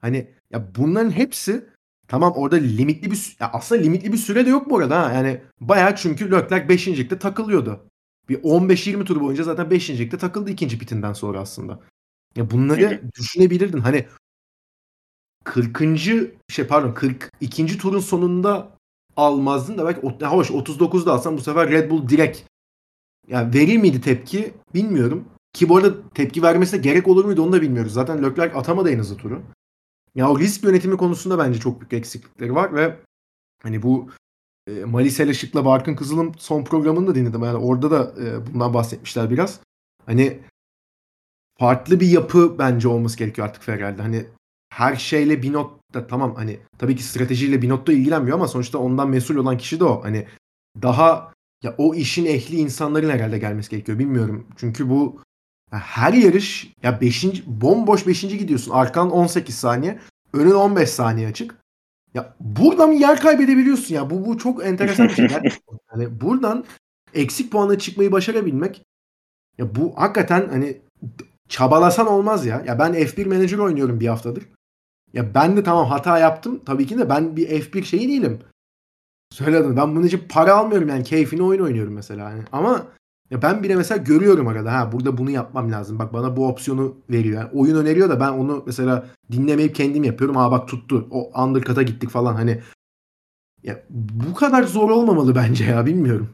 Hani 0.00 0.30
ya 0.50 0.66
bunların 0.76 1.10
hepsi 1.10 1.64
tamam 2.08 2.32
orada 2.36 2.56
limitli 2.56 3.10
bir 3.10 3.36
ya 3.40 3.50
aslında 3.52 3.82
limitli 3.82 4.12
bir 4.12 4.18
süre 4.18 4.46
de 4.46 4.50
yok 4.50 4.70
bu 4.70 4.78
arada 4.78 5.02
ha. 5.02 5.12
Yani 5.12 5.40
bayağı 5.60 5.96
çünkü 5.96 6.30
Leclerc 6.30 6.68
5. 6.68 7.08
takılıyordu 7.20 7.89
bir 8.30 8.42
15-20 8.42 9.04
tur 9.04 9.20
boyunca 9.20 9.44
zaten 9.44 9.70
5. 9.70 9.90
ligde 9.90 10.18
takıldı 10.18 10.50
ikinci 10.50 10.78
pitinden 10.78 11.12
sonra 11.12 11.40
aslında. 11.40 11.80
Ya 12.36 12.50
bunları 12.50 13.02
düşünebilirdin. 13.16 13.78
Hani 13.78 14.06
40. 15.44 15.82
şey 16.48 16.66
pardon 16.66 16.94
42. 16.94 17.78
turun 17.78 18.00
sonunda 18.00 18.76
almazdın 19.16 19.78
da 19.78 19.86
belki 19.86 20.26
hoş 20.26 20.50
39'da 20.50 21.12
alsan 21.12 21.36
bu 21.36 21.40
sefer 21.40 21.70
Red 21.70 21.90
Bull 21.90 22.08
direkt 22.08 22.42
yani 23.28 23.54
verir 23.54 23.76
miydi 23.76 24.00
tepki 24.00 24.54
bilmiyorum. 24.74 25.28
Ki 25.52 25.68
bu 25.68 25.76
arada 25.76 26.08
tepki 26.10 26.42
vermesine 26.42 26.80
gerek 26.80 27.08
olur 27.08 27.24
muydu 27.24 27.42
onu 27.42 27.52
da 27.52 27.62
bilmiyoruz. 27.62 27.92
Zaten 27.92 28.22
Leclerc 28.22 28.56
atamadı 28.56 28.90
en 28.90 28.98
hızlı 28.98 29.16
turu. 29.16 29.42
Ya 30.14 30.30
o 30.30 30.38
risk 30.38 30.64
yönetimi 30.64 30.96
konusunda 30.96 31.38
bence 31.38 31.60
çok 31.60 31.80
büyük 31.80 31.92
eksiklikleri 31.92 32.54
var 32.54 32.74
ve 32.74 32.96
hani 33.62 33.82
bu 33.82 34.10
e, 34.66 34.84
Malisel 34.84 35.28
Işık'la 35.28 35.64
Barkın 35.64 35.94
Kızıl'ın 35.94 36.34
son 36.38 36.64
programını 36.64 37.06
da 37.06 37.14
dinledim. 37.14 37.44
Yani 37.44 37.56
orada 37.56 37.90
da 37.90 38.14
e, 38.24 38.46
bundan 38.46 38.74
bahsetmişler 38.74 39.30
biraz. 39.30 39.60
Hani 40.06 40.38
farklı 41.58 42.00
bir 42.00 42.06
yapı 42.06 42.58
bence 42.58 42.88
olması 42.88 43.18
gerekiyor 43.18 43.48
artık 43.48 43.62
Ferrari'de. 43.62 44.02
Hani 44.02 44.26
her 44.70 44.96
şeyle 44.96 45.42
bir 45.42 45.52
notta 45.52 46.06
tamam 46.06 46.34
hani 46.34 46.60
tabii 46.78 46.96
ki 46.96 47.02
stratejiyle 47.02 47.62
bir 47.62 47.68
notta 47.68 47.92
ilgilenmiyor 47.92 48.36
ama 48.36 48.48
sonuçta 48.48 48.78
ondan 48.78 49.08
mesul 49.10 49.36
olan 49.36 49.58
kişi 49.58 49.80
de 49.80 49.84
o. 49.84 50.04
Hani 50.04 50.26
daha 50.82 51.32
ya 51.62 51.74
o 51.78 51.94
işin 51.94 52.26
ehli 52.26 52.56
insanların 52.56 53.10
herhalde 53.10 53.38
gelmesi 53.38 53.70
gerekiyor. 53.70 53.98
Bilmiyorum. 53.98 54.46
Çünkü 54.56 54.90
bu 54.90 55.22
her 55.70 56.12
yarış 56.12 56.72
ya 56.82 57.00
5. 57.00 57.46
bomboş 57.46 58.06
5. 58.06 58.20
gidiyorsun. 58.20 58.70
Arkan 58.70 59.10
18 59.10 59.54
saniye. 59.54 60.00
Önün 60.32 60.50
15 60.50 60.90
saniye 60.90 61.28
açık. 61.28 61.59
Ya 62.14 62.34
buradan 62.40 62.92
yer 62.92 63.20
kaybedebiliyorsun 63.20 63.94
ya. 63.94 64.10
Bu 64.10 64.26
bu 64.26 64.38
çok 64.38 64.66
enteresan 64.66 65.08
bir 65.08 65.14
şey. 65.14 65.28
Yani 65.92 66.20
buradan 66.20 66.64
eksik 67.14 67.52
puanla 67.52 67.78
çıkmayı 67.78 68.12
başarabilmek 68.12 68.82
ya 69.58 69.74
bu 69.74 69.92
hakikaten 69.96 70.48
hani 70.48 70.80
çabalasan 71.48 72.06
olmaz 72.06 72.46
ya. 72.46 72.62
Ya 72.66 72.78
ben 72.78 72.92
F1 72.92 73.24
menajer 73.24 73.58
oynuyorum 73.58 74.00
bir 74.00 74.08
haftadır. 74.08 74.44
Ya 75.12 75.34
ben 75.34 75.56
de 75.56 75.62
tamam 75.62 75.86
hata 75.86 76.18
yaptım. 76.18 76.60
Tabii 76.66 76.86
ki 76.86 76.98
de 76.98 77.08
ben 77.08 77.36
bir 77.36 77.48
F1 77.48 77.84
şeyi 77.84 78.08
değilim. 78.08 78.38
Söyledim. 79.32 79.76
Ben 79.76 79.96
bunun 79.96 80.06
için 80.06 80.24
para 80.28 80.54
almıyorum 80.54 80.88
yani. 80.88 81.04
Keyfini 81.04 81.42
oyun 81.42 81.60
oynuyorum 81.60 81.92
mesela. 81.92 82.30
Yani. 82.30 82.42
Ama 82.52 82.86
ya 83.30 83.42
ben 83.42 83.62
bile 83.62 83.76
mesela 83.76 83.98
görüyorum 83.98 84.48
arada 84.48 84.72
ha 84.72 84.92
burada 84.92 85.18
bunu 85.18 85.30
yapmam 85.30 85.72
lazım. 85.72 85.98
Bak 85.98 86.12
bana 86.12 86.36
bu 86.36 86.48
opsiyonu 86.48 86.96
veriyor. 87.10 87.40
Yani 87.40 87.50
oyun 87.52 87.76
öneriyor 87.76 88.08
da 88.08 88.20
ben 88.20 88.28
onu 88.28 88.62
mesela 88.66 89.06
dinlemeyip 89.32 89.74
kendim 89.74 90.04
yapıyorum. 90.04 90.36
Aa 90.36 90.50
bak 90.50 90.68
tuttu. 90.68 91.08
O 91.10 91.42
undercut'a 91.42 91.82
gittik 91.82 92.10
falan 92.10 92.34
hani. 92.34 92.60
Ya 93.62 93.82
bu 93.90 94.34
kadar 94.34 94.62
zor 94.62 94.90
olmamalı 94.90 95.34
bence 95.34 95.64
ya 95.64 95.86
bilmiyorum. 95.86 96.28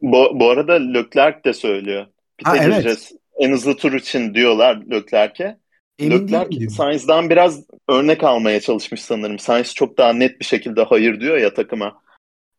Bu, 0.00 0.40
bu 0.40 0.50
arada 0.50 0.72
Leclerc 0.72 1.44
de 1.44 1.52
söylüyor. 1.52 2.06
Ha, 2.44 2.56
evet. 2.56 3.12
En 3.38 3.52
hızlı 3.52 3.76
tur 3.76 3.92
için 3.92 4.34
diyorlar 4.34 4.82
Leclerc'e. 4.90 5.58
Leclerc 6.00 6.70
Sainz'dan 6.70 7.30
biraz 7.30 7.64
örnek 7.88 8.24
almaya 8.24 8.60
çalışmış 8.60 9.00
sanırım. 9.00 9.38
Sainz 9.38 9.74
çok 9.74 9.98
daha 9.98 10.12
net 10.12 10.40
bir 10.40 10.44
şekilde 10.44 10.82
hayır 10.82 11.20
diyor 11.20 11.36
ya 11.36 11.54
takıma. 11.54 12.02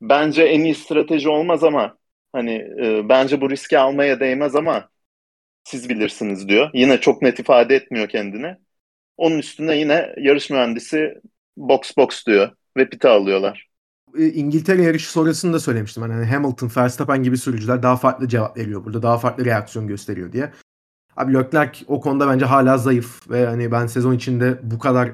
Bence 0.02 0.44
en 0.44 0.64
iyi 0.64 0.76
strateji 0.76 1.30
olmaz 1.30 1.64
ama 1.64 1.98
Hani 2.38 2.54
e, 2.54 3.10
bence 3.10 3.42
bu 3.42 3.50
riski 3.50 3.80
almaya 3.80 4.20
değmez 4.20 4.56
ama 4.56 4.90
siz 5.64 5.90
bilirsiniz 5.90 6.50
diyor. 6.50 6.70
Yine 6.74 7.02
çok 7.02 7.22
net 7.22 7.40
ifade 7.40 7.76
etmiyor 7.76 8.10
kendini. 8.10 8.56
Onun 9.18 9.38
üstüne 9.38 9.78
yine 9.78 10.14
yarış 10.18 10.50
mühendisi 10.50 11.22
box 11.58 11.98
box 11.98 12.26
diyor 12.26 12.52
ve 12.78 12.90
pite 12.90 13.10
alıyorlar. 13.10 13.68
E, 14.18 14.26
İngiltere 14.26 14.84
yarışı 14.84 15.12
sonrasında 15.12 15.54
da 15.54 15.60
söylemiştim. 15.60 16.04
Hani 16.04 16.26
Hamilton, 16.26 16.72
Verstappen 16.78 17.24
gibi 17.24 17.38
sürücüler 17.38 17.84
daha 17.84 17.96
farklı 17.96 18.28
cevap 18.28 18.58
veriyor 18.58 18.86
burada. 18.86 19.02
Daha 19.02 19.18
farklı 19.18 19.46
reaksiyon 19.46 19.88
gösteriyor 19.88 20.32
diye. 20.32 20.52
Abi 21.16 21.34
Leclerc 21.34 21.86
o 21.88 22.02
konuda 22.02 22.28
bence 22.28 22.46
hala 22.46 22.78
zayıf 22.78 23.30
ve 23.30 23.46
hani 23.46 23.72
ben 23.72 23.88
sezon 23.88 24.14
içinde 24.14 24.60
bu 24.64 24.80
kadar 24.80 25.12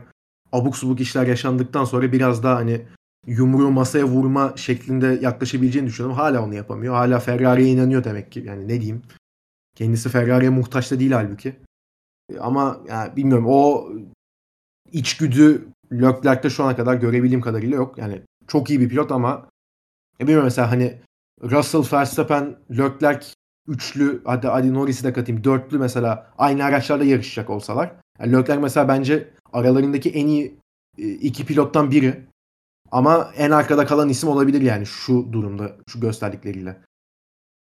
abuk 0.52 0.78
subuk 0.78 1.02
işler 1.02 1.28
yaşandıktan 1.28 1.86
sonra 1.86 2.12
biraz 2.12 2.44
daha 2.44 2.56
hani 2.56 2.82
yumruğu 3.28 3.72
masaya 3.72 4.06
vurma 4.06 4.54
şeklinde 4.56 5.20
yaklaşabileceğini 5.22 5.88
düşünüyorum. 5.88 6.18
Hala 6.18 6.44
onu 6.44 6.54
yapamıyor. 6.54 6.94
Hala 6.94 7.20
Ferrari'ye 7.20 7.70
inanıyor 7.70 8.04
demek 8.04 8.32
ki. 8.32 8.44
Yani 8.46 8.64
ne 8.68 8.82
diyeyim. 8.82 9.02
Kendisi 9.76 10.10
Ferrari'ye 10.10 10.50
muhtaç 10.50 10.92
da 10.92 11.00
değil 11.00 11.12
halbuki. 11.12 11.56
E, 12.30 12.40
ama 12.40 12.80
yani 12.88 13.16
bilmiyorum 13.16 13.46
o 13.48 13.90
içgüdü 14.92 15.68
Leclerc'te 15.92 16.50
şu 16.50 16.64
ana 16.64 16.76
kadar 16.76 16.96
görebildiğim 16.96 17.42
kadarıyla 17.42 17.76
yok. 17.76 17.98
Yani 17.98 18.22
çok 18.48 18.70
iyi 18.70 18.80
bir 18.80 18.90
pilot 18.90 19.12
ama 19.12 19.48
e 20.20 20.24
bilmiyorum 20.24 20.46
mesela 20.46 20.72
hani 20.72 21.00
Russell, 21.44 21.98
Verstappen, 21.98 22.56
Leclerc 22.72 23.28
üçlü 23.68 24.22
hadi, 24.26 24.48
hadi 24.48 24.74
Norris'i 24.74 25.04
de 25.04 25.14
katayım 25.14 25.44
dörtlü 25.44 25.78
mesela 25.78 26.32
aynı 26.38 26.64
araçlarda 26.64 27.04
yarışacak 27.04 27.50
olsalar. 27.50 27.96
Yani 28.20 28.32
Leclerc 28.32 28.62
mesela 28.62 28.88
bence 28.88 29.30
aralarındaki 29.54 30.10
en 30.10 30.28
iyi 30.28 30.58
e, 30.98 31.08
iki 31.08 31.46
pilottan 31.46 31.92
biri. 31.92 32.26
Ama 32.94 33.32
en 33.38 33.52
arkada 33.52 33.86
kalan 33.86 34.10
isim 34.10 34.30
olabilir 34.30 34.62
yani 34.62 34.86
şu 34.86 35.34
durumda, 35.34 35.78
şu 35.88 36.00
gösterdikleriyle. 36.00 36.82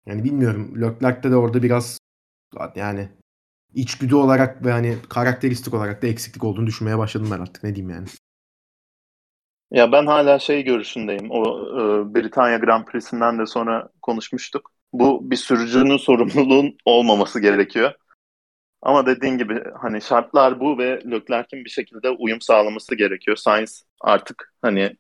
Yani 0.06 0.24
bilmiyorum. 0.24 0.82
Leclerc'te 0.82 1.32
de 1.32 1.36
orada 1.36 1.64
biraz 1.64 2.00
yani 2.76 3.10
içgüdü 3.74 4.16
olarak 4.16 4.66
ve 4.66 4.72
hani 4.72 4.98
karakteristik 5.10 5.74
olarak 5.74 6.02
da 6.02 6.08
eksiklik 6.08 6.44
olduğunu 6.44 6.68
düşünmeye 6.68 6.98
başladım 6.98 7.28
ben 7.32 7.40
artık. 7.40 7.64
Ne 7.64 7.76
diyeyim 7.76 7.96
yani. 7.96 8.08
Ya 9.72 9.92
ben 9.92 10.06
hala 10.06 10.40
şey 10.40 10.64
görüşündeyim. 10.64 11.32
O 11.32 11.44
e, 11.44 12.16
Britanya 12.16 12.58
Grand 12.58 12.86
Prix'sinden 12.86 13.40
de 13.40 13.46
sonra 13.46 13.90
konuşmuştuk. 14.02 14.72
Bu 14.94 15.32
bir 15.32 15.36
sürücünün 15.36 15.98
sorumluluğun 16.08 16.78
olmaması 16.86 17.40
gerekiyor. 17.40 17.94
Ama 18.82 19.06
dediğin 19.06 19.38
gibi 19.38 19.64
hani 19.82 20.02
şartlar 20.02 20.60
bu 20.60 20.78
ve 20.78 21.02
Leclerc'in 21.12 21.66
bir 21.66 21.70
şekilde 21.70 22.10
uyum 22.10 22.42
sağlaması 22.42 22.96
gerekiyor. 22.96 23.38
Sainz 23.38 23.84
artık 24.02 24.54
hani 24.62 24.98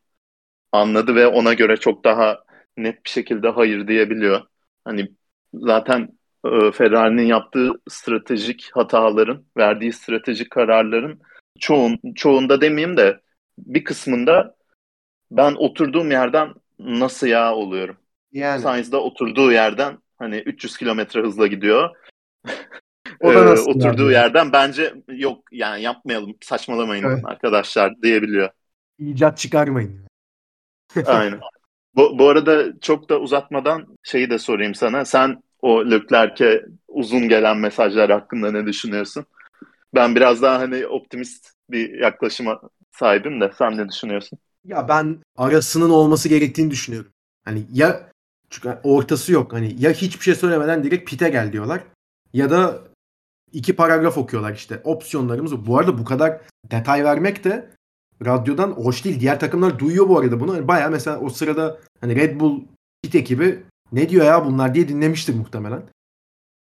anladı 0.71 1.15
ve 1.15 1.27
ona 1.27 1.53
göre 1.53 1.77
çok 1.77 2.03
daha 2.03 2.43
net 2.77 3.05
bir 3.05 3.09
şekilde 3.09 3.49
hayır 3.49 3.87
diyebiliyor. 3.87 4.41
Hani 4.85 5.11
zaten 5.53 6.09
e, 6.45 6.71
Ferrari'nin 6.71 7.25
yaptığı 7.25 7.71
stratejik 7.89 8.69
hataların, 8.73 9.45
verdiği 9.57 9.93
stratejik 9.93 10.49
kararların 10.49 11.21
çoğun, 11.59 11.99
çoğunda 12.15 12.61
demeyeyim 12.61 12.97
de 12.97 13.19
bir 13.57 13.83
kısmında 13.83 14.55
ben 15.31 15.55
oturduğum 15.55 16.11
yerden 16.11 16.53
nasıl 16.79 17.27
ya 17.27 17.55
oluyorum. 17.55 17.97
Yani. 18.31 18.61
Sainz'da 18.61 19.01
oturduğu 19.01 19.51
yerden 19.51 19.97
hani 20.17 20.37
300 20.37 20.77
kilometre 20.77 21.21
hızla 21.21 21.47
gidiyor. 21.47 21.89
O 23.19 23.33
da 23.33 23.45
nasıl 23.45 23.67
ee, 23.67 23.73
oturduğu 23.73 24.11
yani? 24.11 24.13
yerden 24.13 24.51
bence 24.51 24.93
yok 25.07 25.43
yani 25.51 25.81
yapmayalım 25.81 26.37
saçmalamayın 26.41 27.03
evet. 27.03 27.25
arkadaşlar 27.25 28.01
diyebiliyor. 28.01 28.49
İcat 28.99 29.37
çıkarmayın. 29.37 30.08
Aynen. 31.05 31.39
Bu, 31.95 32.19
bu 32.19 32.29
arada 32.29 32.79
çok 32.81 33.09
da 33.09 33.19
uzatmadan 33.19 33.97
şeyi 34.03 34.29
de 34.29 34.39
sorayım 34.39 34.75
sana. 34.75 35.05
Sen 35.05 35.43
o 35.61 35.91
Leclerc'e 35.91 36.65
uzun 36.87 37.29
gelen 37.29 37.57
mesajlar 37.57 38.11
hakkında 38.11 38.51
ne 38.51 38.65
düşünüyorsun? 38.65 39.25
Ben 39.95 40.15
biraz 40.15 40.41
daha 40.41 40.59
hani 40.59 40.87
optimist 40.87 41.53
bir 41.69 41.99
yaklaşıma 41.99 42.61
sahibim 42.91 43.41
de 43.41 43.51
sen 43.57 43.77
ne 43.77 43.89
düşünüyorsun? 43.89 44.39
Ya 44.65 44.87
ben 44.87 45.17
arasının 45.37 45.89
olması 45.89 46.29
gerektiğini 46.29 46.71
düşünüyorum. 46.71 47.11
Hani 47.45 47.63
ya 47.73 48.09
çünkü 48.49 48.77
ortası 48.83 49.31
yok. 49.31 49.53
Hani 49.53 49.75
ya 49.79 49.91
hiçbir 49.91 50.23
şey 50.23 50.35
söylemeden 50.35 50.83
direkt 50.83 51.09
pite 51.09 51.29
gel 51.29 51.53
diyorlar. 51.53 51.81
Ya 52.33 52.49
da 52.49 52.79
iki 53.51 53.75
paragraf 53.75 54.17
okuyorlar 54.17 54.53
işte. 54.53 54.81
Opsiyonlarımız 54.83 55.67
bu 55.67 55.77
arada 55.77 55.97
bu 55.97 56.05
kadar 56.05 56.41
detay 56.71 57.03
vermek 57.03 57.43
de 57.43 57.69
radyodan 58.25 58.71
hoş 58.71 59.05
değil. 59.05 59.19
Diğer 59.19 59.39
takımlar 59.39 59.79
duyuyor 59.79 60.09
bu 60.09 60.19
arada 60.19 60.39
bunu. 60.39 60.55
Yani 60.55 60.67
Baya 60.67 60.89
mesela 60.89 61.19
o 61.19 61.29
sırada 61.29 61.79
hani 62.01 62.15
Red 62.15 62.39
Bull 62.39 62.61
pit 63.01 63.15
ekibi 63.15 63.63
ne 63.91 64.09
diyor 64.09 64.25
ya 64.25 64.45
bunlar 64.45 64.75
diye 64.75 64.87
dinlemiştir 64.87 65.35
muhtemelen. 65.35 65.83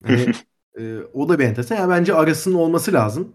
Hani, 0.04 0.32
e, 0.78 0.98
o 1.12 1.28
da 1.28 1.38
bir 1.38 1.44
enteresan. 1.44 1.76
Yani 1.76 1.90
bence 1.90 2.14
arasının 2.14 2.54
olması 2.54 2.92
lazım. 2.92 3.32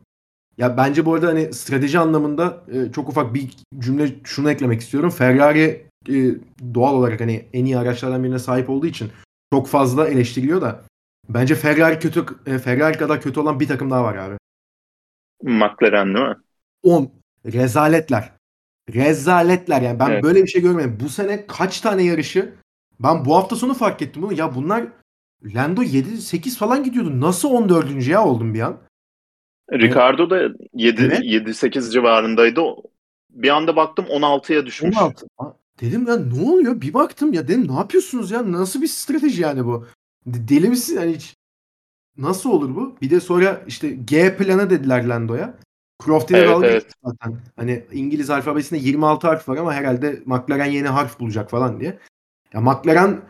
Ya 0.57 0.77
bence 0.77 1.05
bu 1.05 1.13
arada 1.13 1.27
hani 1.27 1.53
strateji 1.53 1.99
anlamında 1.99 2.63
e, 2.71 2.91
çok 2.91 3.09
ufak 3.09 3.33
bir 3.33 3.49
cümle 3.79 4.15
şunu 4.23 4.51
eklemek 4.51 4.81
istiyorum. 4.81 5.09
Ferrari 5.09 5.85
e, 6.09 6.35
doğal 6.73 6.93
olarak 6.93 7.21
hani 7.21 7.49
en 7.53 7.65
iyi 7.65 7.77
araçlardan 7.77 8.23
birine 8.23 8.39
sahip 8.39 8.69
olduğu 8.69 8.87
için 8.87 9.11
çok 9.53 9.67
fazla 9.67 10.07
eleştiriliyor 10.07 10.61
da 10.61 10.83
bence 11.29 11.55
Ferrari 11.55 11.99
kötü 11.99 12.25
e, 12.45 12.57
Ferrari 12.57 12.97
kadar 12.97 13.21
kötü 13.21 13.39
olan 13.39 13.59
bir 13.59 13.67
takım 13.67 13.91
daha 13.91 14.03
var 14.03 14.15
abi. 14.15 14.37
McLaren 15.43 16.15
değil 16.15 16.27
mi? 16.27 16.35
10 16.83 17.11
rezaletler. 17.45 18.31
Rezaletler 18.93 19.81
yani 19.81 19.99
ben 19.99 20.09
evet. 20.09 20.23
böyle 20.23 20.43
bir 20.43 20.47
şey 20.47 20.61
görmedim. 20.61 20.97
Bu 21.03 21.09
sene 21.09 21.47
kaç 21.47 21.81
tane 21.81 22.03
yarışı 22.03 22.53
ben 22.99 23.25
bu 23.25 23.35
hafta 23.35 23.55
sonu 23.55 23.73
fark 23.73 24.01
ettim 24.01 24.21
bunu. 24.21 24.33
Ya 24.33 24.55
bunlar 24.55 24.87
Lando 25.43 25.83
7-8 25.83 26.57
falan 26.57 26.83
gidiyordu. 26.83 27.21
Nasıl 27.21 27.49
14. 27.49 28.07
ya 28.07 28.25
oldum 28.25 28.53
bir 28.53 28.61
an? 28.61 28.77
Ricardo 29.71 30.29
da 30.29 30.49
7 30.73 31.01
evet. 31.01 31.19
7-8 31.19 31.91
civarındaydı. 31.91 32.61
Bir 33.29 33.49
anda 33.49 33.75
baktım 33.75 34.05
16'ya 34.05 34.65
düşmüş. 34.65 34.97
16. 34.97 35.27
Dedim 35.81 36.07
ya 36.07 36.17
ne 36.17 36.49
oluyor? 36.49 36.81
Bir 36.81 36.93
baktım 36.93 37.33
ya 37.33 37.47
dedim 37.47 37.67
ne 37.67 37.75
yapıyorsunuz 37.75 38.31
ya? 38.31 38.51
Nasıl 38.51 38.81
bir 38.81 38.87
strateji 38.87 39.41
yani 39.41 39.65
bu? 39.65 39.87
Deli 40.25 40.69
misin? 40.69 40.95
Yani 40.95 41.15
hiç 41.15 41.35
nasıl 42.17 42.49
olur 42.49 42.75
bu? 42.75 42.97
Bir 43.01 43.09
de 43.09 43.19
sonra 43.19 43.61
işte 43.67 43.89
G 43.89 44.37
planı 44.37 44.69
dediler 44.69 45.05
Lando'ya. 45.05 45.57
Croft 46.03 46.31
ile 46.31 46.37
evet, 46.37 46.49
dalga 46.49 46.67
evet. 46.67 46.85
zaten. 47.03 47.39
Hani 47.55 47.85
İngiliz 47.91 48.29
alfabesinde 48.29 48.79
26 48.79 49.27
harf 49.27 49.49
var 49.49 49.57
ama 49.57 49.73
herhalde 49.73 50.21
McLaren 50.25 50.71
yeni 50.71 50.87
harf 50.87 51.19
bulacak 51.19 51.49
falan 51.49 51.79
diye. 51.79 51.99
Ya 52.53 52.61
McLaren 52.61 53.21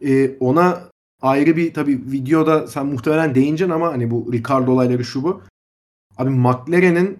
e, 0.00 0.36
ona 0.38 0.90
ayrı 1.22 1.56
bir 1.56 1.74
tabi 1.74 1.92
videoda 2.12 2.66
sen 2.66 2.86
muhtemelen 2.86 3.34
değineceksin 3.34 3.74
ama 3.74 3.92
hani 3.92 4.10
bu 4.10 4.32
Ricardo 4.32 4.72
olayları 4.72 5.04
şu 5.04 5.22
bu. 5.22 5.42
Abi 6.18 6.30
McLaren'in 6.30 7.18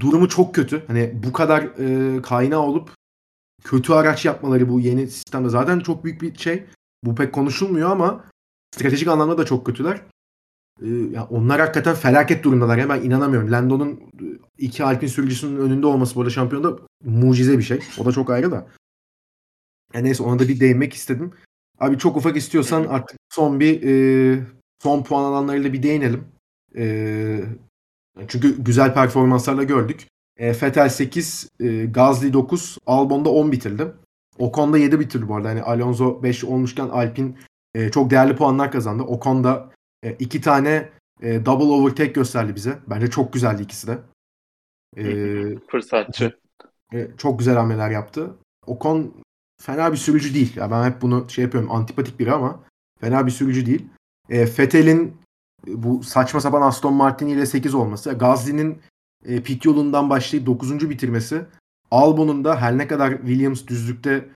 durumu 0.00 0.28
çok 0.28 0.54
kötü. 0.54 0.86
Hani 0.86 1.12
bu 1.24 1.32
kadar 1.32 1.62
e, 1.62 2.22
kaynağı 2.22 2.60
olup 2.60 2.90
kötü 3.64 3.92
araç 3.92 4.24
yapmaları 4.24 4.68
bu 4.68 4.80
yeni 4.80 5.06
sistemde 5.06 5.48
zaten 5.48 5.80
çok 5.80 6.04
büyük 6.04 6.22
bir 6.22 6.38
şey. 6.38 6.64
Bu 7.04 7.14
pek 7.14 7.32
konuşulmuyor 7.32 7.90
ama 7.90 8.24
stratejik 8.74 9.08
anlamda 9.08 9.38
da 9.38 9.46
çok 9.46 9.66
kötüler. 9.66 10.00
Ee, 10.82 10.88
ya 10.88 11.26
onlar 11.30 11.60
hakikaten 11.60 11.94
felaket 11.94 12.44
durumdalar. 12.44 12.78
Ya 12.78 12.88
ben 12.88 13.02
inanamıyorum. 13.02 13.52
Lando'nun 13.52 14.00
iki 14.58 14.84
Alpin 14.84 15.06
sürücüsünün 15.06 15.60
önünde 15.60 15.86
olması 15.86 16.14
bu 16.14 16.20
arada 16.20 16.30
şampiyonda 16.30 16.78
mucize 17.04 17.58
bir 17.58 17.62
şey. 17.62 17.80
O 17.98 18.04
da 18.04 18.12
çok 18.12 18.30
ayrı 18.30 18.50
da. 18.50 18.66
Yani 19.94 20.04
neyse 20.04 20.22
ona 20.22 20.38
da 20.38 20.48
bir 20.48 20.60
değinmek 20.60 20.94
istedim. 20.94 21.32
Abi 21.80 21.98
çok 21.98 22.16
ufak 22.16 22.36
istiyorsan 22.36 22.84
artık 22.84 23.18
son 23.32 23.60
bir 23.60 23.82
e, 23.82 24.44
son 24.82 25.02
puan 25.02 25.24
alanlarıyla 25.24 25.72
bir 25.72 25.82
değinelim. 25.82 26.24
E, 26.76 27.44
çünkü 28.28 28.64
güzel 28.64 28.94
performanslarla 28.94 29.62
gördük. 29.62 30.06
E, 30.36 30.52
Fetel 30.52 30.88
8, 30.88 31.48
e, 31.60 31.86
Gazli 31.86 32.32
9, 32.32 32.78
Albon'da 32.86 33.30
10 33.30 33.52
bitirdi. 33.52 33.92
Ocon'da 34.38 34.78
7 34.78 35.00
bitirdi 35.00 35.28
bu 35.28 35.36
arada. 35.36 35.48
Yani 35.48 35.62
Alonso 35.62 36.22
5 36.22 36.44
olmuşken 36.44 36.88
Alpin 36.88 37.38
e, 37.74 37.90
çok 37.90 38.10
değerli 38.10 38.36
puanlar 38.36 38.72
kazandı. 38.72 39.02
Ocon'da 39.02 39.70
e, 40.02 40.12
iki 40.12 40.40
tane 40.40 40.90
e, 41.22 41.46
double 41.46 41.64
overtake 41.64 42.12
gösterdi 42.12 42.54
bize. 42.54 42.78
Bence 42.86 43.10
çok 43.10 43.32
güzeldi 43.32 43.62
ikisi 43.62 43.86
de. 43.86 43.98
E, 44.96 45.04
Fırsatçı. 45.70 46.38
E, 46.92 47.08
çok 47.18 47.38
güzel 47.38 47.54
hamleler 47.54 47.90
yaptı. 47.90 48.34
Ocon 48.66 49.14
fena 49.62 49.92
bir 49.92 49.96
sürücü 49.96 50.34
değil. 50.34 50.56
Ya 50.56 50.70
ben 50.70 50.90
hep 50.90 51.02
bunu 51.02 51.30
şey 51.30 51.44
yapıyorum 51.44 51.70
antipatik 51.70 52.20
biri 52.20 52.32
ama 52.32 52.60
fena 53.00 53.26
bir 53.26 53.30
sürücü 53.30 53.66
değil. 53.66 53.86
E, 54.28 54.46
Fettel'in 54.46 55.16
e, 55.68 55.82
bu 55.82 56.02
saçma 56.02 56.40
sapan 56.40 56.62
Aston 56.62 56.94
Martin 56.94 57.26
ile 57.26 57.46
8 57.46 57.74
olması, 57.74 58.12
Gasly'nin 58.12 58.82
e, 59.24 59.42
pit 59.42 59.64
yolundan 59.64 60.10
başlayıp 60.10 60.46
9. 60.46 60.90
bitirmesi, 60.90 61.46
Albon'un 61.90 62.44
da 62.44 62.60
her 62.60 62.78
ne 62.78 62.86
kadar 62.86 63.18
Williams 63.18 63.66
düzlükte 63.66 64.28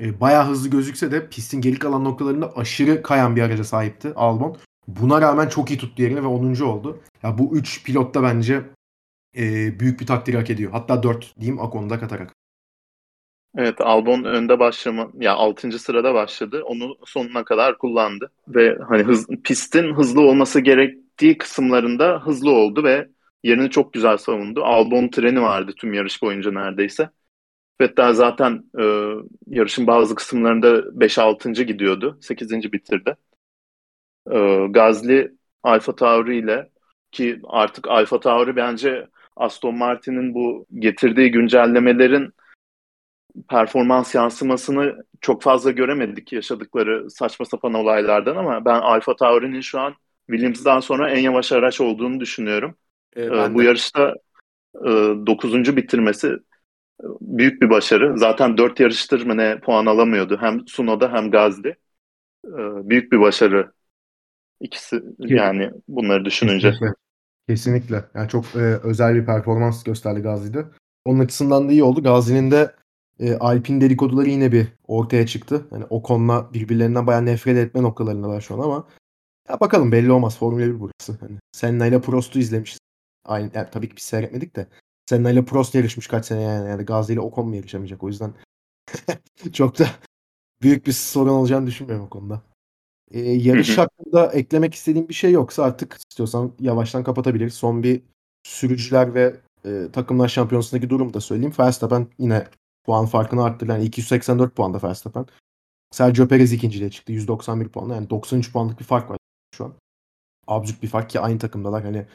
e, 0.00 0.20
bayağı 0.20 0.48
hızlı 0.48 0.70
gözükse 0.70 1.10
de 1.10 1.28
pistin 1.28 1.60
geri 1.60 1.78
kalan 1.78 2.04
noktalarında 2.04 2.56
aşırı 2.56 3.02
kayan 3.02 3.36
bir 3.36 3.42
araca 3.42 3.64
sahipti 3.64 4.14
Albon. 4.14 4.56
Buna 4.88 5.20
rağmen 5.20 5.48
çok 5.48 5.70
iyi 5.70 5.78
tuttu 5.78 6.02
yerini 6.02 6.22
ve 6.22 6.26
10. 6.26 6.64
oldu. 6.64 7.00
Ya 7.22 7.38
bu 7.38 7.56
3 7.56 7.84
pilot 7.84 8.14
da 8.14 8.22
bence 8.22 8.62
e, 9.36 9.42
büyük 9.80 10.00
bir 10.00 10.06
takdir 10.06 10.34
hak 10.34 10.50
ediyor. 10.50 10.72
Hatta 10.72 11.02
4 11.02 11.40
diyeyim 11.40 11.60
Akon'da 11.60 11.98
katarak. 11.98 12.34
Evet 13.56 13.80
Albon 13.80 14.24
önde 14.24 14.58
başlama 14.58 15.10
ya 15.20 15.34
6. 15.34 15.78
sırada 15.78 16.14
başladı. 16.14 16.62
Onu 16.64 16.96
sonuna 17.04 17.44
kadar 17.44 17.78
kullandı 17.78 18.30
ve 18.48 18.78
hani 18.88 19.02
hız, 19.02 19.26
pistin 19.44 19.94
hızlı 19.94 20.20
olması 20.20 20.60
gerektiği 20.60 21.38
kısımlarında 21.38 22.22
hızlı 22.24 22.50
oldu 22.50 22.84
ve 22.84 23.08
yerini 23.44 23.70
çok 23.70 23.92
güzel 23.92 24.16
savundu. 24.16 24.64
Albon 24.64 25.08
treni 25.08 25.42
vardı 25.42 25.72
tüm 25.76 25.94
yarış 25.94 26.22
boyunca 26.22 26.52
neredeyse. 26.52 27.10
Vettel 27.80 28.12
zaten 28.12 28.64
e, 28.80 28.84
yarışın 29.46 29.86
bazı 29.86 30.14
kısımlarında 30.14 30.68
5-6. 31.00 31.62
gidiyordu. 31.62 32.18
8. 32.20 32.72
bitirdi. 32.72 33.16
E, 34.30 34.66
Gazli 34.70 35.32
Alfa 35.62 35.96
Tauri 35.96 36.36
ile 36.36 36.70
ki 37.12 37.40
artık 37.44 37.88
Alfa 37.88 38.20
Tauri 38.20 38.56
bence 38.56 39.06
Aston 39.36 39.74
Martin'in 39.74 40.34
bu 40.34 40.66
getirdiği 40.78 41.30
güncellemelerin 41.30 42.32
performans 43.48 44.14
yansımasını 44.14 45.04
çok 45.20 45.42
fazla 45.42 45.70
göremedik 45.70 46.32
yaşadıkları 46.32 47.10
saçma 47.10 47.46
sapan 47.46 47.74
olaylardan 47.74 48.36
ama 48.36 48.64
ben 48.64 48.80
Alfa 48.80 49.16
Tauri'nin 49.16 49.60
şu 49.60 49.80
an 49.80 49.94
Williams'dan 50.30 50.80
sonra 50.80 51.10
en 51.10 51.20
yavaş 51.20 51.52
araç 51.52 51.80
olduğunu 51.80 52.20
düşünüyorum. 52.20 52.76
Ee, 53.16 53.54
bu 53.54 53.60
de. 53.60 53.64
yarışta 53.64 54.14
e, 54.74 54.90
9. 55.26 55.76
bitirmesi 55.76 56.28
e, 56.28 57.06
büyük 57.20 57.62
bir 57.62 57.70
başarı. 57.70 58.18
Zaten 58.18 58.58
4 58.58 58.80
yarıştır 58.80 59.26
mı 59.26 59.36
ne 59.36 59.60
puan 59.60 59.86
alamıyordu. 59.86 60.38
Hem 60.40 60.68
Sunoda 60.68 61.12
hem 61.12 61.30
Gazli. 61.30 61.68
E, 62.46 62.60
büyük 62.88 63.12
bir 63.12 63.20
başarı. 63.20 63.72
İkisi 64.64 65.02
yani 65.18 65.70
bunları 65.88 66.24
düşününce. 66.24 66.70
Kesinlikle. 66.70 66.94
Kesinlikle. 67.48 68.04
Yani 68.14 68.28
çok 68.28 68.44
e, 68.54 68.58
özel 68.58 69.14
bir 69.14 69.26
performans 69.26 69.84
gösterdi 69.84 70.20
Gazi'de. 70.20 70.64
Onun 71.04 71.18
açısından 71.18 71.68
da 71.68 71.72
iyi 71.72 71.84
oldu. 71.84 72.02
Gazi'nin 72.02 72.50
de 72.50 72.74
e, 73.20 73.34
Alpin 73.34 73.80
dedikoduları 73.80 74.28
yine 74.30 74.52
bir 74.52 74.66
ortaya 74.86 75.26
çıktı. 75.26 75.66
Yani 75.72 75.84
o 75.90 76.02
konuda 76.02 76.52
birbirlerinden 76.54 77.06
bayağı 77.06 77.26
nefret 77.26 77.56
etme 77.56 77.82
noktalarındalar 77.82 78.40
şu 78.40 78.54
an 78.54 78.58
ama 78.58 78.88
ya 79.48 79.60
bakalım 79.60 79.92
belli 79.92 80.12
olmaz. 80.12 80.38
Formula 80.38 80.66
1 80.66 80.80
burası. 80.80 81.18
Hani 81.20 81.38
Senna 81.52 81.86
ile 81.86 82.00
Prost'u 82.00 82.38
izlemişiz. 82.38 82.78
Aynı, 83.24 83.50
yani 83.54 83.68
tabii 83.72 83.88
ki 83.88 83.96
biz 83.96 84.04
seyretmedik 84.04 84.56
de. 84.56 84.66
Senna 85.10 85.30
ile 85.30 85.44
Prost 85.44 85.74
yarışmış 85.74 86.06
kaç 86.06 86.26
sene 86.26 86.42
yani. 86.42 86.68
yani 86.68 86.84
Gazi 86.84 87.12
ile 87.12 87.20
Ocon 87.20 87.48
mu 87.48 87.56
yarışamayacak? 87.56 88.02
O 88.02 88.08
yüzden 88.08 88.34
çok 89.52 89.78
da 89.78 89.86
büyük 90.62 90.86
bir 90.86 90.92
sorun 90.92 91.30
olacağını 91.30 91.66
düşünmüyorum 91.66 92.06
o 92.06 92.08
konuda. 92.08 92.42
Ee, 93.10 93.20
yarış 93.20 93.78
hakkında 93.78 94.32
eklemek 94.32 94.74
istediğim 94.74 95.08
bir 95.08 95.14
şey 95.14 95.32
yoksa 95.32 95.62
artık 95.62 95.98
istiyorsan 96.10 96.52
yavaştan 96.60 97.04
kapatabiliriz. 97.04 97.54
Son 97.54 97.82
bir 97.82 98.02
sürücüler 98.42 99.14
ve 99.14 99.40
e, 99.64 99.88
takımlar 99.92 100.28
şampiyonasındaki 100.28 100.90
durumu 100.90 101.14
da 101.14 101.20
söyleyeyim. 101.20 101.54
Verstappen 101.58 102.06
yine 102.18 102.48
puan 102.84 103.06
farkını 103.06 103.44
arttırdı. 103.44 103.72
Yani 103.72 103.84
284 103.84 104.56
puanda 104.56 104.82
Verstappen. 104.82 105.26
Sergio 105.90 106.28
Perez 106.28 106.52
ikinciliğe 106.52 106.90
çıktı. 106.90 107.12
191 107.12 107.68
puanla. 107.68 107.94
Yani 107.94 108.10
93 108.10 108.52
puanlık 108.52 108.80
bir 108.80 108.84
fark 108.84 109.10
var 109.10 109.18
şu 109.56 109.64
an. 109.64 109.74
Absürt 110.46 110.82
bir 110.82 110.88
fark 110.88 111.10
ki 111.10 111.20
aynı 111.20 111.38
takımdalar. 111.38 111.84
Hani 111.84 112.06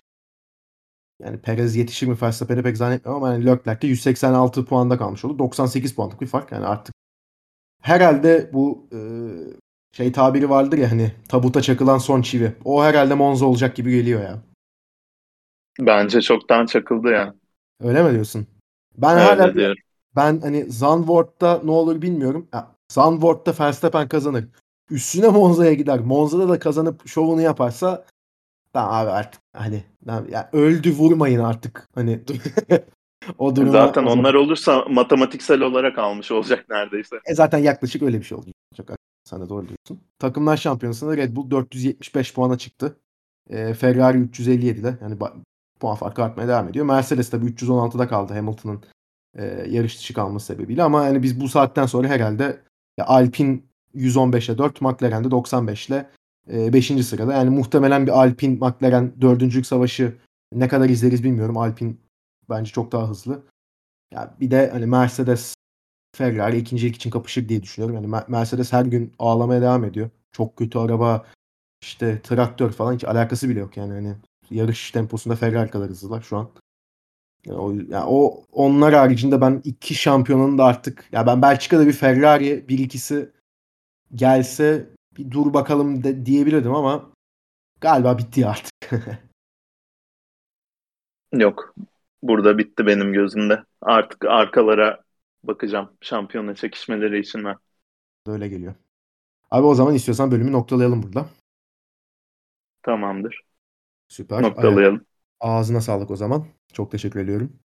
yani 1.24 1.42
Perez 1.42 1.76
yetişir 1.76 2.08
mi 2.08 2.18
Verstappen'e 2.22 2.62
pek 2.64 2.78
zannetmiyorum 2.78 3.24
ama 3.24 3.34
yani 3.34 3.46
Leclerc 3.46 3.82
de 3.82 3.88
186 3.88 4.66
puanda 4.66 4.98
kalmış 4.98 5.26
oldu. 5.26 5.40
98 5.40 5.96
puanlık 5.96 6.22
bir 6.22 6.28
fark. 6.28 6.52
Yani 6.52 6.66
artık 6.66 6.96
herhalde 7.82 8.50
bu 8.54 8.88
e, 8.92 9.00
şey 9.92 10.12
tabiri 10.12 10.50
vardır 10.50 10.78
ya 10.78 10.92
hani 10.92 11.12
tabuta 11.30 11.62
çakılan 11.62 11.98
son 11.98 12.22
çivi. 12.22 12.56
O 12.66 12.84
herhalde 12.84 13.14
Monza 13.14 13.46
olacak 13.46 13.76
gibi 13.76 13.92
geliyor 13.92 14.22
ya. 14.22 14.40
Bence 15.80 16.22
çoktan 16.22 16.66
çakıldı 16.66 17.08
ya. 17.08 17.36
Öyle 17.84 18.04
mi 18.04 18.12
diyorsun? 18.12 18.48
Ben 18.98 19.18
Öyle 19.18 19.24
hala 19.24 19.54
diyorum. 19.54 19.78
ben 20.16 20.40
hani 20.42 20.72
Zandvoort'ta 20.72 21.62
ne 21.64 21.72
olur 21.72 22.02
bilmiyorum. 22.02 22.48
Ya, 22.54 22.72
Zandvoort'ta 22.92 23.54
Verstappen 23.66 24.08
kazanır. 24.08 24.46
Üstüne 24.90 25.28
Monza'ya 25.28 25.74
gider. 25.74 26.00
Monza'da 26.00 26.50
da 26.50 26.60
kazanıp 26.60 27.08
şovunu 27.08 27.42
yaparsa 27.42 28.06
tamam 28.74 28.94
abi 28.94 29.10
artık 29.10 29.42
hani 29.54 29.84
ya 30.32 30.50
öldü 30.54 30.92
vurmayın 30.92 31.40
artık. 31.40 31.90
Hani 31.96 32.20
o 33.38 33.56
duruma 33.56 33.72
Zaten 33.72 34.04
onlar 34.04 34.34
olursa 34.34 34.86
matematiksel 34.90 35.62
olarak 35.62 35.98
almış 35.98 36.32
olacak 36.32 36.66
neredeyse. 36.70 37.16
E 37.26 37.36
zaten 37.36 37.58
yaklaşık 37.58 38.02
öyle 38.02 38.20
bir 38.20 38.24
şey 38.24 38.38
olacak. 38.38 38.56
Sen 39.30 39.42
de 39.42 39.50
doğru 39.50 39.68
diyorsun. 39.68 40.06
Takımlar 40.20 40.58
şampiyonasında 40.58 41.18
Red 41.18 41.36
Bull 41.36 41.52
475 41.52 42.34
puana 42.34 42.58
çıktı. 42.58 42.96
E, 43.50 43.74
Ferrari 43.74 44.18
357'de. 44.18 44.98
Yani 45.02 45.18
puan 45.80 45.96
farkı 45.96 46.24
artmaya 46.24 46.48
devam 46.48 46.70
ediyor. 46.70 46.86
Mercedes 46.86 47.30
tabii 47.30 47.46
316'da 47.46 48.08
kaldı 48.08 48.34
Hamilton'ın 48.34 48.84
e, 49.38 49.46
yarış 49.70 49.98
dışı 49.98 50.14
kalması 50.14 50.46
sebebiyle 50.46 50.84
ama 50.84 51.06
yani 51.06 51.24
biz 51.24 51.42
bu 51.42 51.50
saatten 51.50 51.86
sonra 51.86 52.08
herhalde 52.08 52.60
ya 52.98 53.06
Alpine 53.06 53.60
115'e 53.96 54.58
4, 54.58 54.82
McLaren 54.82 55.24
de 55.24 55.32
95 55.32 55.90
ile 55.90 56.10
5. 56.48 57.06
sırada. 57.06 57.34
Yani 57.34 57.50
muhtemelen 57.50 58.08
bir 58.08 58.20
Alpine 58.20 58.56
McLaren 58.56 59.22
dördüncülük 59.22 59.66
savaşı 59.66 60.18
ne 60.54 60.68
kadar 60.68 60.90
izleriz 60.90 61.24
bilmiyorum. 61.24 61.58
Alpine 61.58 61.94
bence 62.50 62.72
çok 62.72 62.92
daha 62.92 63.10
hızlı. 63.10 63.44
Ya 64.14 64.36
bir 64.40 64.52
de 64.52 64.70
hani 64.74 64.86
Mercedes 64.86 65.56
Ferrari 66.20 66.58
ikincilik 66.58 66.96
için 66.96 67.10
kapışır 67.10 67.50
diye 67.50 67.64
düşünüyorum. 67.64 67.96
Yani 67.96 68.24
Mercedes 68.28 68.74
her 68.74 68.86
gün 68.86 69.14
ağlamaya 69.20 69.62
devam 69.62 69.86
ediyor. 69.86 70.10
Çok 70.32 70.58
kötü 70.58 70.80
araba, 70.80 71.26
işte 71.82 72.22
traktör 72.22 72.72
falan 72.72 72.94
hiç 72.94 73.04
alakası 73.04 73.50
bile 73.50 73.60
yok 73.60 73.78
yani. 73.78 73.94
Hani 73.94 74.16
yarış 74.52 74.92
temposunda 74.92 75.36
Ferrari 75.36 75.70
kadar 75.72 75.90
hızlılar 75.90 76.22
şu 76.22 76.38
an. 76.38 76.50
Yani 77.46 77.60
o, 77.60 77.72
yani 77.72 78.06
o 78.08 78.44
onlar 78.52 78.94
haricinde 78.94 79.42
ben 79.42 79.62
iki 79.64 79.96
şampiyonun 79.96 80.58
da 80.58 80.66
artık 80.66 81.06
ya 81.12 81.28
ben 81.28 81.42
Belçika'da 81.42 81.88
bir 81.88 81.94
Ferrari 81.94 82.70
bir 82.70 82.80
ikisi 82.80 83.30
gelse 84.16 84.90
bir 85.18 85.32
dur 85.32 85.54
bakalım 85.54 86.04
de, 86.04 86.26
diyebilirdim 86.26 86.76
ama 86.76 87.10
galiba 87.82 88.18
bitti 88.18 88.48
artık. 88.48 88.92
Yok. 91.34 91.76
Burada 92.24 92.58
bitti 92.58 92.86
benim 92.86 93.14
gözümde. 93.14 93.64
Artık 93.82 94.26
arkalara 94.26 95.04
bakacağım 95.44 95.90
şampiyona 96.02 96.56
çekişmeleri 96.56 97.20
için 97.20 97.44
ben. 97.46 97.56
Öyle 98.28 98.48
geliyor. 98.48 98.76
Abi 99.52 99.66
o 99.66 99.76
zaman 99.76 99.94
istiyorsan 99.94 100.32
bölümü 100.32 100.52
noktalayalım 100.52 101.04
burada. 101.04 101.26
Tamamdır. 102.84 103.42
Süper. 104.08 104.42
Noktalayalım. 104.42 105.06
Ağzına 105.40 105.82
sağlık 105.82 106.12
o 106.12 106.16
zaman. 106.16 106.46
Çok 106.74 106.92
teşekkür 106.92 107.20
ediyorum. 107.20 107.60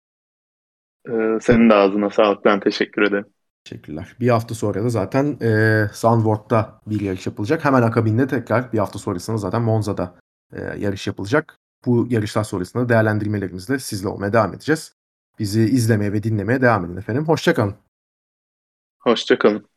Ee, 1.09 1.37
senin 1.41 1.69
de 1.69 1.73
ağzına 1.73 2.09
sağlık. 2.09 2.45
Ben 2.45 2.59
teşekkür 2.59 3.01
ederim. 3.01 3.25
Teşekkürler. 3.63 4.15
Bir 4.19 4.29
hafta 4.29 4.55
sonra 4.55 4.83
da 4.83 4.89
zaten 4.89 5.37
e, 5.41 5.87
Zandvoort'ta 5.93 6.81
bir 6.87 7.01
yarış 7.01 7.25
yapılacak. 7.25 7.65
Hemen 7.65 7.81
akabinde 7.81 8.27
tekrar 8.27 8.73
bir 8.73 8.77
hafta 8.77 8.99
sonrasında 8.99 9.37
zaten 9.37 9.61
Monza'da 9.61 10.15
e, 10.53 10.61
yarış 10.61 11.07
yapılacak. 11.07 11.57
Bu 11.85 12.07
yarışlar 12.09 12.43
sonrasında 12.43 12.89
değerlendirmelerimizle 12.89 13.79
sizle 13.79 14.07
olmaya 14.07 14.33
devam 14.33 14.53
edeceğiz. 14.53 14.95
Bizi 15.39 15.61
izlemeye 15.61 16.13
ve 16.13 16.23
dinlemeye 16.23 16.61
devam 16.61 16.85
edin 16.85 16.97
efendim. 16.97 17.27
Hoşçakalın. 17.27 17.75
Hoşçakalın. 18.99 19.69